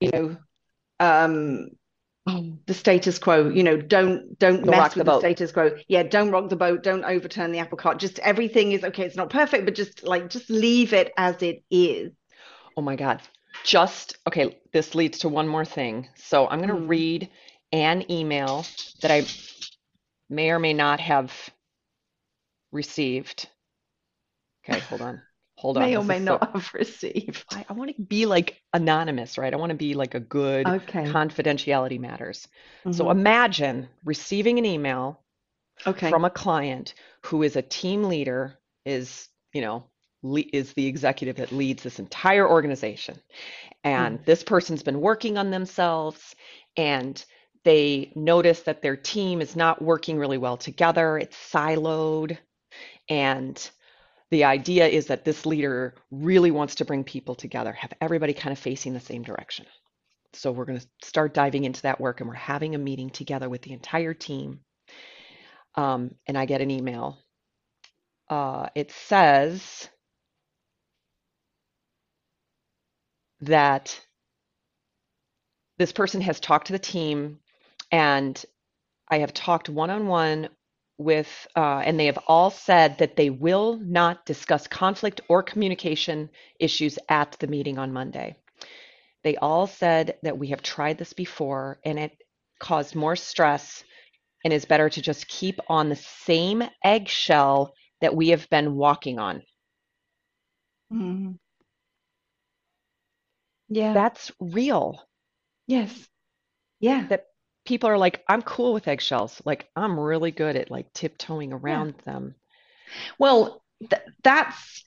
you 0.00 0.10
know 0.12 0.36
um 1.00 1.70
the 2.26 2.74
status 2.74 3.18
quo 3.18 3.50
you 3.50 3.62
know 3.62 3.76
don't 3.76 4.38
don't 4.38 4.64
Don't 4.64 4.70
mess 4.70 4.94
the 4.94 4.98
with 4.98 5.06
the 5.06 5.12
boat. 5.12 5.20
status 5.20 5.52
quo 5.52 5.76
yeah 5.88 6.02
don't 6.02 6.30
rock 6.30 6.48
the 6.48 6.56
boat 6.56 6.82
don't 6.82 7.04
overturn 7.04 7.52
the 7.52 7.58
apple 7.58 7.76
cart 7.76 7.98
just 7.98 8.18
everything 8.20 8.72
is 8.72 8.82
okay 8.82 9.04
it's 9.04 9.16
not 9.16 9.28
perfect 9.28 9.66
but 9.66 9.74
just 9.74 10.02
like 10.02 10.30
just 10.30 10.48
leave 10.48 10.94
it 10.94 11.12
as 11.18 11.42
it 11.42 11.62
is 11.70 12.12
Oh 12.76 12.82
my 12.82 12.96
God. 12.96 13.22
Just, 13.64 14.16
okay, 14.26 14.58
this 14.72 14.94
leads 14.94 15.20
to 15.20 15.28
one 15.28 15.46
more 15.48 15.64
thing. 15.64 16.08
So 16.16 16.48
I'm 16.48 16.58
going 16.58 16.68
to 16.68 16.74
Mm. 16.74 16.88
read 16.88 17.30
an 17.72 18.10
email 18.10 18.64
that 19.00 19.10
I 19.12 19.26
may 20.28 20.50
or 20.50 20.58
may 20.58 20.72
not 20.72 21.00
have 21.00 21.32
received. 22.72 23.48
Okay, 24.64 24.80
hold 24.80 25.02
on. 25.02 25.22
Hold 25.64 25.78
on. 25.78 25.90
May 25.90 25.96
or 25.96 26.04
may 26.04 26.18
so 26.26 26.38
not 26.38 26.50
have 26.54 26.74
received. 26.74 27.44
I, 27.50 27.64
I 27.68 27.72
want 27.72 27.96
to 27.96 28.02
be 28.02 28.26
like 28.26 28.60
anonymous, 28.72 29.38
right? 29.38 29.52
I 29.52 29.56
want 29.56 29.70
to 29.70 29.76
be 29.76 29.94
like 29.94 30.14
a 30.14 30.20
good 30.20 30.66
Okay. 30.66 31.06
confidentiality 31.06 31.98
matters. 31.98 32.48
So 32.90 33.10
Mhm. 33.10 33.10
imagine 33.10 33.88
receiving 34.04 34.58
an 34.58 34.66
email 34.66 35.20
Okay. 35.86 36.10
from 36.10 36.24
a 36.24 36.30
client 36.30 36.94
who 37.26 37.42
is 37.42 37.56
a 37.56 37.62
team 37.62 38.04
leader, 38.04 38.58
is, 38.86 39.28
you 39.54 39.62
know, 39.62 39.84
le 40.22 40.42
is 40.52 40.72
the 40.74 40.86
executive 40.86 41.36
that 41.36 41.52
leads 41.52 41.82
this 41.82 41.98
entire 41.98 42.48
organization. 42.48 43.18
And 43.84 44.18
Mm. 44.18 44.24
this 44.26 44.42
person's 44.42 44.82
been 44.82 45.00
working 45.00 45.38
on 45.38 45.50
themselves 45.50 46.34
and 46.76 47.24
they 47.64 48.12
notice 48.16 48.62
that 48.62 48.82
their 48.82 48.96
team 48.96 49.40
is 49.40 49.56
not 49.56 49.82
working 49.82 50.18
really 50.18 50.38
well 50.38 50.56
together. 50.58 51.18
It's 51.18 51.36
siloed. 51.36 52.38
And 53.08 53.70
the 54.34 54.42
idea 54.42 54.88
is 54.88 55.06
that 55.06 55.24
this 55.24 55.46
leader 55.46 55.94
really 56.10 56.50
wants 56.50 56.74
to 56.74 56.84
bring 56.84 57.04
people 57.04 57.36
together, 57.36 57.72
have 57.72 57.92
everybody 58.00 58.32
kind 58.32 58.52
of 58.52 58.58
facing 58.58 58.92
the 58.92 58.98
same 58.98 59.22
direction. 59.22 59.64
So 60.32 60.50
we're 60.50 60.64
going 60.64 60.80
to 60.80 60.86
start 61.04 61.34
diving 61.34 61.62
into 61.62 61.82
that 61.82 62.00
work 62.00 62.18
and 62.18 62.28
we're 62.28 62.34
having 62.34 62.74
a 62.74 62.78
meeting 62.78 63.10
together 63.10 63.48
with 63.48 63.62
the 63.62 63.72
entire 63.72 64.12
team. 64.12 64.58
Um, 65.76 66.16
and 66.26 66.36
I 66.36 66.46
get 66.46 66.60
an 66.62 66.72
email. 66.72 67.20
Uh, 68.28 68.66
it 68.74 68.90
says 68.90 69.88
that 73.42 74.00
this 75.78 75.92
person 75.92 76.20
has 76.22 76.40
talked 76.40 76.66
to 76.66 76.72
the 76.72 76.78
team 76.80 77.38
and 77.92 78.44
I 79.08 79.18
have 79.18 79.32
talked 79.32 79.68
one 79.68 79.90
on 79.90 80.08
one 80.08 80.48
with, 80.98 81.46
uh, 81.56 81.82
and 81.84 81.98
they 81.98 82.06
have 82.06 82.18
all 82.26 82.50
said 82.50 82.98
that 82.98 83.16
they 83.16 83.30
will 83.30 83.78
not 83.78 84.24
discuss 84.26 84.66
conflict 84.66 85.20
or 85.28 85.42
communication 85.42 86.30
issues 86.58 86.98
at 87.08 87.32
the 87.40 87.46
meeting 87.46 87.78
on 87.78 87.92
Monday. 87.92 88.36
They 89.24 89.36
all 89.36 89.66
said 89.66 90.18
that 90.22 90.38
we 90.38 90.48
have 90.48 90.62
tried 90.62 90.98
this 90.98 91.12
before 91.12 91.78
and 91.84 91.98
it 91.98 92.12
caused 92.60 92.94
more 92.94 93.16
stress 93.16 93.84
and 94.44 94.52
is 94.52 94.64
better 94.64 94.88
to 94.88 95.02
just 95.02 95.28
keep 95.28 95.58
on 95.68 95.88
the 95.88 95.96
same 95.96 96.62
eggshell 96.84 97.74
that 98.00 98.14
we 98.14 98.28
have 98.28 98.48
been 98.50 98.74
walking 98.76 99.18
on. 99.18 99.42
Mhm. 100.90 101.36
Yeah. 103.68 103.98
That's 103.98 104.30
real. 104.40 105.00
Yes. 105.66 106.08
Yeah. 106.80 107.08
That 107.08 107.26
people 107.64 107.88
are 107.90 107.98
like, 107.98 108.22
I'm 108.28 108.42
cool 108.42 108.72
with 108.74 108.88
eggshells. 108.88 109.40
Like, 109.44 109.68
I'm 109.76 109.98
really 109.98 110.30
good 110.30 110.56
at 110.56 110.70
like 110.70 110.92
tiptoeing 110.92 111.52
Yeah. 111.66 111.82
around 111.82 111.94
them. 112.04 112.34
Well, 113.18 113.62
th 113.90 114.02
that's 114.22 114.84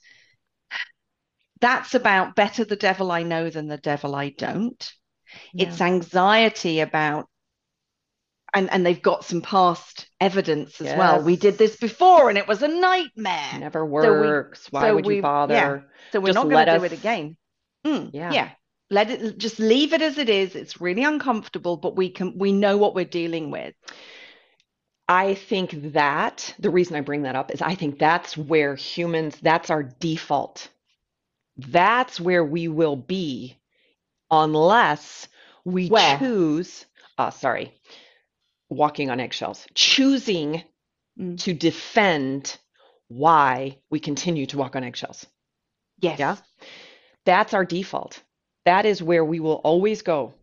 that's 1.60 1.96
about 1.96 2.36
better 2.36 2.64
the 2.66 2.76
devil 2.76 3.12
I 3.12 3.24
know 3.24 3.50
than 3.50 3.68
the 3.68 3.78
devil 3.78 4.16
I 4.16 4.30
don't. 4.30 4.94
Yeah. 5.54 5.68
It's 5.68 5.82
anxiety 5.82 6.80
about 6.80 7.28
and 8.54 8.70
and 8.72 8.86
they've 8.86 9.02
got 9.02 9.26
some 9.26 9.42
past 9.42 10.10
evidence 10.20 10.80
as 10.82 10.94
well. 10.94 11.22
We 11.22 11.36
did 11.36 11.58
this 11.58 11.76
before 11.78 12.30
and 12.30 12.38
it 12.38 12.48
was 12.48 12.64
a 12.64 12.68
nightmare. 12.68 13.60
Never 13.60 13.86
So 14.00 14.14
we 14.14 14.32
works. 14.32 14.72
Why 14.72 14.90
so 14.90 14.96
would 14.96 15.06
you 15.08 15.18
we 15.18 15.22
yeah. 15.48 15.74
bother? 15.74 15.86
So 16.12 16.20
we're 16.20 16.28
Just 16.28 16.34
not 16.34 16.50
going 16.50 16.62
to 16.62 16.66
do 16.66 16.84
it 16.84 16.92
again. 16.94 17.38
Mm, 17.86 18.12
yeah. 18.14 18.32
yeah. 18.32 18.52
Let 18.90 19.10
it 19.12 19.38
just 19.38 19.60
leave 19.60 19.94
it 19.94 20.02
as 20.02 20.18
it 20.18 20.30
is. 20.30 20.56
It's 20.56 20.80
really 20.82 21.04
uncomfortable, 21.04 21.78
but 21.78 21.96
we 21.96 22.10
can 22.10 22.38
we 22.38 22.52
know 22.52 22.78
what 22.78 22.96
we're 22.96 23.06
dealing 23.06 23.52
with. 23.52 23.76
I 25.10 25.36
think 25.36 25.94
that 25.94 26.54
the 26.60 26.70
reason 26.70 26.96
I 26.96 27.02
bring 27.02 27.24
that 27.24 27.36
up 27.36 27.52
is 27.52 27.62
I 27.62 27.76
think 27.76 28.00
that's 28.00 28.38
where 28.38 28.76
humans, 28.76 29.38
that's 29.42 29.70
our 29.70 29.84
default. 29.84 30.70
That's 31.58 32.20
where 32.20 32.44
we 32.44 32.68
will 32.68 32.96
be 32.96 33.58
unless 34.32 35.28
we 35.66 35.90
Where? 35.90 36.18
choose, 36.20 36.86
uh, 37.18 37.32
sorry, 37.32 37.74
walking 38.70 39.10
on 39.10 39.20
eggshells, 39.20 39.66
choosing 39.74 40.64
Mm. 41.20 41.40
to 41.40 41.54
defend 41.54 42.58
why 43.08 43.80
we 43.90 44.00
continue 44.00 44.46
to 44.48 44.58
walk 44.58 44.76
on 44.76 44.84
eggshells. 44.84 45.26
Yes. 46.00 46.20
Yeah. 46.20 46.36
Yes. 46.36 46.42
That's 47.26 47.54
our 47.54 47.66
default. 47.66 48.22
That 48.68 48.86
is 48.86 49.02
where 49.02 49.24
we 49.24 49.40
will 49.40 49.62
always 49.64 50.02
go. 50.02 50.34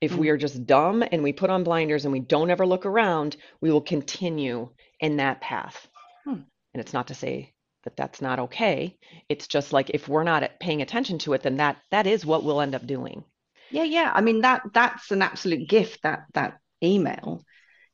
If 0.00 0.14
we 0.14 0.28
Mm. 0.28 0.30
are 0.32 0.36
just 0.36 0.66
dumb 0.66 1.02
and 1.10 1.22
we 1.22 1.32
put 1.32 1.50
on 1.50 1.64
blinders 1.64 2.04
and 2.04 2.12
we 2.12 2.20
don't 2.20 2.50
ever 2.50 2.64
look 2.66 2.86
around, 2.86 3.36
we 3.60 3.72
will 3.72 3.80
continue 3.80 4.68
in 5.00 5.16
that 5.16 5.40
path. 5.40 5.88
Hmm. 6.24 6.42
And 6.72 6.80
it's 6.82 6.92
not 6.92 7.08
to 7.08 7.14
say 7.14 7.54
that 7.84 7.96
that's 7.96 8.20
not 8.20 8.38
okay. 8.38 8.98
It's 9.28 9.48
just 9.48 9.72
like 9.72 9.90
if 9.90 10.06
we're 10.08 10.22
not 10.22 10.48
paying 10.60 10.82
attention 10.82 11.18
to 11.20 11.32
it, 11.32 11.42
then 11.42 11.56
that 11.56 11.78
that 11.90 12.06
is 12.06 12.24
what 12.26 12.44
we'll 12.44 12.60
end 12.60 12.74
up 12.74 12.86
doing. 12.86 13.24
Yeah, 13.70 13.84
yeah. 13.84 14.12
I 14.14 14.20
mean 14.20 14.42
that 14.42 14.62
that's 14.72 15.10
an 15.10 15.22
absolute 15.22 15.68
gift 15.68 16.02
that 16.02 16.26
that 16.34 16.58
email. 16.84 17.42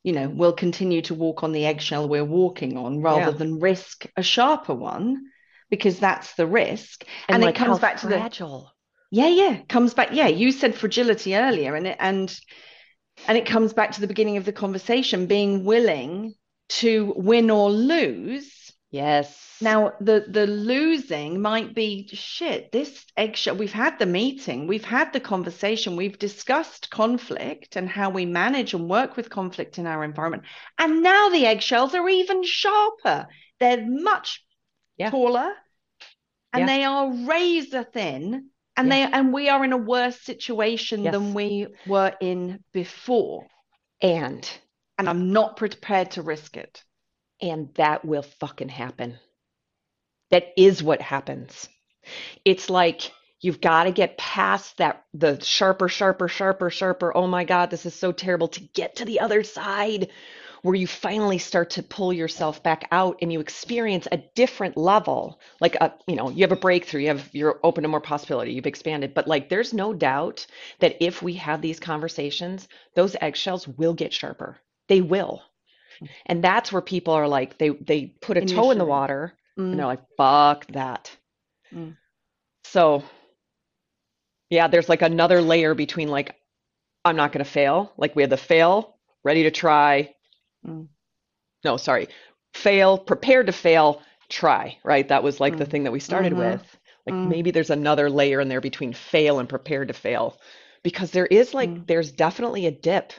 You 0.03 0.13
know, 0.13 0.27
we'll 0.29 0.53
continue 0.53 1.01
to 1.03 1.15
walk 1.15 1.43
on 1.43 1.51
the 1.53 1.65
eggshell 1.65 2.09
we're 2.09 2.25
walking 2.25 2.77
on 2.77 3.01
rather 3.01 3.31
Yeah. 3.31 3.37
than 3.37 3.59
risk 3.59 4.05
a 4.17 4.23
sharper 4.23 4.75
one 4.75 5.31
because 5.69 5.99
that's 5.99 6.35
the 6.35 6.45
risk. 6.45 7.05
And 7.29 7.35
And 7.35 7.43
it 7.43 7.45
like 7.47 7.57
how 7.57 7.65
comes 7.67 7.79
back 7.79 7.97
to 8.01 8.07
the 8.07 8.17
fragile. 8.17 8.72
Yeah, 9.13 9.27
yeah, 9.27 9.61
comes 9.69 9.93
back. 9.93 10.09
Yeah, 10.11 10.27
you 10.27 10.51
said 10.51 10.73
fragility 10.73 11.35
earlier 11.35 11.75
and 11.75 11.85
it 11.85 11.97
and 11.99 12.35
and 13.27 13.37
it 13.37 13.45
comes 13.45 13.71
back 13.71 13.91
to 13.91 14.01
the 14.01 14.07
beginning 14.07 14.37
of 14.37 14.45
the 14.45 14.51
conversation, 14.51 15.27
being 15.27 15.65
willing 15.65 16.33
to 16.69 17.13
win 17.15 17.51
or 17.51 17.69
lose. 17.69 18.71
Yes. 18.89 19.39
Now, 19.61 19.93
the 20.01 20.25
the 20.27 20.47
losing 20.47 21.39
might 21.39 21.75
be 21.75 22.07
shit. 22.11 22.71
This 22.71 23.05
eggshell, 23.15 23.55
we've 23.55 23.71
had 23.71 23.99
the 23.99 24.07
meeting, 24.07 24.65
we've 24.65 24.83
had 24.83 25.13
the 25.13 25.19
conversation, 25.19 25.95
we've 25.95 26.17
discussed 26.17 26.89
conflict 26.89 27.75
and 27.75 27.87
how 27.87 28.09
we 28.09 28.25
manage 28.25 28.73
and 28.73 28.89
work 28.89 29.15
with 29.15 29.29
conflict 29.29 29.77
in 29.77 29.85
our 29.85 30.03
environment. 30.03 30.41
And 30.79 31.03
now 31.03 31.29
the 31.29 31.45
eggshells 31.45 31.93
are 31.93 32.09
even 32.09 32.43
sharper. 32.43 33.27
They're 33.59 33.87
much 33.87 34.43
Yeah. 34.97 35.11
taller 35.11 35.53
and 36.51 36.61
Yeah. 36.61 36.65
they 36.65 36.83
are 36.83 37.11
razor 37.27 37.83
thin. 37.83 38.49
And 38.77 38.87
Yeah. 38.87 39.07
they 39.07 39.11
and 39.13 39.33
we 39.33 39.49
are 39.49 39.63
in 39.63 39.73
a 39.73 39.77
worse 39.77 40.19
situation 40.21 41.03
than 41.03 41.33
we 41.33 41.67
were 41.85 42.13
in 42.21 42.63
before. 42.73 43.47
And 44.01 44.49
And 44.97 45.09
I'm 45.09 45.31
not 45.33 45.57
prepared 45.57 46.11
to 46.11 46.21
risk 46.21 46.57
it. 46.57 46.83
and 47.41 47.73
that 47.75 48.05
will 48.05 48.21
fucking 48.23 48.69
happen. 48.69 49.19
That 50.31 50.53
is 50.57 50.81
what 50.83 51.01
happens. 51.01 51.69
It's 52.45 52.69
like 52.69 53.11
you've 53.41 53.61
got 53.61 53.83
to 53.85 53.91
get 53.91 54.17
past 54.17 54.77
that 54.77 55.03
the 55.13 55.39
sharper, 55.41 55.89
sharper, 55.89 56.27
sharper, 56.27 56.69
sharper. 56.69 57.15
Oh 57.15 57.27
my 57.27 57.43
God, 57.43 57.69
this 57.69 57.85
is 57.85 57.93
so 57.95 58.11
terrible 58.11 58.47
to 58.49 58.61
get 58.61 58.97
to 58.97 59.05
the 59.05 59.19
other 59.19 59.43
side 59.43 60.09
where 60.63 60.75
you 60.75 60.87
finally 60.87 61.37
start 61.39 61.69
to 61.71 61.83
pull 61.83 62.13
yourself 62.13 62.63
back 62.63 62.87
out 62.91 63.17
and 63.21 63.31
you 63.33 63.39
experience 63.41 64.07
a 64.11 64.17
different 64.35 64.77
level. 64.77 65.39
Like 65.61 65.75
a, 65.75 65.93
you 66.07 66.15
know, 66.17 66.29
you 66.31 66.43
have 66.43 66.51
a 66.53 66.57
breakthrough, 66.57 67.01
you 67.03 67.09
have 67.09 67.29
you're 67.33 67.59
open 67.63 67.83
to 67.83 67.89
more 67.89 68.01
possibility, 68.01 68.53
you've 68.53 68.67
expanded. 68.67 69.13
But 69.15 69.27
like 69.27 69.49
there's 69.49 69.73
no 69.73 69.93
doubt 69.93 70.47
that 70.79 70.97
if 71.01 71.21
we 71.23 71.35
have 71.35 71.61
these 71.61 71.79
conversations, 71.79 72.67
those 72.95 73.15
eggshells 73.21 73.67
will 73.67 73.93
get 73.93 74.13
sharper. 74.13 74.57
They 74.89 75.01
will. 75.01 75.43
And 76.27 76.43
that's 76.43 76.71
where 76.71 76.81
people 76.81 77.13
are 77.13 77.27
like 77.27 77.57
they 77.59 77.69
they 77.69 78.07
put 78.21 78.37
a 78.37 78.41
toe 78.41 78.71
in 78.71 78.77
the 78.79 78.85
water 78.85 79.37
and 79.71 79.79
they're 79.79 79.85
Mm, 79.85 79.87
like, 79.87 80.03
fuck 80.17 80.67
that. 80.73 81.15
mm. 81.71 81.97
So, 82.63 83.03
yeah, 84.49 84.67
there's 84.67 84.89
like 84.89 85.01
another 85.01 85.41
layer 85.41 85.73
between 85.73 86.09
like, 86.09 86.35
I'm 87.05 87.15
not 87.17 87.33
going 87.33 87.45
to 87.45 87.49
fail. 87.51 87.93
Like 87.97 88.15
we 88.15 88.23
had 88.23 88.31
the 88.31 88.37
fail, 88.37 88.97
ready 89.23 89.43
to 89.43 89.51
try. 89.51 90.13
Mm. 90.65 90.87
No, 91.65 91.77
sorry, 91.77 92.07
fail, 92.53 92.97
prepare 92.97 93.43
to 93.43 93.51
fail, 93.51 94.01
try, 94.29 94.77
right? 94.83 95.07
That 95.07 95.23
was 95.23 95.39
like 95.39 95.57
the 95.57 95.65
Mm. 95.65 95.69
thing 95.69 95.83
that 95.83 95.91
we 95.91 95.99
started 95.99 96.31
Mhm. 96.31 96.37
with. 96.37 96.77
Like 97.05 97.15
Mm. 97.15 97.25
maybe 97.25 97.51
there's 97.51 97.69
another 97.69 98.09
layer 98.09 98.39
in 98.39 98.47
there 98.49 98.61
between 98.61 98.93
fail 98.93 99.39
and 99.39 99.49
prepare 99.49 99.85
to 99.85 99.93
fail 99.93 100.39
because 100.83 101.11
there 101.11 101.25
is 101.25 101.53
like, 101.53 101.71
Mm. 101.71 101.87
there's 101.87 102.11
definitely 102.11 102.65
a 102.65 102.71
dip 102.71 103.13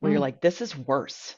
where 0.00 0.12
you're 0.12 0.20
Mm. 0.20 0.22
like, 0.22 0.40
this 0.40 0.60
is 0.60 0.76
worse. 0.76 1.36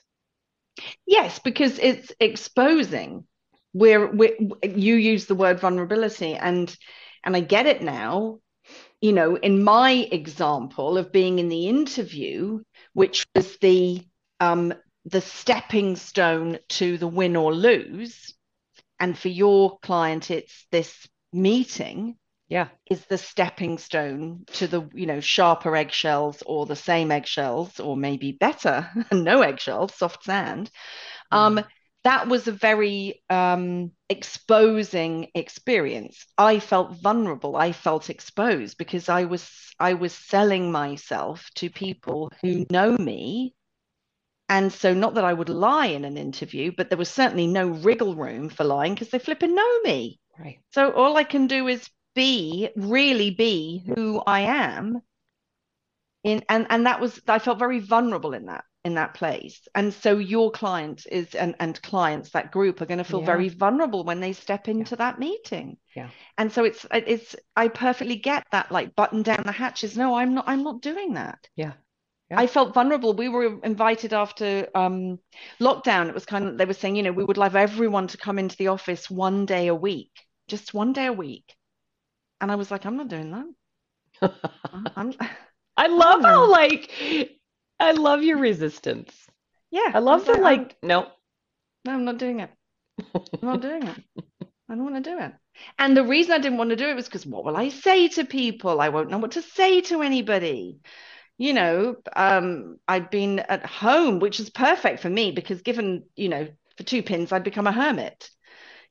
Yes, 1.07 1.39
because 1.39 1.79
it's 1.79 2.13
exposing. 2.21 3.25
Where 3.73 4.09
we 4.09 4.37
you 4.65 4.97
use 4.97 5.27
the 5.27 5.35
word 5.37 5.61
vulnerability, 5.61 6.35
and 6.35 6.75
and 7.25 7.37
I 7.37 7.41
get 7.41 7.67
it 7.67 7.83
now. 7.83 8.41
You 9.01 9.13
know, 9.13 9.37
in 9.37 9.63
my 9.65 9.93
example 10.13 10.99
of 10.99 11.13
being 11.13 11.39
in 11.39 11.49
the 11.49 11.69
interview, 11.69 12.63
which 12.95 13.25
was 13.35 13.57
the 13.59 14.03
um 14.41 14.75
the 15.11 15.21
stepping 15.21 15.97
stone 15.97 16.59
to 16.71 16.99
the 16.99 17.09
win 17.09 17.37
or 17.37 17.55
lose, 17.55 18.35
and 19.01 19.19
for 19.19 19.29
your 19.29 19.79
client, 19.81 20.31
it's 20.31 20.67
this 20.71 21.09
meeting 21.33 22.17
Yeah. 22.49 22.69
is 22.91 23.05
the 23.07 23.19
stepping 23.19 23.79
stone 23.79 24.45
to 24.55 24.67
the 24.67 24.89
you 24.95 25.07
know 25.07 25.21
sharper 25.21 25.77
eggshells 25.77 26.43
or 26.47 26.67
the 26.67 26.77
same 26.77 27.11
eggshells 27.13 27.79
or 27.81 27.97
maybe 27.97 28.33
better 28.33 28.91
no 29.13 29.43
eggshells 29.43 29.95
soft 29.95 30.25
sand 30.25 30.71
um 31.33 31.61
Mm. 31.61 31.65
that 32.05 32.29
was 32.29 32.49
a 32.49 32.53
very 32.53 33.23
um, 33.29 33.93
exposing 34.09 35.29
experience. 35.35 36.25
I 36.39 36.59
felt 36.59 36.97
vulnerable. 37.03 37.57
I 37.57 37.73
felt 37.73 38.09
exposed 38.11 38.79
because 38.79 39.09
I 39.11 39.25
was 39.25 39.51
I 39.79 39.95
was 39.95 40.13
selling 40.15 40.73
myself 40.73 41.51
to 41.57 41.69
people 41.71 42.33
who 42.43 42.65
know 42.71 42.97
me. 42.97 43.55
And 44.51 44.73
so, 44.73 44.93
not 44.93 45.15
that 45.15 45.25
I 45.25 45.33
would 45.33 45.49
lie 45.49 45.87
in 45.87 46.05
an 46.05 46.17
interview, 46.17 46.73
but 46.77 46.91
there 46.91 46.99
was 46.99 47.09
certainly 47.09 47.47
no 47.47 47.69
wriggle 47.69 48.17
room 48.17 48.49
for 48.49 48.65
lying 48.65 48.95
because 48.95 49.11
they 49.11 49.21
flipping 49.21 49.55
know 49.55 49.81
me. 49.83 50.19
Right. 50.37 50.59
So 50.73 50.91
all 50.91 51.17
I 51.17 51.23
can 51.23 51.47
do 51.47 51.69
is 51.69 51.89
be, 52.17 52.69
really 52.75 53.31
be 53.31 53.85
who 53.87 54.21
I 54.27 54.41
am. 54.41 55.03
In 56.25 56.43
and 56.49 56.67
and 56.69 56.87
that 56.87 57.01
was 57.01 57.21
I 57.29 57.39
felt 57.39 57.61
very 57.61 57.79
vulnerable 57.79 58.35
in 58.35 58.47
that 58.47 58.65
in 58.85 58.95
that 58.95 59.15
place. 59.15 59.69
And 59.75 59.95
so 59.95 60.19
your 60.19 60.51
client 60.51 61.07
is 61.11 61.35
and, 61.35 61.55
and 61.61 61.81
clients, 61.83 62.31
that 62.31 62.51
group 62.51 62.81
are 62.81 62.87
going 62.87 62.99
to 62.99 63.05
feel 63.05 63.21
Yeah. 63.21 63.27
very 63.27 63.49
vulnerable 63.51 64.05
when 64.05 64.21
they 64.21 64.33
step 64.33 64.69
into 64.69 64.97
that 64.97 65.19
meeting. 65.19 65.77
Yeah. 65.95 66.09
And 66.39 66.51
so 66.53 66.65
it's 66.65 66.85
it's 66.93 67.37
I 67.55 67.69
perfectly 67.69 68.17
get 68.17 68.45
that 68.51 68.73
like 68.73 68.97
button 68.97 69.23
down 69.23 69.45
the 69.47 69.53
hatches. 69.53 69.97
No, 69.97 70.15
I'm 70.15 70.35
not 70.35 70.45
I'm 70.49 70.65
not 70.65 70.83
doing 70.83 71.15
that. 71.15 71.49
Yeah. 71.55 71.75
Yeah. 72.31 72.41
I 72.41 72.47
felt 72.47 72.74
vulnerable. 72.74 73.12
We 73.12 73.28
were 73.28 73.59
invited 73.64 74.12
after 74.12 74.68
um, 74.74 75.18
lockdown. 75.61 76.09
It 76.09 76.14
was 76.14 76.26
kind 76.26 76.47
of 76.47 76.59
they 76.59 76.64
were 76.64 76.74
saying, 76.74 76.97
you 76.97 77.03
know, 77.03 77.12
we 77.12 77.24
would 77.24 77.39
love 77.39 77.57
everyone 77.57 78.07
to 78.09 78.16
come 78.16 78.39
into 78.39 78.57
the 78.57 78.68
office 78.68 79.11
one 79.11 79.47
day 79.47 79.66
a 79.66 79.74
week, 79.74 80.12
just 80.47 80.72
one 80.72 80.93
day 80.93 81.07
a 81.07 81.12
week. 81.12 81.57
And 82.41 82.53
I 82.53 82.55
was 82.55 82.70
like, 82.70 82.87
I'm 82.87 82.97
not 82.97 83.09
doing 83.09 83.33
that. 83.33 84.33
I'm, 84.97 85.12
I 85.76 85.87
love 85.89 86.22
how 86.22 86.51
like 86.51 86.91
I 87.81 87.93
love 87.93 88.22
your 88.22 88.39
resistance. 88.39 89.12
yeah. 89.70 89.91
I 89.93 89.99
love 89.99 90.24
the 90.24 90.33
like, 90.33 90.43
like 90.43 90.76
no. 90.83 91.09
No, 91.85 91.93
I'm 91.93 92.05
not 92.05 92.18
doing 92.18 92.41
it. 92.41 92.51
I'm 93.14 93.49
not 93.49 93.62
doing 93.62 93.83
it. 93.83 93.97
I 94.68 94.74
don't 94.76 94.85
want 94.85 95.03
to 95.03 95.11
do 95.11 95.18
it. 95.18 95.33
And 95.78 95.97
the 95.97 96.05
reason 96.05 96.33
I 96.33 96.39
didn't 96.39 96.59
want 96.59 96.70
to 96.70 96.76
do 96.76 96.87
it 96.87 96.95
was 96.95 97.07
because 97.07 97.26
what 97.26 97.45
will 97.45 97.57
I 97.57 97.70
say 97.70 98.09
to 98.09 98.24
people? 98.24 98.81
I 98.81 98.91
won't 98.91 99.11
know 99.11 99.18
what 99.18 99.33
to 99.33 99.43
say 99.43 99.81
to 99.83 100.03
anybody. 100.03 100.78
You 101.41 101.55
know, 101.55 101.97
um, 102.14 102.78
I'd 102.86 103.09
been 103.09 103.38
at 103.38 103.64
home, 103.64 104.18
which 104.18 104.41
is 104.41 104.51
perfect 104.51 105.01
for 105.01 105.09
me 105.09 105.30
because 105.30 105.62
given, 105.62 106.05
you 106.14 106.28
know, 106.28 106.47
for 106.76 106.82
two 106.82 107.03
pins, 107.03 107.32
I'd 107.32 107.45
become 107.45 107.66
a 107.66 107.72
hermit. 107.72 108.28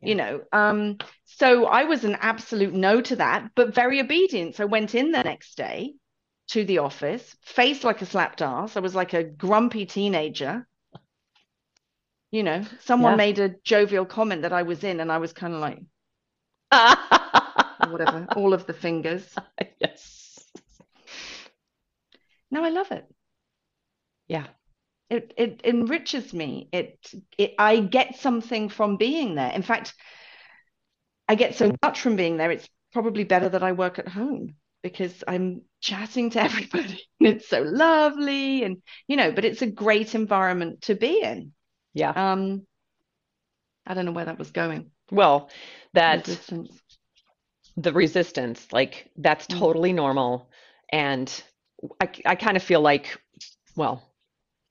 You 0.01 0.15
know, 0.15 0.41
um, 0.51 0.97
so 1.25 1.67
I 1.67 1.83
was 1.83 2.05
an 2.05 2.15
absolute 2.19 2.73
no 2.73 3.01
to 3.01 3.17
that, 3.17 3.51
but 3.55 3.75
very 3.75 3.99
obedient. 3.99 4.55
So 4.55 4.63
I 4.63 4.67
went 4.67 4.95
in 4.95 5.11
the 5.11 5.23
next 5.23 5.57
day 5.57 5.93
to 6.47 6.63
the 6.65 6.79
office, 6.79 7.35
faced 7.43 7.83
like 7.83 8.01
a 8.01 8.07
slapped 8.07 8.41
ass. 8.41 8.75
I 8.75 8.79
was 8.79 8.95
like 8.95 9.13
a 9.13 9.23
grumpy 9.23 9.85
teenager. 9.85 10.67
You 12.31 12.41
know, 12.43 12.65
someone 12.79 13.11
Yeah. 13.11 13.17
made 13.17 13.37
a 13.37 13.49
jovial 13.63 14.05
comment 14.07 14.41
that 14.41 14.53
I 14.53 14.63
was 14.63 14.83
in, 14.83 14.99
and 14.99 15.11
I 15.11 15.19
was 15.19 15.33
kind 15.33 15.53
of 15.53 15.59
like, 15.61 15.79
whatever, 17.81 18.27
all 18.35 18.53
of 18.53 18.65
the 18.65 18.73
fingers. 18.73 19.35
yes. 19.79 20.18
No, 22.51 22.63
I 22.63 22.69
love 22.69 22.91
it. 22.91 23.05
Yeah. 24.27 24.47
It 25.09 25.33
it 25.37 25.61
enriches 25.63 26.33
me. 26.33 26.69
It 26.71 27.11
it 27.37 27.55
I 27.57 27.79
get 27.79 28.15
something 28.17 28.69
from 28.69 28.97
being 28.97 29.35
there. 29.35 29.51
In 29.51 29.63
fact, 29.63 29.93
I 31.27 31.35
get 31.35 31.55
so 31.55 31.71
much 31.83 32.01
from 32.01 32.15
being 32.15 32.37
there. 32.37 32.51
It's 32.51 32.67
probably 32.91 33.23
better 33.23 33.49
that 33.49 33.63
I 33.63 33.71
work 33.71 33.99
at 33.99 34.07
home 34.07 34.55
because 34.81 35.23
I'm 35.27 35.61
chatting 35.81 36.31
to 36.31 36.41
everybody. 36.43 37.03
and 37.19 37.27
It's 37.29 37.47
so 37.47 37.61
lovely, 37.61 38.63
and 38.63 38.81
you 39.07 39.15
know, 39.15 39.31
but 39.31 39.45
it's 39.45 39.61
a 39.61 39.67
great 39.67 40.15
environment 40.15 40.81
to 40.83 40.95
be 40.95 41.21
in. 41.21 41.53
Yeah. 41.93 42.15
Um, 42.15 42.65
I 43.85 43.93
don't 43.93 44.05
know 44.05 44.11
where 44.11 44.25
that 44.25 44.39
was 44.39 44.51
going. 44.51 44.91
Well, 45.11 45.49
that 45.93 46.27
Resistance. 46.27 46.81
the 47.77 47.93
resistance, 47.93 48.67
like 48.71 49.09
that's 49.17 49.47
Mm. 49.49 49.59
totally 49.59 49.93
normal. 49.93 50.49
And 50.91 51.31
I, 52.01 52.09
I 52.25 52.35
kind 52.35 52.57
of 52.57 52.63
feel 52.63 52.81
like, 52.81 53.19
well, 53.75 54.03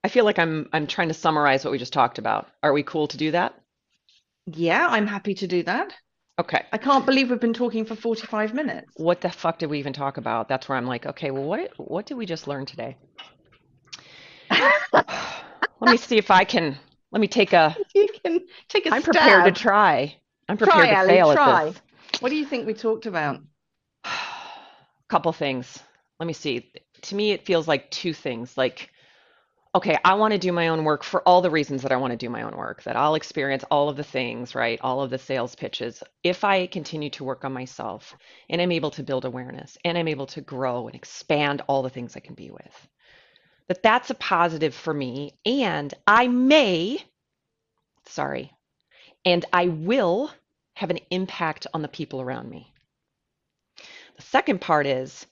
I 0.03 0.09
feel 0.09 0.25
like 0.25 0.39
I'm 0.39 0.69
I'm 0.73 0.87
trying 0.87 1.09
to 1.09 1.13
summarize 1.13 1.65
what 1.65 1.71
we 1.71 1.77
just 1.77 1.93
talked 1.93 2.17
about. 2.17 2.47
Are 2.63 2.73
we 2.73 2.83
cool 2.83 3.07
to 3.07 3.17
do 3.17 3.31
that? 3.31 3.53
Yeah, 4.45 4.87
I'm 4.89 5.07
happy 5.07 5.33
to 5.35 5.47
do 5.47 5.63
that. 5.63 5.93
Okay. 6.39 6.63
I 6.71 6.77
can't 6.77 7.05
believe 7.05 7.29
we've 7.29 7.39
been 7.39 7.53
talking 7.53 7.83
for 7.83 7.95
45 7.95 8.53
minutes. 8.53 8.89
What 8.95 9.19
the 9.19 9.29
fuck 9.29 9.59
did 9.59 9.69
we 9.69 9.79
even 9.79 9.91
talk 9.91 10.15
about? 10.17 10.47
That's 10.47 10.69
where 10.69 10.77
I'm 10.77 10.85
like, 10.87 11.05
okay, 11.05 11.31
well, 11.31 11.43
what 11.43 11.71
what 11.77 12.05
did 12.05 12.15
we 12.15 12.25
just 12.25 12.47
learn 12.47 12.65
today? 12.65 12.95
Let 14.93 15.91
me 15.91 15.97
see 15.97 16.17
if 16.17 16.31
I 16.31 16.45
can. 16.45 16.77
Let 17.11 17.19
me 17.21 17.27
take 17.27 17.53
a. 17.53 17.75
You 17.95 18.07
can 18.23 18.39
take 18.69 18.85
a 18.85 18.93
I'm 18.93 19.01
prepared 19.01 19.45
to 19.45 19.51
try. 19.51 20.15
I'm 20.47 20.57
prepared 20.57 20.89
Try, 20.89 21.01
to 21.03 21.07
fail 21.07 21.33
try. 21.33 21.67
at 21.67 21.73
this. 21.73 21.81
What 22.21 22.29
do 22.29 22.35
you 22.35 22.45
think 22.45 22.65
we 22.65 22.73
talked 22.73 23.05
about? 23.05 23.39
A 24.03 24.09
couple 25.09 25.31
things. 25.31 25.79
Let 26.19 26.27
me 26.27 26.33
see. 26.33 26.71
To 27.03 27.15
me, 27.15 27.31
it 27.31 27.45
feels 27.45 27.67
like 27.67 27.89
two 27.91 28.13
things. 28.13 28.57
Like, 28.57 28.91
okay, 29.73 29.97
I 30.03 30.15
want 30.15 30.33
to 30.33 30.37
do 30.37 30.51
my 30.51 30.67
own 30.67 30.83
work 30.83 31.03
for 31.03 31.21
all 31.21 31.41
the 31.41 31.49
reasons 31.49 31.83
that 31.83 31.91
I 31.91 31.97
want 31.97 32.11
to 32.11 32.17
do 32.17 32.29
my 32.29 32.41
own 32.41 32.57
work, 32.57 32.83
that 32.83 32.95
I'll 32.95 33.15
experience 33.15 33.63
all 33.71 33.87
of 33.87 33.95
the 33.95 34.03
things, 34.03 34.55
right? 34.55 34.79
All 34.81 35.01
of 35.01 35.09
the 35.09 35.17
sales 35.17 35.55
pitches. 35.55 36.03
If 36.23 36.43
I 36.43 36.67
continue 36.67 37.09
to 37.11 37.23
work 37.23 37.45
on 37.45 37.53
myself 37.53 38.15
and 38.49 38.61
I'm 38.61 38.71
able 38.71 38.91
to 38.91 39.03
build 39.03 39.25
awareness 39.25 39.77
and 39.85 39.97
I'm 39.97 40.07
able 40.07 40.27
to 40.27 40.41
grow 40.41 40.87
and 40.87 40.95
expand 40.95 41.61
all 41.67 41.83
the 41.83 41.89
things 41.89 42.15
I 42.15 42.19
can 42.19 42.35
be 42.35 42.51
with, 42.51 42.87
that 43.67 43.83
that's 43.83 44.09
a 44.09 44.15
positive 44.15 44.73
for 44.73 44.93
me. 44.93 45.35
And 45.45 45.93
I 46.05 46.27
may, 46.27 47.01
sorry, 48.07 48.51
and 49.23 49.45
I 49.53 49.67
will 49.67 50.31
have 50.73 50.89
an 50.89 50.99
impact 51.11 51.67
on 51.73 51.81
the 51.81 51.87
people 51.87 52.19
around 52.19 52.49
me. 52.49 52.73
The 54.15 54.23
second 54.23 54.59
part 54.59 54.87
is 54.87 55.25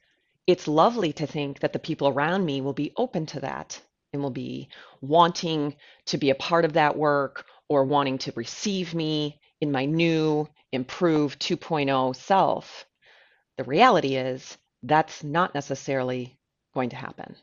it's 0.48 0.68
lovely 0.68 1.12
to 1.14 1.28
think 1.28 1.60
that 1.60 1.74
the 1.74 1.80
people 1.80 2.08
around 2.08 2.46
me 2.46 2.62
will 2.62 2.74
be 2.74 2.94
open 2.96 3.26
to 3.28 3.42
that 3.42 3.80
and 4.14 4.24
will 4.24 4.32
be 4.32 4.70
wanting 5.02 5.76
to 6.06 6.18
be 6.18 6.30
a 6.30 6.36
part 6.36 6.64
of 6.66 6.74
that 6.74 6.98
work 6.98 7.46
or 7.68 7.84
wanting 7.84 8.18
to 8.18 8.34
receive 8.36 8.94
me 8.94 9.40
in 9.60 9.72
my 9.72 9.86
new, 9.86 10.48
improved 10.72 11.42
2.0 11.42 12.16
self. 12.16 12.86
The 13.58 13.66
reality 13.66 14.16
is 14.16 14.58
that's 14.84 15.24
not 15.24 15.54
necessarily 15.54 16.38
going 16.74 16.90
to 16.92 16.96
happen. 16.96 17.36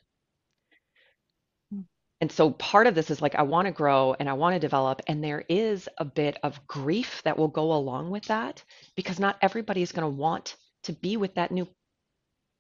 Hmm. 1.71 1.81
And 2.23 2.33
so 2.33 2.51
part 2.53 2.87
of 2.87 2.95
this 2.95 3.11
is 3.11 3.21
like, 3.21 3.35
I 3.35 3.43
want 3.43 3.67
to 3.67 3.73
grow 3.73 4.15
and 4.19 4.29
I 4.31 4.35
want 4.35 4.55
to 4.55 4.61
develop. 4.61 5.03
And 5.07 5.23
there 5.23 5.45
is 5.49 5.89
a 5.99 6.05
bit 6.07 6.39
of 6.43 6.67
grief 6.67 7.21
that 7.25 7.37
will 7.37 7.49
go 7.49 7.75
along 7.75 8.11
with 8.11 8.25
that 8.27 8.63
because 8.97 9.21
not 9.21 9.37
everybody 9.43 9.83
is 9.83 9.93
going 9.93 10.05
to 10.11 10.17
want 10.17 10.57
to 10.85 10.93
be 10.93 11.17
with 11.17 11.35
that 11.35 11.51
new, 11.51 11.69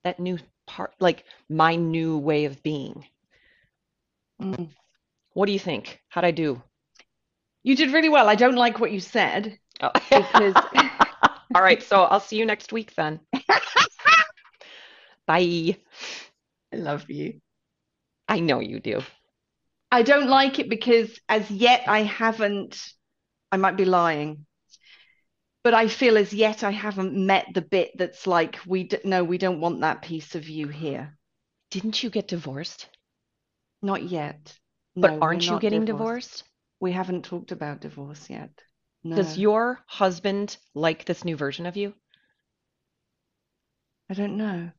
that 0.05 0.21
new 0.21 0.39
part, 0.67 0.95
like 1.01 1.25
my 1.49 1.75
new 1.75 2.19
way 2.19 2.45
of 2.45 2.63
being. 2.63 3.05
Mm. 4.41 4.69
What 5.33 5.47
do 5.47 5.53
you 5.53 5.59
think? 5.59 6.01
How'd 6.09 6.25
I 6.25 6.31
do? 6.31 6.63
You 7.63 7.77
did 7.77 7.93
really 7.93 8.09
well. 8.09 8.29
I 8.29 8.35
don't 8.35 8.57
like 8.57 8.79
what 8.79 8.93
you 8.93 9.01
said 9.01 9.59
Oh. 9.81 9.91
because 9.95 10.55
All 11.55 11.63
right. 11.63 11.83
So 11.83 12.03
I'll 12.03 12.21
see 12.21 12.37
you 12.37 12.47
next 12.47 12.73
week 12.73 12.95
then. 12.95 13.21
Bye. 15.27 15.77
I 16.73 16.77
love 16.77 17.09
you. 17.11 17.41
I 18.29 18.41
know 18.41 18.61
you 18.61 18.81
do. 18.81 19.03
I 19.91 20.03
don't 20.03 20.29
like 20.29 20.59
it 20.59 20.69
because 20.69 21.19
as 21.29 21.49
yet 21.51 21.85
I 21.87 22.03
haven't, 22.03 22.83
I 23.53 23.57
might 23.57 23.77
be 23.77 23.85
lying, 23.85 24.47
but 25.65 25.75
I 25.75 25.89
feel 25.89 26.17
as 26.19 26.33
yet 26.33 26.63
I 26.63 26.71
haven't 26.71 27.15
met 27.15 27.47
the 27.55 27.63
bit 27.63 27.93
that's 27.97 28.27
like, 28.27 28.61
we 28.67 28.85
d- 28.85 28.99
no, 29.05 29.25
we 29.25 29.39
don't 29.39 29.61
want 29.61 29.81
that 29.81 30.03
piece 30.03 30.35
of 30.37 30.49
you 30.49 30.69
here. 30.69 31.17
Didn't 31.71 32.03
you 32.03 32.11
get 32.11 32.29
divorced? 32.29 32.89
Not 33.83 34.03
yet. 34.03 34.57
But 35.01 35.11
No, 35.11 35.19
aren't 35.23 35.51
you 35.51 35.59
getting 35.59 35.85
divorced. 35.87 35.87
divorced? 35.87 36.43
We 36.81 36.93
haven't 36.93 37.25
talked 37.25 37.51
about 37.51 37.81
divorce 37.81 38.31
yet. 38.31 38.51
No, 39.03 39.17
Does 39.17 39.39
your 39.39 39.81
husband 39.87 40.57
like 40.75 41.05
this 41.07 41.25
new 41.25 41.37
version 41.37 41.67
of 41.67 41.77
you? 41.77 41.95
I 44.11 44.15
don't 44.15 44.37
know. 44.37 44.71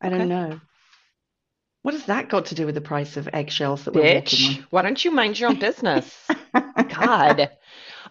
I 0.00 0.08
Okay. 0.08 0.18
don't 0.18 0.28
know. 0.28 0.60
What 1.82 1.94
has 1.94 2.06
that 2.06 2.28
got 2.28 2.46
to 2.46 2.54
do 2.54 2.66
with 2.66 2.74
the 2.74 2.80
price 2.80 3.16
of 3.16 3.28
eggshells 3.32 3.84
that 3.84 3.94
we're 3.94 4.02
walking 4.04 4.38
Bitch, 4.40 4.62
why 4.70 4.82
don't 4.82 5.04
you 5.04 5.10
mind 5.10 5.38
your 5.38 5.50
own 5.50 5.56
business? 5.58 6.28
God. 6.88 7.50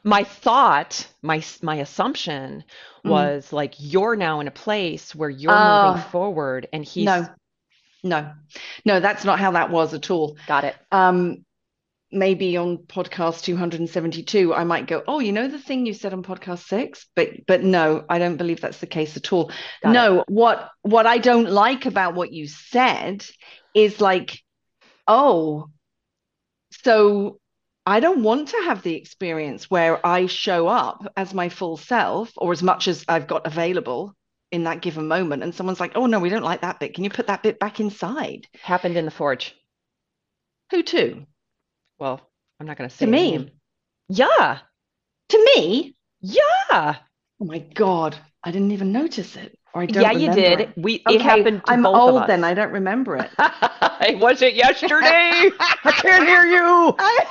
My 0.03 0.23
thought, 0.23 1.07
my 1.21 1.43
my 1.61 1.75
assumption 1.75 2.63
Mm. 3.05 3.09
was 3.09 3.51
like 3.53 3.75
you're 3.79 4.15
now 4.15 4.39
in 4.39 4.47
a 4.47 4.51
place 4.51 5.13
where 5.13 5.29
you're 5.29 5.51
Oh. 5.51 5.83
moving 5.83 6.09
forward 6.11 6.67
and 6.71 6.83
he's 6.85 7.05
No, 7.05 7.27
no, 8.03 8.31
no, 8.85 8.99
that's 8.99 9.23
not 9.25 9.39
how 9.39 9.51
that 9.51 9.69
was 9.69 9.93
at 9.93 10.09
all. 10.11 10.37
got 10.47 10.63
it. 10.63 10.75
Um, 10.91 11.45
maybe 12.11 12.55
on 12.57 12.77
podcast 12.77 13.41
272, 13.41 14.53
I 14.53 14.63
might 14.65 14.87
go, 14.87 15.03
oh, 15.07 15.19
you 15.19 15.31
know 15.31 15.47
the 15.47 15.57
thing 15.59 15.85
you 15.85 15.93
said 15.93 16.13
on 16.13 16.21
podcast 16.23 16.67
six? 16.67 17.07
But 17.15 17.45
but 17.47 17.63
no, 17.63 18.05
I 18.09 18.19
don't 18.19 18.37
believe 18.37 18.61
that's 18.61 18.79
the 18.79 18.87
case 18.87 19.17
at 19.17 19.33
all. 19.33 19.51
Got 19.81 19.89
it. 19.89 19.93
No, 19.93 20.23
what 20.27 20.69
what 20.81 21.07
I 21.07 21.17
don't 21.17 21.49
like 21.49 21.85
about 21.85 22.13
what 22.15 22.31
you 22.31 22.47
said 22.47 23.25
is 23.73 23.99
like, 23.99 24.39
oh, 25.07 25.69
so 26.83 27.39
I 27.85 27.99
don't 27.99 28.23
want 28.23 28.49
to 28.49 28.57
have 28.63 28.81
the 28.81 28.95
experience 28.95 29.69
where 29.69 30.05
I 30.05 30.25
show 30.27 30.67
up 30.67 31.05
as 31.17 31.33
my 31.33 31.49
full 31.49 31.77
self 31.77 32.31
or 32.37 32.51
as 32.51 32.63
much 32.63 32.87
as 32.87 33.03
I've 33.07 33.27
got 33.27 33.45
available 33.45 34.15
in 34.51 34.63
that 34.63 34.81
given 34.81 35.07
moment. 35.07 35.43
And 35.43 35.53
someone's 35.53 35.79
like, 35.79 35.93
oh, 35.95 36.05
no, 36.05 36.19
we 36.19 36.29
don't 36.29 36.43
like 36.43 36.61
that 36.61 36.79
bit. 36.79 36.93
Can 36.93 37.03
you 37.03 37.09
put 37.09 37.27
that 37.27 37.43
bit 37.43 37.59
back 37.59 37.79
inside? 37.79 38.47
Happened 38.61 38.95
in 38.95 39.05
the 39.05 39.11
forge. 39.11 39.53
Who 40.71 40.83
to? 40.83 41.25
Well, 41.99 42.21
I'm 42.59 42.67
not 42.67 42.77
going 42.77 42.89
to 42.89 42.95
say 42.95 43.05
To 43.05 43.11
me. 43.11 43.31
name. 43.31 43.51
Yeah. 44.07 44.59
To 45.29 45.51
me? 45.55 45.95
Yeah. 46.21 46.39
Oh 47.41 47.45
my 47.45 47.59
God. 47.59 48.15
I 48.43 48.51
didn't 48.51 48.71
even 48.71 48.91
notice 48.91 49.35
it. 49.35 49.57
Or 49.73 49.81
I 49.81 49.85
don't 49.87 50.03
Yeah, 50.03 50.11
you 50.11 50.29
did. 50.29 50.59
it. 50.61 50.77
We 50.77 51.01
Okay, 51.07 51.15
it 51.15 51.21
happened 51.21 51.65
to 51.65 51.71
I'm 51.71 51.81
both 51.81 51.95
of 51.95 52.15
old 52.15 52.27
then. 52.27 52.43
I 52.43 52.53
don't 52.53 52.71
remember 52.71 53.17
it. 53.17 53.31
it 53.39 54.19
wasn't 54.19 54.53
yesterday. 54.55 55.49
I 55.59 55.91
can't 55.91 56.23
hear 56.27 56.45
you. 56.45 56.95
I, 56.99 57.25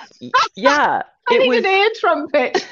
Yeah, 0.56 1.02
I 1.28 1.34
it 1.34 1.38
need 1.38 1.48
was. 1.48 1.64
an 1.64 1.70
ear 1.72 1.88
trumpet. 2.00 2.66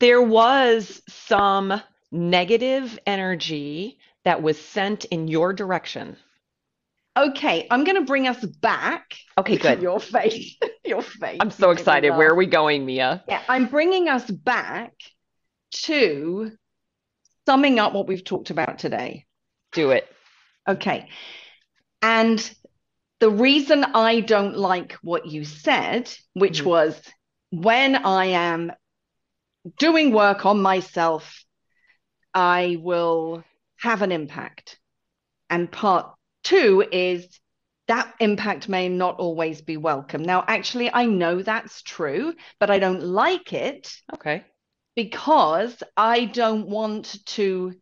There 0.00 0.22
was 0.22 1.02
some 1.08 1.80
negative 2.12 2.98
energy 3.06 3.98
that 4.24 4.42
was 4.42 4.58
sent 4.60 5.06
in 5.06 5.28
your 5.28 5.52
direction. 5.52 6.16
Okay, 7.16 7.66
I'm 7.70 7.82
going 7.84 7.96
to 7.96 8.04
bring 8.04 8.28
us 8.28 8.44
back. 8.44 9.16
Okay, 9.38 9.56
good. 9.56 9.82
Your 9.82 9.98
face. 9.98 10.56
Your 10.84 11.02
face. 11.02 11.38
I'm 11.40 11.50
so 11.50 11.70
You 11.70 11.74
make 11.74 11.78
me 11.78 11.82
excited. 11.82 12.10
Where 12.10 12.30
are 12.30 12.34
we 12.36 12.46
going, 12.46 12.86
Mia? 12.86 13.24
Yeah, 13.28 13.42
I'm 13.48 13.66
bringing 13.66 14.08
us 14.08 14.30
back 14.30 14.92
to 15.84 16.52
summing 17.48 17.78
up 17.78 17.94
what 17.94 18.06
we've 18.06 18.24
talked 18.24 18.50
about 18.50 18.78
today. 18.78 19.24
Do 19.72 19.92
it. 19.92 20.06
Okay. 20.68 21.08
And 22.02 22.38
the 23.20 23.30
reason 23.30 23.84
I 23.84 24.20
don't 24.20 24.58
like 24.58 24.92
what 25.00 25.24
you 25.24 25.44
said, 25.44 26.12
which 26.34 26.60
Mhm. 26.60 26.66
was 26.66 27.02
when 27.48 27.96
I 27.96 28.26
am 28.26 28.70
doing 29.78 30.12
work 30.12 30.44
on 30.44 30.60
myself, 30.60 31.42
I 32.34 32.76
will 32.82 33.42
have 33.76 34.02
an 34.02 34.12
impact. 34.12 34.78
And 35.48 35.72
part 35.72 36.14
two 36.44 36.86
is 36.92 37.40
that 37.86 38.14
impact 38.20 38.68
may 38.68 38.90
not 38.90 39.16
always 39.16 39.62
be 39.62 39.78
welcome. 39.78 40.22
Now, 40.22 40.44
actually, 40.46 40.92
I 40.92 41.06
know 41.06 41.40
that's 41.40 41.80
true, 41.80 42.34
but 42.58 42.70
I 42.70 42.78
don't 42.78 43.02
like 43.02 43.54
it 43.54 43.90
Okay. 44.12 44.44
Because 44.98 45.80
I 45.96 46.24
don't 46.24 46.66
want 46.66 47.24
to 47.36 47.72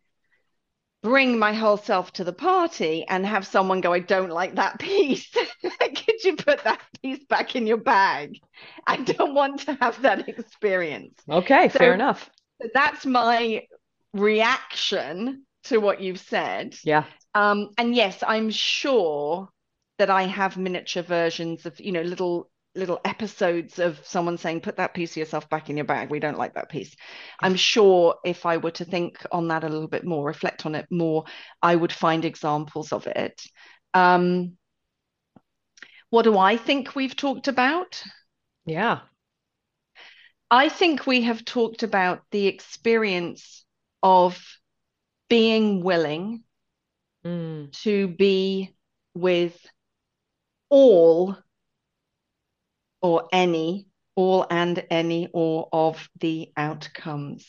bring 1.01 1.39
my 1.39 1.51
whole 1.51 1.77
self 1.77 2.13
to 2.13 2.23
the 2.23 2.31
party 2.31 3.05
and 3.09 3.25
have 3.25 3.47
someone 3.47 3.81
go, 3.81 3.91
I 3.91 4.01
don't 4.01 4.29
like 4.29 4.53
that 4.53 4.77
piece. 4.77 5.27
Could 5.63 6.23
you 6.23 6.35
put 6.35 6.63
that 6.63 6.79
piece 7.01 7.23
back 7.23 7.55
in 7.55 7.65
your 7.65 7.77
bag? 7.77 8.37
I 8.85 8.97
don't 8.97 9.33
want 9.33 9.61
to 9.61 9.73
have 9.81 9.99
that 10.03 10.29
experience. 10.29 11.19
Okay, 11.27 11.69
So- 11.69 11.79
fair 11.79 11.95
enough. 11.95 12.29
So 12.61 12.67
that's 12.71 13.03
my 13.03 13.63
reaction 14.13 15.43
to 15.63 15.79
what 15.79 16.01
you've 16.01 16.19
said. 16.19 16.75
Yeah. 16.83 17.05
Um, 17.33 17.69
and 17.79 17.95
yes, 17.95 18.23
I'm 18.27 18.51
sure 18.51 19.49
that 19.97 20.11
I 20.11 20.27
have 20.27 20.55
miniature 20.55 21.01
versions 21.01 21.65
of, 21.65 21.79
you 21.79 21.93
know, 21.93 22.03
little 22.03 22.51
little 22.77 22.99
episodes 23.03 23.79
of 23.79 23.99
someone 24.05 24.37
saying, 24.37 24.61
put 24.61 24.77
that 24.77 24.93
piece 24.93 25.11
of 25.11 25.17
yourself 25.17 25.49
back 25.49 25.69
in 25.69 25.77
your 25.77 25.85
bag. 25.85 26.09
We 26.09 26.19
don't 26.19 26.37
like 26.37 26.53
that 26.55 26.69
piece. 26.69 26.95
I'm 27.41 27.55
sure 27.55 28.15
if 28.23 28.45
I 28.45 28.57
were 28.57 28.71
to 28.71 28.85
think 28.85 29.17
on 29.31 29.47
that 29.49 29.63
a 29.63 29.69
little 29.69 29.87
bit 29.87 30.05
more, 30.05 30.25
reflect 30.25 30.65
on 30.65 30.75
it 30.75 30.87
more, 30.89 31.25
I 31.61 31.75
would 31.75 31.91
find 31.91 32.23
examples 32.23 32.93
of 32.93 33.07
it. 33.07 33.41
Um, 33.93 34.57
what 36.09 36.23
do 36.23 36.37
I 36.37 36.57
think 36.57 36.95
we've 36.95 37.15
talked 37.15 37.47
about? 37.47 38.01
Yeah. 38.65 39.01
I 40.49 40.69
think 40.69 41.05
we 41.05 41.23
have 41.23 41.43
talked 41.43 41.83
about 41.83 42.21
the 42.31 42.47
experience 42.47 43.65
of 44.01 44.41
being 45.29 45.83
willing 45.83 46.43
Mm, 47.25 47.71
to 47.71 48.07
be 48.07 48.73
with 49.13 49.65
all 50.69 51.35
or 53.01 53.27
any, 53.31 53.87
all 54.15 54.45
and 54.49 54.83
any 54.89 55.29
or 55.33 55.69
of 55.71 56.09
the 56.19 56.51
outcomes, 56.57 57.45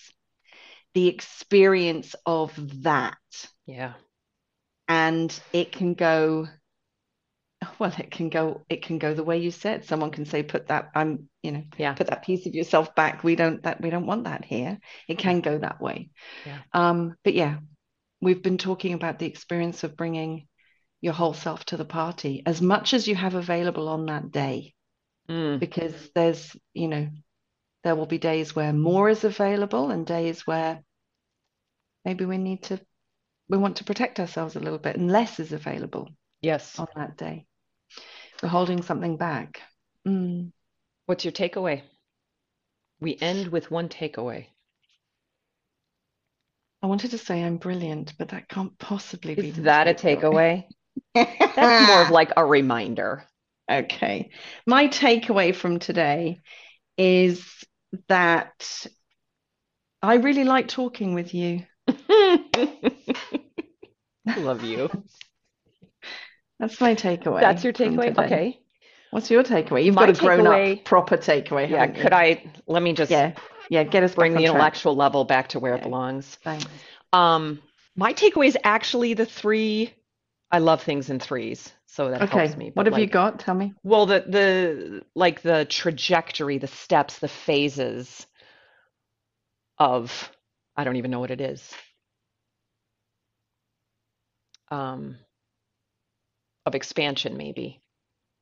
the 0.94 1.08
experience 1.08 2.14
of 2.26 2.52
that. 2.82 3.16
yeah. 3.66 3.94
And 4.88 5.38
it 5.52 5.72
can 5.72 5.94
go, 5.94 6.48
well, 7.78 7.92
it 7.98 8.10
can 8.10 8.28
go, 8.28 8.62
it 8.68 8.82
can 8.82 8.98
go 8.98 9.14
the 9.14 9.24
way 9.24 9.38
you 9.38 9.50
said. 9.50 9.84
Someone 9.84 10.10
can 10.10 10.24
say, 10.24 10.42
put 10.42 10.68
that, 10.68 10.90
I'm, 10.94 11.28
you 11.42 11.52
know, 11.52 11.62
Yeah. 11.76 11.92
put 11.94 12.06
that 12.08 12.24
piece 12.24 12.46
of 12.46 12.54
yourself 12.54 12.94
back. 12.94 13.22
We 13.24 13.36
don't 13.36 13.62
that 13.64 13.80
we 13.80 13.90
don't 13.90 14.06
want 14.06 14.24
that 14.24 14.44
here. 14.44 14.78
It 15.06 15.18
can 15.18 15.40
go 15.40 15.58
that 15.58 15.80
way. 15.80 16.10
Yeah. 16.46 16.58
Um, 16.72 17.16
but 17.24 17.34
yeah, 17.34 17.58
we've 18.20 18.42
been 18.42 18.58
talking 18.58 18.94
about 18.94 19.18
the 19.18 19.26
experience 19.26 19.84
of 19.84 19.96
bringing 19.96 20.46
your 21.00 21.12
whole 21.12 21.34
self 21.34 21.64
to 21.66 21.76
the 21.76 21.84
party 21.84 22.42
as 22.46 22.60
much 22.60 22.94
as 22.94 23.06
you 23.06 23.14
have 23.14 23.34
available 23.34 23.88
on 23.88 24.06
that 24.06 24.30
day, 24.30 24.74
Mm, 25.30 25.60
because 25.60 26.10
there's, 26.14 26.56
you 26.72 26.88
know, 26.88 27.08
there 27.84 27.94
will 27.94 28.06
be 28.06 28.18
days 28.18 28.56
where 28.56 28.72
more 28.72 29.08
is 29.08 29.24
available 29.24 29.90
and 29.90 30.06
days 30.06 30.46
where 30.46 30.82
maybe 32.04 32.24
we 32.24 32.38
need 32.38 32.62
to 32.64 32.80
we 33.48 33.56
want 33.56 33.76
to 33.76 33.84
protect 33.84 34.20
ourselves 34.20 34.56
a 34.56 34.60
little 34.60 34.78
bit 34.78 34.96
and 34.96 35.10
less 35.10 35.40
is 35.40 35.52
available 35.52 36.08
yes. 36.42 36.78
on 36.78 36.86
that 36.96 37.16
day. 37.16 37.46
We're 38.42 38.48
holding 38.50 38.82
something 38.82 39.16
back. 39.16 39.60
Mm. 40.06 40.52
What's 41.06 41.24
your 41.24 41.32
takeaway? 41.32 41.82
We 43.00 43.16
end 43.20 43.48
with 43.48 43.70
one 43.70 43.88
takeaway. 43.88 44.46
I 46.82 46.86
wanted 46.86 47.12
to 47.12 47.18
say 47.18 47.42
I'm 47.42 47.56
brilliant, 47.56 48.14
but 48.18 48.28
that 48.28 48.48
can't 48.48 48.78
possibly 48.78 49.34
be 49.34 49.48
Is 49.48 49.56
that 49.62 49.88
a 49.88 49.94
takeaway? 49.94 50.64
That's 51.14 51.88
more 51.88 52.02
of 52.02 52.10
like 52.10 52.32
a 52.36 52.44
reminder. 52.44 53.24
Okay. 53.70 54.30
My 54.66 54.88
takeaway 54.88 55.54
from 55.54 55.78
today 55.78 56.40
is 56.96 57.44
that 58.08 58.86
I 60.02 60.14
really 60.14 60.44
like 60.44 60.68
talking 60.68 61.14
with 61.14 61.34
you. 61.34 61.64
Love 64.36 64.62
you. 64.62 64.88
That's 66.58 66.80
my 66.80 66.94
takeaway. 66.94 67.40
That's 67.40 67.64
your 67.64 67.72
takeaway? 67.72 68.16
Okay. 68.18 68.58
What's 69.10 69.30
your 69.30 69.42
takeaway? 69.42 69.84
You've 69.84 69.94
My 69.94 70.06
got 70.06 70.16
a 70.18 70.20
grown 70.20 70.40
takeaway- 70.44 70.78
up 70.78 70.84
proper 70.84 71.16
takeaway, 71.16 71.68
Yeah, 71.70 71.86
could 71.86 72.12
I 72.12 72.42
let 72.66 72.82
me 72.82 72.92
just 72.92 73.10
Yeah. 73.10 73.32
Yeah, 73.70 73.84
get 73.84 74.02
us 74.02 74.14
bring 74.14 74.32
the 74.32 74.38
track. 74.40 74.48
intellectual 74.50 74.96
level 74.96 75.24
back 75.24 75.48
to 75.50 75.60
where 75.60 75.74
it 75.74 75.82
belongs? 75.82 76.36
Thanks. 76.42 76.66
Um, 77.12 77.60
my 77.96 78.14
takeaway 78.14 78.46
is 78.46 78.56
actually 78.64 79.14
the 79.14 79.26
three. 79.26 79.92
I 80.50 80.58
love 80.58 80.82
things 80.82 81.10
in 81.10 81.20
threes, 81.20 81.70
so 81.88 82.10
that 82.10 82.22
Okay. 82.22 82.46
helps 82.46 82.56
me. 82.56 82.70
What 82.74 82.84
but 82.84 82.92
have 82.92 82.98
you 82.98 83.06
got? 83.06 83.40
Tell 83.40 83.54
me. 83.54 83.74
Well, 83.82 84.06
the 84.06 84.20
the 84.28 85.02
like 85.14 85.42
the 85.42 85.64
trajectory, 85.64 86.58
the 86.58 86.66
steps, 86.68 87.18
the 87.18 87.28
phases 87.28 88.26
of 89.78 90.30
I 90.76 90.84
don't 90.84 90.96
even 90.96 91.10
know 91.10 91.20
what 91.20 91.30
it 91.30 91.40
is. 91.40 91.74
Um, 94.70 95.16
of 96.66 96.74
expansion, 96.74 97.36
maybe. 97.36 97.82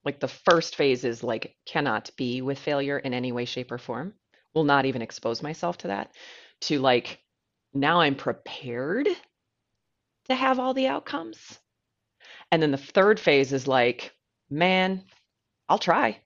Like 0.04 0.20
the 0.20 0.28
first 0.28 0.76
phase 0.76 1.04
is 1.04 1.22
like 1.22 1.56
cannot 1.66 2.10
be 2.16 2.42
with 2.42 2.58
failure 2.58 2.98
in 2.98 3.14
any 3.14 3.32
way, 3.32 3.44
shape, 3.44 3.72
or 3.72 3.78
form. 3.78 4.14
Will 4.54 4.64
not 4.64 4.86
even 4.86 5.02
expose 5.02 5.42
myself 5.42 5.78
to 5.78 5.88
that. 5.88 6.12
To 6.62 6.78
like 6.80 7.20
now 7.74 8.00
I'm 8.00 8.16
prepared 8.16 9.08
to 10.28 10.34
have 10.34 10.58
all 10.58 10.74
the 10.74 10.88
outcomes. 10.88 11.58
And 12.52 12.62
then 12.62 12.70
the 12.70 12.78
third 12.78 13.18
phase 13.20 13.52
is 13.52 13.66
like, 13.66 14.12
man, 14.48 15.02
I'll 15.68 15.78
try. 15.78 16.20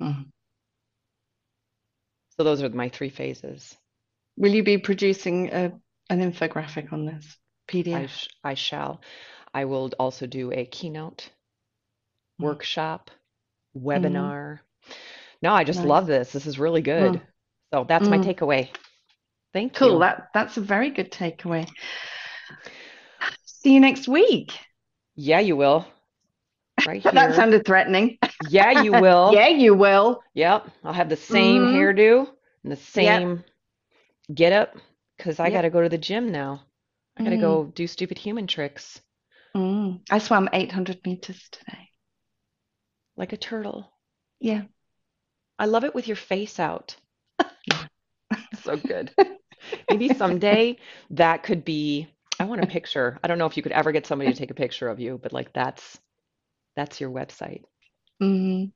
Mhm. 0.00 0.30
So 2.36 2.44
those 2.44 2.62
are 2.62 2.68
my 2.70 2.88
three 2.88 3.10
phases. 3.10 3.76
Will 4.36 4.54
you 4.54 4.62
be 4.62 4.78
producing 4.78 5.48
a, 5.52 5.72
an 6.08 6.20
infographic 6.32 6.92
on 6.92 7.04
this 7.04 7.36
I, 7.72 7.72
PDF? 7.72 8.08
sh 8.08 8.28
I 8.42 8.54
shall. 8.54 9.02
I 9.52 9.66
will 9.66 9.90
also 9.98 10.26
do 10.26 10.52
a 10.52 10.64
keynote, 10.64 11.28
Mm. 12.40 12.44
workshop, 12.44 13.10
webinar. 13.76 14.60
No, 15.42 15.52
I 15.52 15.64
just 15.64 15.80
Nice. 15.80 15.88
love 15.88 16.06
this. 16.06 16.32
This 16.32 16.46
is 16.46 16.58
really 16.58 16.82
good. 16.82 17.12
Mm. 17.14 17.26
So 17.72 17.84
that's 17.84 18.08
my 18.08 18.18
Mm. 18.18 18.24
takeaway. 18.24 18.70
Thank 19.52 19.74
Cool. 19.76 19.88
you. 19.88 19.92
Cool. 19.92 20.00
That 20.00 20.28
that's 20.32 20.56
a 20.56 20.60
very 20.60 20.90
good 20.90 21.10
takeaway. 21.10 21.68
See 23.62 23.74
you 23.74 23.80
next 23.80 24.08
week. 24.08 24.52
Yeah, 25.14 25.40
you 25.40 25.56
will. 25.56 25.86
Right 26.84 27.02
That 27.12 27.34
sounded 27.34 27.64
threatening. 27.64 28.18
Yeah, 28.40 28.70
you 28.72 28.92
will. 28.94 29.32
Yeah, 29.32 29.48
you 29.48 29.74
will. 29.74 30.22
Yep. 30.34 30.68
I'll 30.84 30.92
have 30.92 31.08
the 31.08 31.16
same 31.16 31.62
Mhm. 31.62 31.72
hairdo 31.72 32.26
and 32.64 32.72
the 32.72 32.76
Yep. 32.76 33.22
same 33.22 33.44
get 34.34 34.52
up 34.52 34.76
because 35.16 35.40
I 35.40 35.50
Yep. 35.50 35.54
got 35.54 35.62
to 35.62 35.70
go 35.70 35.82
to 35.82 35.88
the 35.88 35.98
gym 35.98 36.32
now. 36.32 36.62
I 37.16 37.22
got 37.22 37.30
to 37.30 37.36
Mm. 37.36 37.40
go 37.40 37.64
do 37.66 37.86
stupid 37.86 38.18
human 38.18 38.46
tricks 38.46 39.00
Mm. 39.56 40.00
I 40.10 40.18
swam 40.18 40.48
800 40.52 41.04
meters 41.06 41.48
today. 41.50 41.90
like 43.16 43.32
a 43.32 43.36
turtle. 43.36 43.92
Yeah. 44.40 44.62
I 45.60 45.66
love 45.66 45.84
it 45.84 45.94
with 45.94 46.08
your 46.08 46.16
face 46.16 46.58
out. 46.58 46.96
So 48.62 48.76
good. 48.76 49.10
Maybe 49.88 50.08
someday 50.08 50.78
that 51.10 51.42
could 51.42 51.64
be, 51.64 52.08
I 52.40 52.44
want 52.44 52.62
a 52.62 52.66
picture. 52.66 53.20
I 53.22 53.28
don't 53.28 53.38
know 53.38 53.46
if 53.46 53.56
you 53.58 53.62
could 53.62 53.72
ever 53.72 53.92
get 53.92 54.06
somebody 54.06 54.32
to 54.32 54.38
take 54.38 54.50
a 54.50 54.54
picture 54.54 54.88
of 54.88 54.98
you, 54.98 55.20
but 55.22 55.34
like 55.34 55.52
that's 55.52 55.98
that's 56.76 57.00
your 57.00 57.10
website. 57.10 57.64
Mm, 58.22 58.72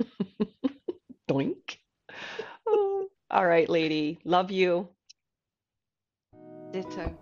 Doink. 1.30 1.78
Oh, 2.66 3.08
all 3.30 3.46
right, 3.46 3.68
lady. 3.68 4.20
Love 4.24 4.50
you. 4.50 4.88
ditto. 6.72 7.21